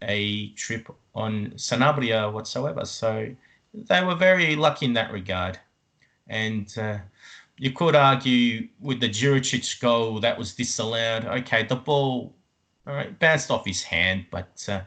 a 0.03 0.49
trip 0.55 0.89
on 1.15 1.53
Sanabria 1.57 2.33
whatsoever. 2.33 2.85
So 2.85 3.29
they 3.75 4.05
were 4.05 4.15
very 4.15 4.57
lucky 4.57 4.87
in 4.87 4.93
that 4.95 5.13
regard. 5.13 5.59
And 6.29 6.73
uh, 6.79 6.99
you 7.59 7.73
could 7.73 7.95
argue 7.95 8.69
with 8.81 9.01
the 9.01 9.09
Juricic 9.09 9.81
goal 9.81 10.21
that 10.21 10.39
was 10.39 10.55
disallowed. 10.55 11.25
Okay, 11.25 11.65
the 11.65 11.77
ball 11.77 12.35
all 12.87 12.95
right, 12.95 13.17
bounced 13.19 13.51
off 13.51 13.65
his 13.65 13.83
hand, 13.83 14.27
but 14.31 14.67
uh, 14.69 14.81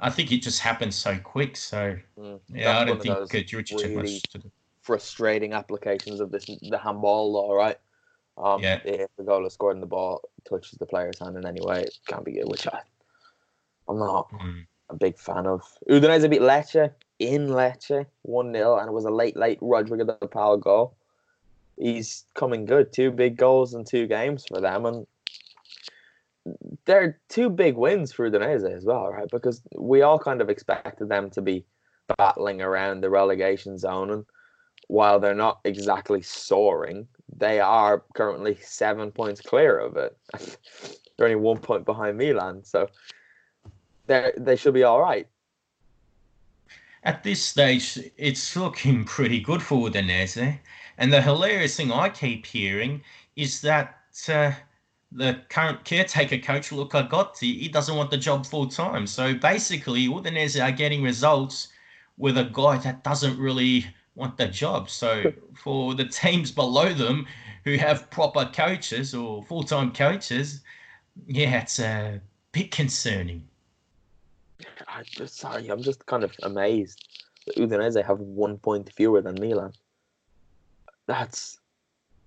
I 0.00 0.10
think 0.10 0.32
it 0.32 0.38
just 0.38 0.60
happened 0.60 0.94
so 0.94 1.18
quick. 1.18 1.56
So 1.56 1.96
mm, 2.18 2.40
yeah, 2.48 2.78
I 2.78 2.84
don't 2.84 3.02
think 3.02 3.16
uh, 3.16 3.26
Juricic 3.26 3.72
really 3.72 3.94
had 3.94 4.04
much 4.04 4.22
to 4.22 4.38
do. 4.38 4.50
Frustrating 4.82 5.52
applications 5.52 6.20
of 6.20 6.30
this 6.30 6.46
the 6.46 6.78
handball 6.78 7.32
law, 7.32 7.54
right? 7.54 7.78
Um, 8.36 8.62
yeah. 8.62 8.80
If 8.84 9.08
the 9.16 9.24
goal 9.24 9.46
is 9.46 9.54
scored 9.54 9.76
and 9.76 9.82
the 9.82 9.86
ball 9.86 10.20
touches 10.48 10.78
the 10.78 10.86
player's 10.86 11.18
hand 11.20 11.36
in 11.36 11.46
any 11.46 11.60
way, 11.60 11.82
it 11.82 11.98
can't 12.06 12.24
be 12.24 12.32
good, 12.32 12.48
which 12.48 12.66
I, 12.66 12.80
I'm 13.88 13.98
not 13.98 14.30
mm. 14.32 14.66
A 14.90 14.94
big 14.94 15.18
fan 15.18 15.46
of. 15.46 15.62
Udinese 15.88 16.28
beat 16.28 16.40
Lecce 16.40 16.90
in 17.18 17.48
Lecce 17.48 18.06
1 18.22 18.52
0, 18.52 18.78
and 18.78 18.88
it 18.88 18.92
was 18.92 19.04
a 19.04 19.10
late, 19.10 19.36
late 19.36 19.58
Rodrigo 19.60 20.04
de 20.04 20.28
Paul 20.28 20.58
goal. 20.58 20.96
He's 21.76 22.24
coming 22.34 22.66
good. 22.66 22.92
Two 22.92 23.10
big 23.10 23.36
goals 23.36 23.74
in 23.74 23.84
two 23.84 24.06
games 24.06 24.46
for 24.46 24.60
them. 24.60 24.86
And 24.86 25.06
they're 26.84 27.18
two 27.28 27.50
big 27.50 27.76
wins 27.76 28.12
for 28.12 28.30
Udinese 28.30 28.76
as 28.76 28.84
well, 28.84 29.08
right? 29.08 29.28
Because 29.30 29.62
we 29.76 30.02
all 30.02 30.18
kind 30.18 30.40
of 30.40 30.50
expected 30.50 31.08
them 31.08 31.30
to 31.30 31.42
be 31.42 31.64
battling 32.16 32.60
around 32.60 33.00
the 33.00 33.10
relegation 33.10 33.78
zone. 33.78 34.10
And 34.10 34.24
while 34.88 35.18
they're 35.18 35.34
not 35.34 35.60
exactly 35.64 36.22
soaring, 36.22 37.08
they 37.34 37.60
are 37.60 38.04
currently 38.14 38.56
seven 38.62 39.10
points 39.10 39.40
clear 39.40 39.78
of 39.78 39.96
it. 39.96 40.16
they're 41.16 41.26
only 41.26 41.36
one 41.36 41.58
point 41.58 41.84
behind 41.84 42.18
Milan, 42.18 42.62
so 42.64 42.88
they 44.06 44.32
they 44.36 44.56
should 44.56 44.74
be 44.74 44.82
all 44.82 45.00
right. 45.00 45.26
At 47.02 47.22
this 47.22 47.42
stage, 47.42 47.98
it's 48.16 48.56
looking 48.56 49.04
pretty 49.04 49.40
good 49.40 49.62
for 49.62 49.88
Udinese. 49.88 50.58
And 50.96 51.12
the 51.12 51.20
hilarious 51.20 51.76
thing 51.76 51.92
I 51.92 52.08
keep 52.08 52.46
hearing 52.46 53.02
is 53.36 53.60
that 53.60 53.98
uh, 54.28 54.52
the 55.12 55.40
current 55.48 55.84
caretaker 55.84 56.38
coach, 56.38 56.72
Luca 56.72 57.08
Gotti, 57.10 57.58
he 57.60 57.68
doesn't 57.68 57.96
want 57.96 58.10
the 58.10 58.16
job 58.16 58.46
full 58.46 58.68
time. 58.68 59.06
So 59.06 59.34
basically, 59.34 60.08
Udinese 60.08 60.62
are 60.62 60.72
getting 60.72 61.02
results 61.02 61.68
with 62.16 62.38
a 62.38 62.44
guy 62.44 62.78
that 62.78 63.04
doesn't 63.04 63.38
really 63.38 63.86
want 64.14 64.36
the 64.36 64.48
job. 64.48 64.88
So 64.88 65.32
for 65.54 65.94
the 65.94 66.06
teams 66.06 66.50
below 66.50 66.92
them 66.92 67.26
who 67.64 67.76
have 67.76 68.10
proper 68.10 68.46
coaches 68.46 69.14
or 69.14 69.42
full 69.44 69.62
time 69.62 69.92
coaches, 69.92 70.62
yeah, 71.26 71.60
it's 71.60 71.78
a 71.80 72.20
bit 72.52 72.70
concerning. 72.70 73.46
I 74.94 75.02
just 75.02 75.38
sorry, 75.38 75.68
I'm 75.68 75.82
just 75.82 76.06
kind 76.06 76.22
of 76.22 76.32
amazed 76.42 77.08
that 77.46 77.56
Udinese 77.56 78.04
have 78.04 78.20
one 78.20 78.58
point 78.58 78.92
fewer 78.92 79.20
than 79.20 79.34
Milan. 79.40 79.72
That's 81.06 81.58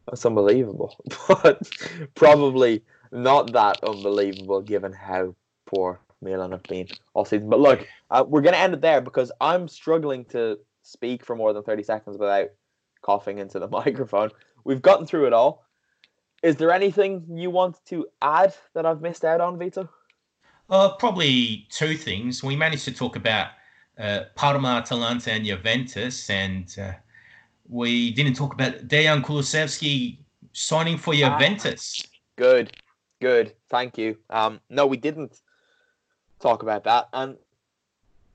that's 0.08 0.26
unbelievable, 0.26 0.98
but 1.28 1.70
probably 2.16 2.84
not 3.12 3.54
that 3.54 3.82
unbelievable 3.84 4.62
given 4.62 4.92
how 4.92 5.34
poor 5.66 6.02
Milan 6.22 6.52
have 6.52 6.64
been 6.64 6.88
all 7.14 7.26
season. 7.26 7.50
But 7.50 7.60
look, 7.60 7.88
uh, 8.12 8.26
we're 8.28 8.42
going 8.42 8.54
to 8.54 8.60
end 8.60 8.74
it 8.74 8.82
there 8.82 9.02
because 9.02 9.32
I'm 9.40 9.68
struggling 9.68 10.26
to 10.26 10.60
speak 10.84 11.26
for 11.26 11.36
more 11.36 11.54
than 11.54 11.64
30 11.64 11.84
seconds 11.84 12.18
without 12.18 12.50
coughing 13.02 13.38
into 13.38 13.60
the 13.60 13.68
microphone. 13.70 14.32
We've 14.64 14.82
gotten 14.82 15.06
through 15.06 15.28
it 15.28 15.34
all. 15.34 15.66
Is 16.44 16.58
there 16.58 16.72
anything 16.72 17.26
you 17.30 17.50
want 17.50 17.78
to 17.88 18.08
add 18.22 18.56
that 18.74 18.86
I've 18.86 19.02
missed 19.02 19.26
out 19.26 19.42
on, 19.42 19.58
Vito? 19.58 19.90
Uh, 20.70 20.90
probably 20.98 21.66
two 21.70 21.96
things. 21.96 22.44
We 22.44 22.56
managed 22.56 22.86
to 22.86 22.94
talk 22.94 23.16
about 23.16 23.52
uh, 23.98 24.24
Parma, 24.36 24.68
Atalanta, 24.68 25.32
and 25.32 25.46
Juventus, 25.46 26.30
and 26.30 26.76
uh, 26.80 26.92
we 27.70 28.12
didn't 28.12 28.34
talk 28.34 28.54
about 28.54 28.88
Dejan 28.88 29.24
Kulusevski 29.24 30.18
signing 30.52 30.98
for 30.98 31.14
ah, 31.14 31.18
Juventus. 31.18 32.02
Ah, 32.04 32.10
good, 32.36 32.78
good. 33.22 33.54
Thank 33.70 33.98
you. 33.98 34.18
Um, 34.30 34.60
no, 34.70 34.86
we 34.86 34.98
didn't 34.98 35.42
talk 36.40 36.64
about 36.64 36.84
that, 36.84 37.08
and 37.14 37.38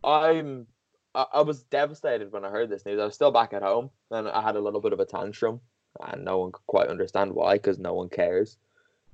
I'm 0.03 0.66
I, 1.14 1.26
I 1.35 1.43
was 1.43 1.62
devastated 1.64 2.33
when 2.33 2.45
I 2.45 2.51
heard 2.51 2.70
this 2.70 2.87
news. 2.87 3.01
I 3.01 3.05
was 3.05 3.14
still 3.14 3.30
back 3.30 3.53
at 3.53 3.62
home, 3.62 3.91
and 4.11 4.28
I 4.28 4.41
had 4.43 4.57
a 4.57 4.61
little 4.61 4.80
bit 4.80 4.93
of 4.93 5.01
a 5.01 5.05
tantrum, 5.05 5.61
and 6.01 6.24
no 6.24 6.39
one 6.39 6.53
could 6.53 6.66
quite 6.66 6.89
understand 6.89 7.33
why, 7.33 7.55
because 7.55 7.78
no 7.78 7.95
one 7.95 8.09
cares 8.09 8.57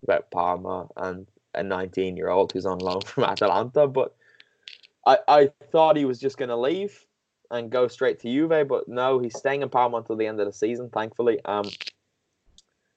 about 0.02 0.30
Parma 0.30 0.86
and 0.96 1.26
a 1.58 1.62
19 1.62 2.16
year 2.16 2.28
old 2.28 2.52
who's 2.52 2.66
on 2.66 2.78
loan 2.78 3.00
from 3.06 3.24
Atalanta. 3.24 3.86
But 3.86 4.14
I, 5.06 5.18
I 5.26 5.50
thought 5.72 5.96
he 5.96 6.04
was 6.04 6.20
just 6.20 6.38
going 6.38 6.50
to 6.50 6.56
leave 6.56 7.04
and 7.50 7.70
go 7.70 7.88
straight 7.88 8.20
to 8.20 8.28
Juve, 8.30 8.68
but 8.68 8.88
no, 8.88 9.18
he's 9.18 9.38
staying 9.38 9.62
in 9.62 9.70
Parma 9.70 9.96
until 9.98 10.16
the 10.16 10.26
end 10.26 10.38
of 10.38 10.46
the 10.46 10.52
season, 10.52 10.90
thankfully. 10.90 11.40
Um, 11.46 11.64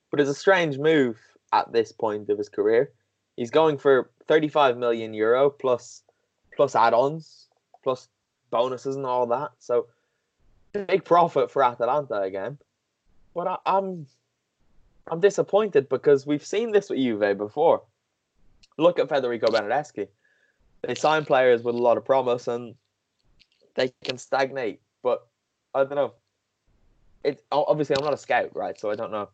but 0.10 0.20
it's 0.20 0.30
a 0.30 0.36
strange 0.36 0.78
move 0.78 1.20
at 1.54 1.72
this 1.72 1.92
point 1.92 2.30
of 2.30 2.38
his 2.38 2.50
career. 2.50 2.92
He's 3.38 3.50
going 3.50 3.78
for 3.78 4.12
35 4.28 4.78
million 4.78 5.14
euro 5.14 5.50
plus 5.50 6.04
plus 6.56 6.76
add-ons, 6.76 7.48
plus 7.82 8.10
bonuses 8.50 8.98
and 8.98 9.06
all 9.06 9.26
that. 9.28 9.52
So 9.60 9.88
big 10.74 11.06
profit 11.06 11.50
for 11.50 11.64
Atalanta 11.64 12.22
again. 12.22 12.58
But 13.34 13.48
I, 13.48 13.58
I'm 13.66 14.06
I'm 15.10 15.20
disappointed 15.20 15.90
because 15.90 16.28
we've 16.28 16.46
seen 16.46 16.72
this 16.72 16.90
with 16.90 17.00
Juve 17.00 17.38
before. 17.38 17.84
Look 18.78 19.00
at 19.00 19.10
Federico 19.10 19.48
Bernardeschi. 19.48 20.08
They 20.82 20.96
sign 20.96 21.26
players 21.26 21.64
with 21.64 21.76
a 21.76 21.80
lot 21.80 21.98
of 21.98 22.06
promise 22.06 22.48
and 22.48 22.76
they 23.76 23.94
can 24.04 24.18
stagnate. 24.18 24.82
But 25.04 25.28
I 25.74 25.84
don't 25.84 25.96
know. 25.96 26.14
It 27.24 27.44
obviously 27.52 27.96
I'm 27.96 28.04
not 28.04 28.14
a 28.14 28.18
scout, 28.18 28.56
right? 28.56 28.80
So 28.80 28.90
I 28.90 28.96
don't 28.96 29.12
know 29.12 29.30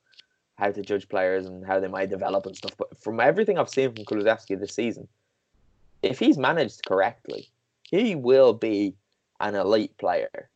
how 0.58 0.72
to 0.72 0.82
judge 0.82 1.08
players 1.08 1.46
and 1.46 1.66
how 1.66 1.80
they 1.80 1.88
might 1.88 2.10
develop 2.10 2.46
and 2.46 2.56
stuff. 2.56 2.76
But 2.78 2.98
from 3.02 3.20
everything 3.20 3.58
I've 3.58 3.70
seen 3.70 3.94
from 3.94 4.06
Kulusevski 4.06 4.60
this 4.60 4.74
season, 4.74 5.08
if 6.02 6.20
he's 6.20 6.38
managed 6.38 6.86
correctly, 6.86 7.50
he 7.84 8.16
will 8.16 8.54
be 8.54 8.96
an 9.40 9.56
elite 9.56 9.98
player, 9.98 10.50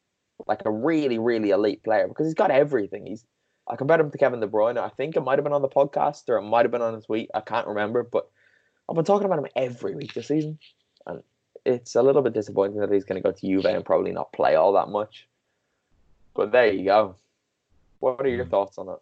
like 0.48 0.62
a 0.66 0.72
really, 0.72 1.20
really 1.20 1.52
elite 1.52 1.84
player 1.84 2.08
because 2.08 2.28
he's 2.28 2.34
got 2.34 2.52
everything. 2.52 3.06
He's 3.06 3.26
I 3.68 3.76
compared 3.76 4.02
him 4.02 4.12
to 4.12 4.18
Kevin 4.18 4.40
De 4.40 4.48
Bruyne. 4.48 4.78
I 4.78 4.90
think 4.90 5.16
it 5.16 5.22
might 5.22 5.38
have 5.38 5.44
been 5.44 5.54
on 5.54 5.62
the 5.62 5.70
podcast 5.70 6.28
or 6.28 6.38
it 6.38 6.42
might 6.42 6.66
have 6.66 6.72
been 6.72 6.82
on 6.82 6.96
his 6.96 7.06
tweet. 7.06 7.30
I 7.34 7.42
can't 7.42 7.68
remember, 7.68 8.04
but 8.04 8.30
I've 8.90 8.96
been 8.96 9.06
talking 9.06 9.26
about 9.26 9.40
him 9.40 9.48
every 9.56 9.96
week 9.96 10.14
this 10.14 10.28
season, 10.28 10.60
and 11.08 11.24
it's 11.66 11.96
a 11.96 12.02
little 12.02 12.22
bit 12.22 12.34
disappointing 12.34 12.80
that 12.80 12.92
he's 12.92 13.06
going 13.06 13.22
to 13.22 13.28
go 13.28 13.32
to 13.32 13.48
Juve 13.48 13.66
and 13.66 13.86
probably 13.86 14.12
not 14.12 14.34
play 14.34 14.56
all 14.56 14.74
that 14.74 14.90
much. 14.90 15.28
But 16.34 16.52
there 16.52 16.72
you 16.72 16.86
go. 16.86 17.16
What 18.00 18.22
are 18.22 18.30
your 18.30 18.46
hmm. 18.46 18.52
thoughts 18.52 18.78
on 18.78 18.90
it? 18.90 19.00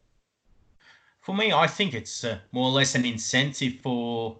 For 1.22 1.36
me, 1.36 1.52
I 1.52 1.68
think 1.68 1.94
it's 1.94 2.24
uh, 2.24 2.40
more 2.52 2.68
or 2.70 2.72
less 2.72 2.96
an 2.96 3.06
incentive 3.06 3.82
for 3.82 4.38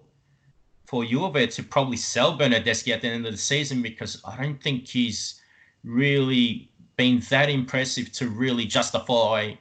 for 0.86 1.06
Juve 1.06 1.50
to 1.52 1.64
probably 1.64 1.98
sell 1.98 2.36
Bernardeschi 2.36 2.92
at 2.92 3.02
the 3.02 3.10
end 3.10 3.26
of 3.28 3.32
the 3.32 3.38
season 3.38 3.84
because 3.84 4.20
I 4.26 4.42
don't 4.42 4.62
think 4.62 4.88
he's 4.88 5.40
really 5.84 6.72
been 6.98 7.20
that 7.30 7.48
impressive 7.48 8.12
to 8.14 8.28
really 8.28 8.66
justify 8.66 9.54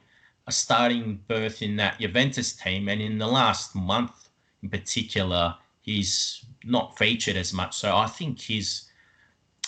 a 0.47 0.51
starting 0.51 1.19
berth 1.27 1.61
in 1.61 1.75
that 1.75 1.99
Juventus 1.99 2.53
team. 2.53 2.89
And 2.89 2.99
in 2.99 3.19
the 3.19 3.27
last 3.27 3.75
month 3.75 4.29
in 4.63 4.69
particular, 4.69 5.55
he's 5.89 6.45
not 6.63 6.97
featured 6.97 7.35
as 7.35 7.53
much. 7.53 7.75
So 7.75 7.95
I 7.95 8.07
think 8.07 8.39
his 8.39 8.83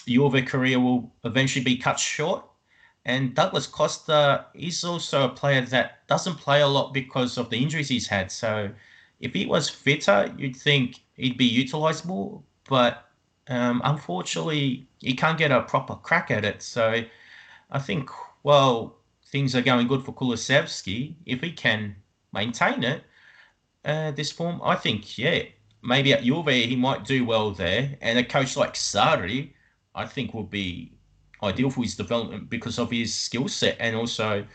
Juve 0.08 0.46
career 0.46 0.80
will 0.80 1.12
eventually 1.24 1.66
be 1.66 1.78
cut 1.78 2.00
short. 2.00 2.46
And 3.06 3.34
Douglas 3.34 3.66
Costa 3.66 4.46
is 4.54 4.84
also 4.84 5.26
a 5.26 5.30
player 5.30 5.62
that 5.62 6.08
doesn't 6.08 6.36
play 6.36 6.62
a 6.62 6.68
lot 6.68 6.94
because 6.94 7.38
of 7.38 7.50
the 7.50 7.58
injuries 7.58 7.90
he's 7.90 8.08
had. 8.08 8.32
So 8.32 8.70
if 9.20 9.34
he 9.34 9.48
was 9.48 9.70
fitter, 9.70 10.32
you'd 10.38 10.56
think 10.56 11.00
he'd 11.16 11.38
be 11.38 11.50
utilisable. 11.50 12.44
But 12.70 13.10
um, 13.48 13.82
unfortunately, 13.84 14.88
he 15.00 15.14
can't 15.14 15.40
get 15.40 15.52
a 15.52 15.62
proper 15.62 15.96
crack 15.96 16.30
at 16.30 16.46
it. 16.46 16.62
So 16.62 17.04
I 17.72 17.80
think, 17.80 18.10
well, 18.44 18.98
things 19.26 19.56
are 19.56 19.64
going 19.64 19.88
good 19.88 20.06
for 20.06 20.14
Kulusevski. 20.14 21.16
If 21.26 21.42
he 21.42 21.52
can 21.52 21.96
maintain 22.32 22.84
it, 22.84 23.04
uh, 23.84 24.12
this 24.12 24.32
form, 24.32 24.62
I 24.64 24.76
think, 24.76 25.18
yeah, 25.18 25.44
maybe 25.82 26.14
at 26.14 26.24
Juve 26.24 26.48
he 26.48 26.76
might 26.76 27.06
do 27.06 27.26
well 27.26 27.52
there. 27.52 27.98
And 28.02 28.20
a 28.20 28.24
coach 28.24 28.58
like 28.58 28.74
Sarri, 28.74 29.52
I 29.96 30.06
think, 30.06 30.34
would 30.34 30.50
be 30.50 30.92
ideal 31.44 31.70
for 31.70 31.82
his 31.84 31.96
development 31.96 32.50
because 32.50 32.78
of 32.78 32.92
his 32.92 33.14
skill 33.14 33.48
set 33.48 33.76
and 33.80 33.96
also 33.96 34.46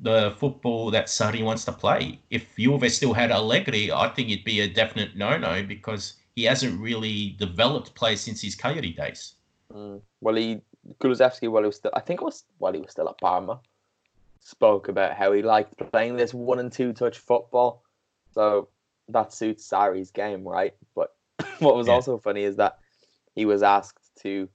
the 0.00 0.34
football 0.38 0.90
that 0.90 1.06
Sarri 1.06 1.44
wants 1.44 1.64
to 1.66 1.72
play. 1.72 2.20
If 2.30 2.56
Juve 2.56 2.90
still 2.90 3.12
had 3.12 3.30
Allegri, 3.30 3.92
I 3.92 4.08
think 4.08 4.30
it'd 4.30 4.44
be 4.44 4.60
a 4.60 4.68
definite 4.68 5.16
no-no 5.16 5.62
because 5.62 6.14
he 6.34 6.44
hasn't 6.44 6.80
really 6.80 7.36
developed 7.38 7.94
play 7.94 8.16
since 8.16 8.42
his 8.42 8.56
Cagliari 8.56 8.90
days. 8.90 9.34
Mm. 9.72 10.00
Well, 10.20 10.34
he 10.34 10.60
Kulusevski, 11.00 11.48
while 11.48 11.62
he 11.62 11.68
was 11.68 11.76
still, 11.76 11.92
I 11.94 12.00
think 12.00 12.20
it 12.20 12.24
was 12.24 12.44
while 12.58 12.72
he 12.72 12.80
was 12.80 12.90
still 12.90 13.08
at 13.08 13.18
Parma, 13.18 13.60
spoke 14.40 14.88
about 14.88 15.14
how 15.14 15.32
he 15.32 15.42
liked 15.42 15.76
playing 15.92 16.16
this 16.16 16.34
one 16.34 16.58
and 16.58 16.70
two 16.70 16.92
touch 16.92 17.18
football. 17.18 17.82
So 18.32 18.68
that 19.08 19.32
suits 19.32 19.68
Sarri's 19.68 20.10
game, 20.10 20.46
right? 20.46 20.74
But 20.94 21.14
what 21.58 21.76
was 21.76 21.86
yeah. 21.86 21.94
also 21.94 22.18
funny 22.18 22.44
is 22.44 22.56
that 22.56 22.78
he 23.34 23.44
was 23.44 23.62
asked 23.62 24.10
to 24.22 24.48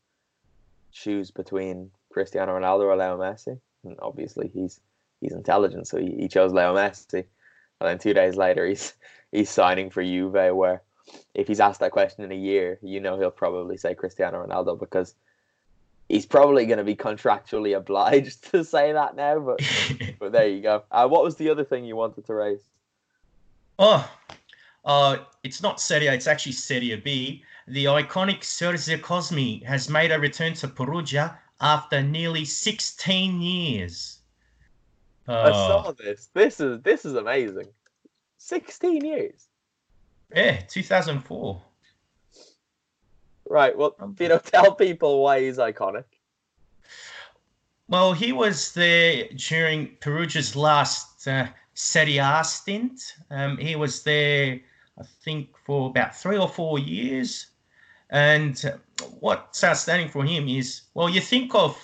choose 0.91 1.31
between 1.31 1.91
Cristiano 2.09 2.57
Ronaldo 2.57 2.85
or 2.85 2.97
Leo 2.97 3.17
Messi. 3.17 3.59
And 3.83 3.97
obviously 4.01 4.49
he's 4.53 4.79
he's 5.21 5.33
intelligent, 5.33 5.87
so 5.87 5.97
he, 5.97 6.15
he 6.17 6.27
chose 6.27 6.51
Leo 6.51 6.75
Messi. 6.75 7.25
And 7.79 7.89
then 7.89 7.99
two 7.99 8.13
days 8.13 8.35
later 8.35 8.65
he's 8.67 8.93
he's 9.31 9.49
signing 9.49 9.89
for 9.89 10.03
Juve 10.03 10.55
where 10.55 10.81
if 11.33 11.47
he's 11.47 11.59
asked 11.59 11.79
that 11.79 11.91
question 11.91 12.23
in 12.23 12.31
a 12.31 12.35
year, 12.35 12.77
you 12.81 12.99
know 12.99 13.17
he'll 13.17 13.31
probably 13.31 13.77
say 13.77 13.95
Cristiano 13.95 14.45
Ronaldo 14.45 14.79
because 14.79 15.15
he's 16.07 16.25
probably 16.25 16.65
going 16.65 16.77
to 16.77 16.83
be 16.83 16.95
contractually 16.95 17.75
obliged 17.77 18.51
to 18.51 18.63
say 18.63 18.93
that 18.93 19.15
now. 19.15 19.39
But 19.39 19.61
but 20.19 20.31
there 20.31 20.47
you 20.47 20.61
go. 20.61 20.83
Uh, 20.91 21.07
what 21.07 21.23
was 21.23 21.35
the 21.35 21.49
other 21.49 21.63
thing 21.63 21.85
you 21.85 21.95
wanted 21.95 22.25
to 22.25 22.33
raise? 22.33 22.61
Oh, 23.77 24.11
uh, 24.89 25.17
it's 25.43 25.61
not 25.61 25.79
Serie 25.79 26.07
A, 26.07 26.13
it's 26.13 26.25
actually 26.25 26.53
Serie 26.53 26.95
B. 26.95 27.43
The 27.67 27.85
iconic 27.85 28.39
Sergio 28.39 28.99
Cosmi 28.99 29.63
has 29.63 29.87
made 29.87 30.11
a 30.11 30.19
return 30.19 30.55
to 30.55 30.67
Perugia 30.67 31.37
after 31.61 32.01
nearly 32.01 32.43
16 32.43 33.39
years. 33.39 34.17
I 35.27 35.51
saw 35.51 35.83
oh. 35.85 35.91
this. 35.91 36.29
This 36.33 36.59
is 36.59 36.81
this 36.81 37.05
is 37.05 37.13
amazing. 37.13 37.67
16 38.39 39.05
years. 39.05 39.45
Yeah, 40.35 40.59
2004. 40.61 41.61
Right. 43.47 43.77
Well, 43.77 43.95
um, 43.99 44.15
you 44.19 44.29
know, 44.29 44.37
tell 44.43 44.73
people 44.73 45.21
why 45.21 45.41
he's 45.41 45.59
iconic. 45.59 46.05
Well, 47.87 48.13
he 48.13 48.31
was 48.31 48.73
there 48.73 49.27
during 49.35 49.97
Perugia's 49.99 50.55
last 50.55 51.27
uh, 51.27 51.47
Serie 51.75 52.17
A 52.17 52.43
stint. 52.43 52.99
Um, 53.29 53.57
he 53.57 53.75
was 53.75 54.01
there, 54.01 54.59
I 54.99 55.03
think, 55.23 55.49
for 55.65 55.89
about 55.89 56.15
three 56.15 56.37
or 56.37 56.49
four 56.49 56.79
years. 56.79 57.47
And 58.09 58.59
what's 59.19 59.63
outstanding 59.63 60.09
for 60.09 60.23
him 60.25 60.47
is, 60.47 60.81
well, 60.93 61.09
you 61.09 61.21
think 61.21 61.53
of 61.55 61.77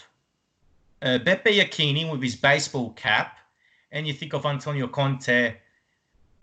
uh, 1.01 1.19
Beppe 1.19 1.45
Iachini 1.45 2.09
with 2.11 2.21
his 2.21 2.35
baseball 2.35 2.91
cap, 2.91 3.37
and 3.91 4.07
you 4.07 4.13
think 4.13 4.33
of 4.33 4.45
Antonio 4.45 4.87
Conte, 4.87 5.55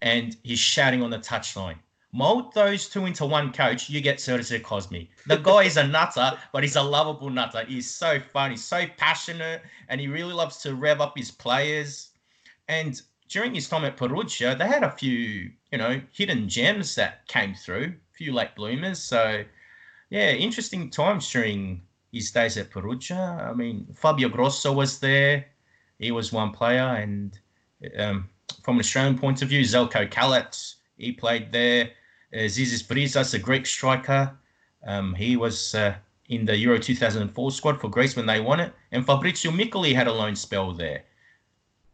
and 0.00 0.36
he's 0.42 0.58
shouting 0.58 1.02
on 1.02 1.10
the 1.10 1.18
touchline. 1.18 1.76
Mold 2.14 2.52
those 2.52 2.88
two 2.88 3.06
into 3.06 3.24
one 3.24 3.52
coach, 3.52 3.88
you 3.88 4.00
get 4.02 4.18
Sergio 4.18 4.60
Cosmi. 4.60 5.08
The 5.26 5.36
guy 5.50 5.62
is 5.64 5.78
a 5.78 5.86
nutter, 5.86 6.38
but 6.52 6.62
he's 6.62 6.76
a 6.76 6.82
lovable 6.82 7.30
nutter. 7.30 7.64
He's 7.64 7.90
so 7.90 8.20
fun, 8.20 8.50
he's 8.50 8.64
so 8.64 8.84
passionate, 8.98 9.62
and 9.88 10.00
he 10.00 10.08
really 10.08 10.34
loves 10.34 10.58
to 10.58 10.74
rev 10.74 11.00
up 11.00 11.16
his 11.16 11.30
players. 11.30 12.10
And 12.68 13.00
during 13.28 13.54
his 13.54 13.66
time 13.66 13.84
at 13.84 13.96
Perugia, 13.96 14.54
they 14.54 14.66
had 14.66 14.82
a 14.82 14.90
few, 14.90 15.50
you 15.72 15.78
know, 15.78 16.00
hidden 16.12 16.48
gems 16.48 16.94
that 16.94 17.26
came 17.26 17.54
through, 17.54 17.94
a 18.12 18.16
few 18.16 18.32
late 18.32 18.54
bloomers. 18.54 19.02
So, 19.02 19.42
yeah, 20.10 20.32
interesting 20.32 20.90
times 20.90 21.28
during 21.30 21.80
his 22.12 22.30
days 22.30 22.58
at 22.58 22.70
Perugia. 22.70 23.48
I 23.50 23.54
mean, 23.54 23.86
Fabio 23.94 24.28
Grosso 24.28 24.70
was 24.72 25.00
there. 25.00 25.46
He 25.98 26.12
was 26.12 26.30
one 26.30 26.50
player. 26.52 26.82
And 26.82 27.38
um, 27.98 28.28
from 28.62 28.76
an 28.76 28.80
Australian 28.80 29.18
point 29.18 29.40
of 29.40 29.48
view, 29.48 29.62
Zelko 29.62 30.08
Kalac, 30.10 30.74
he 30.98 31.10
played 31.10 31.50
there. 31.50 31.90
Uh, 32.34 32.48
Zisis 32.48 32.84
Vryzas, 32.84 33.32
a 33.32 33.38
Greek 33.38 33.64
striker. 33.64 34.36
Um, 34.86 35.14
he 35.14 35.36
was 35.36 35.74
uh, 35.74 35.94
in 36.28 36.44
the 36.44 36.56
Euro 36.58 36.78
2004 36.78 37.50
squad 37.50 37.80
for 37.80 37.88
Greece 37.88 38.14
when 38.14 38.26
they 38.26 38.40
won 38.40 38.60
it. 38.60 38.74
And 38.90 39.06
Fabrizio 39.06 39.50
Miccoli 39.50 39.94
had 39.94 40.06
a 40.06 40.12
loan 40.12 40.36
spell 40.36 40.72
there. 40.72 41.04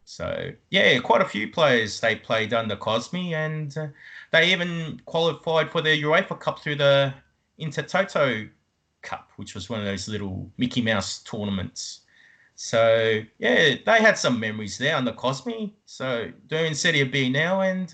So, 0.09 0.51
yeah, 0.71 0.97
quite 1.01 1.21
a 1.21 1.25
few 1.25 1.51
players 1.51 1.99
they 1.99 2.15
played 2.15 2.51
under 2.51 2.75
Cosmi, 2.75 3.33
And 3.33 3.77
uh, 3.77 3.89
they 4.31 4.51
even 4.51 4.99
qualified 5.05 5.71
for 5.71 5.83
the 5.83 6.01
UEFA 6.01 6.39
Cup 6.39 6.57
through 6.57 6.77
the 6.77 7.13
Intertoto 7.61 8.49
Cup, 9.03 9.29
which 9.35 9.53
was 9.53 9.69
one 9.69 9.81
of 9.81 9.85
those 9.85 10.07
little 10.07 10.49
Mickey 10.57 10.81
Mouse 10.81 11.19
tournaments. 11.19 12.01
So 12.55 13.21
yeah, 13.37 13.75
they 13.85 14.01
had 14.01 14.17
some 14.17 14.39
memories 14.39 14.79
there 14.79 14.95
under 14.95 15.11
Cosmi. 15.11 15.73
So 15.85 16.31
doing 16.47 16.73
Serie 16.73 17.03
B 17.03 17.29
now, 17.29 17.61
and 17.61 17.93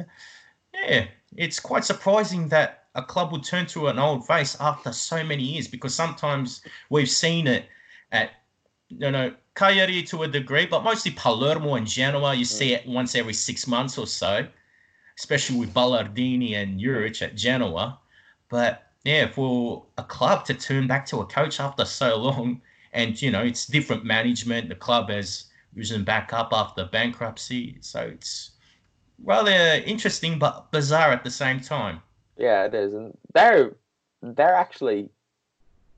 yeah, 0.74 1.08
it's 1.36 1.60
quite 1.60 1.84
surprising 1.84 2.48
that 2.48 2.86
a 2.96 3.04
club 3.04 3.34
would 3.34 3.44
turn 3.44 3.66
to 3.66 3.88
an 3.88 4.00
old 4.00 4.26
face 4.26 4.56
after 4.62 4.94
so 4.94 5.22
many 5.22 5.44
years 5.44 5.68
because 5.68 5.94
sometimes 5.94 6.62
we've 6.90 7.10
seen 7.10 7.46
it 7.46 7.66
at 8.14 8.32
you 8.90 9.12
know 9.12 9.34
Cagliari 9.56 10.04
to 10.04 10.24
a 10.24 10.28
degree, 10.28 10.66
but 10.66 10.84
mostly 10.84 11.12
Palermo 11.12 11.76
and 11.76 11.88
Genoa. 11.88 12.34
You 12.34 12.46
see 12.46 12.72
mm. 12.72 12.76
it 12.76 12.88
once 12.88 13.16
every 13.16 13.34
six 13.34 13.68
months 13.68 13.98
or 13.98 14.08
so, 14.08 14.48
especially 15.18 15.60
with 15.60 15.74
Ballardini 15.74 16.56
and 16.56 16.80
Juric 16.80 17.22
at 17.22 17.36
Genoa. 17.36 18.00
But 18.50 18.84
yeah, 19.04 19.32
for 19.32 19.86
a 19.98 20.04
club 20.04 20.46
to 20.46 20.54
turn 20.54 20.88
back 20.88 21.06
to 21.08 21.22
a 21.22 21.26
coach 21.26 21.60
after 21.60 21.86
so 21.86 22.18
long, 22.18 22.62
and 22.94 23.20
you 23.22 23.32
know 23.32 23.42
it's 23.42 23.66
different 23.66 24.06
management. 24.06 24.70
The 24.70 24.76
club 24.76 25.10
has 25.10 25.46
risen 25.74 26.04
back 26.04 26.34
up 26.34 26.50
after 26.52 26.86
bankruptcy, 26.86 27.78
so 27.82 28.02
it's 28.02 28.52
rather 29.24 29.52
interesting 29.86 30.38
but 30.40 30.72
bizarre 30.72 31.12
at 31.12 31.24
the 31.24 31.32
same 31.32 31.60
time. 31.60 32.02
Yeah, 32.38 32.66
it 32.66 32.74
is, 32.74 32.94
and 32.94 33.18
they're 33.34 33.76
they're 34.22 34.56
actually 34.56 35.10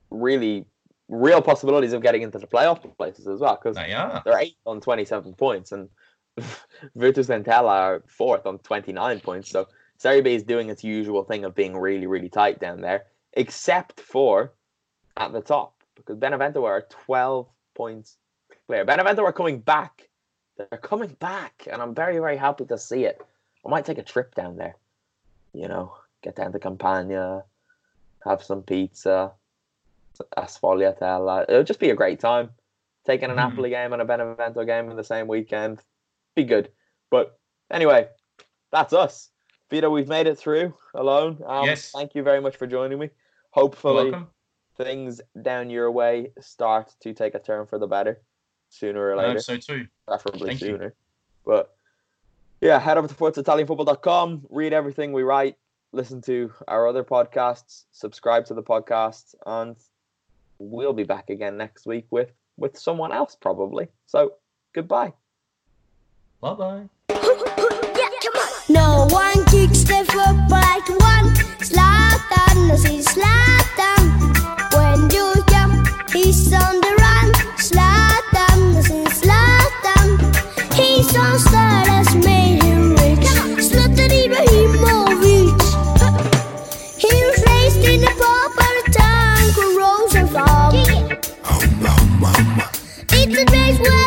really 0.10 0.66
real 1.10 1.42
possibilities 1.42 1.94
of 1.94 2.02
getting 2.02 2.22
into 2.22 2.38
the 2.40 2.48
playoff 2.48 2.82
places 2.98 3.28
as 3.28 3.40
well 3.40 3.60
because 3.62 3.76
they 3.76 3.94
are. 3.94 4.22
They're 4.26 4.40
eight 4.40 4.58
on 4.66 4.82
twenty 4.82 5.06
seven 5.06 5.34
points, 5.34 5.72
and 5.72 5.90
Virtus 6.96 7.28
Entella 7.28 7.70
are 7.70 8.04
fourth 8.08 8.46
on 8.46 8.60
twenty 8.60 8.94
nine 8.94 9.20
points. 9.20 9.50
So 9.50 9.68
Serie 9.98 10.22
B 10.22 10.36
is 10.36 10.44
doing 10.44 10.70
its 10.70 10.84
usual 10.84 11.24
thing 11.24 11.46
of 11.46 11.56
being 11.56 11.76
really 11.76 12.08
really 12.08 12.30
tight 12.30 12.60
down 12.60 12.82
there, 12.82 13.06
except 13.34 14.00
for 14.00 14.54
at 15.16 15.32
the 15.34 15.42
top 15.42 15.74
because 15.96 16.18
Benevento 16.18 16.66
are 16.66 16.86
twelve 16.90 17.48
points 17.76 18.18
clear. 18.68 18.86
Benevento 18.86 19.24
are 19.24 19.34
coming 19.34 19.60
back 19.60 20.08
they're 20.58 20.80
coming 20.80 21.16
back, 21.20 21.68
and 21.72 21.82
I'm 21.82 21.94
very, 21.94 22.18
very 22.20 22.38
happy 22.38 22.66
to 22.66 22.78
see 22.78 23.06
it. 23.06 23.22
I 23.66 23.70
might 23.70 23.86
take 23.86 23.98
a 23.98 24.04
trip 24.04 24.36
down 24.36 24.58
there. 24.58 24.76
You 25.54 25.68
know, 25.68 25.94
get 26.24 26.36
down 26.36 26.52
to 26.52 26.60
Campania, 26.60 27.44
have 28.24 28.44
some 28.44 28.64
pizza, 28.64 29.32
a 30.36 30.44
sfogliatella. 30.44 31.46
It'll 31.50 31.64
just 31.64 31.80
be 31.80 31.90
a 31.90 31.96
great 31.96 32.20
time. 32.20 32.50
Taking 33.06 33.30
an 33.30 33.38
mm. 33.38 33.50
Napoli 33.50 33.70
game 33.70 33.94
and 33.94 34.02
a 34.02 34.06
Benevento 34.06 34.66
game 34.66 34.90
in 34.90 34.98
the 34.98 35.04
same 35.04 35.28
weekend. 35.28 35.82
Be 36.36 36.44
good. 36.44 36.70
But 37.10 37.40
anyway, 37.72 38.08
that's 38.72 38.94
us. 38.94 39.30
Vito, 39.70 39.90
we've 39.90 40.08
made 40.08 40.28
it 40.28 40.38
through 40.38 40.74
alone. 40.94 41.42
Um, 41.46 41.66
yes. 41.66 41.92
Thank 41.92 42.16
you 42.16 42.24
very 42.24 42.42
much 42.42 42.56
for 42.56 42.68
joining 42.68 43.00
me. 43.00 43.10
Hopefully, 43.52 44.14
things 44.78 45.22
down 45.42 45.70
your 45.70 45.92
way 45.92 46.32
start 46.40 46.94
to 47.02 47.14
take 47.14 47.36
a 47.36 47.40
turn 47.40 47.66
for 47.66 47.80
the 47.80 47.88
better 47.88 48.22
sooner 48.70 49.10
or 49.10 49.16
later. 49.16 49.30
I 49.30 49.32
hope 49.34 49.42
so 49.42 49.58
too. 49.58 49.88
Preferably 50.08 50.50
Thank 50.50 50.60
sooner. 50.60 50.86
You. 50.86 50.92
But 51.46 51.74
yeah, 52.62 52.80
head 52.80 52.98
over 52.98 53.08
to 53.08 53.14
ForzaItalianFootball.com, 53.16 54.48
read 54.50 54.74
everything 54.74 55.14
we 55.14 55.24
write, 55.24 55.56
listen 55.92 56.22
to 56.22 56.52
our 56.68 56.88
other 56.88 57.04
podcasts, 57.04 57.84
subscribe 57.92 58.46
to 58.46 58.54
the 58.54 58.64
podcast, 58.64 59.36
and 59.46 59.76
we'll 60.60 60.94
be 60.94 61.04
back 61.04 61.30
again 61.30 61.58
next 61.58 61.86
week 61.86 62.06
with 62.12 62.32
with 62.58 62.78
someone 62.78 63.12
else 63.12 63.36
probably. 63.40 63.88
So 64.06 64.34
goodbye. 64.74 65.14
Bye 66.42 66.54
bye. 66.54 66.90
No 68.70 69.08
one 69.10 69.46
kicks 69.46 69.84
the 69.84 70.04
football 70.06 70.48
like 70.50 70.90
one. 71.00 71.34
No 72.68 72.76
see 72.76 73.02
When 74.76 75.10
you 75.10 75.34
jump, 75.48 75.88
he's 76.12 76.54
on 76.54 76.82
the 76.82 76.94
run. 77.00 77.32
No 77.74 78.82
see 78.82 79.06
He's 80.76 81.16
on. 81.16 81.57
today's 93.38 93.80
world. 93.80 94.07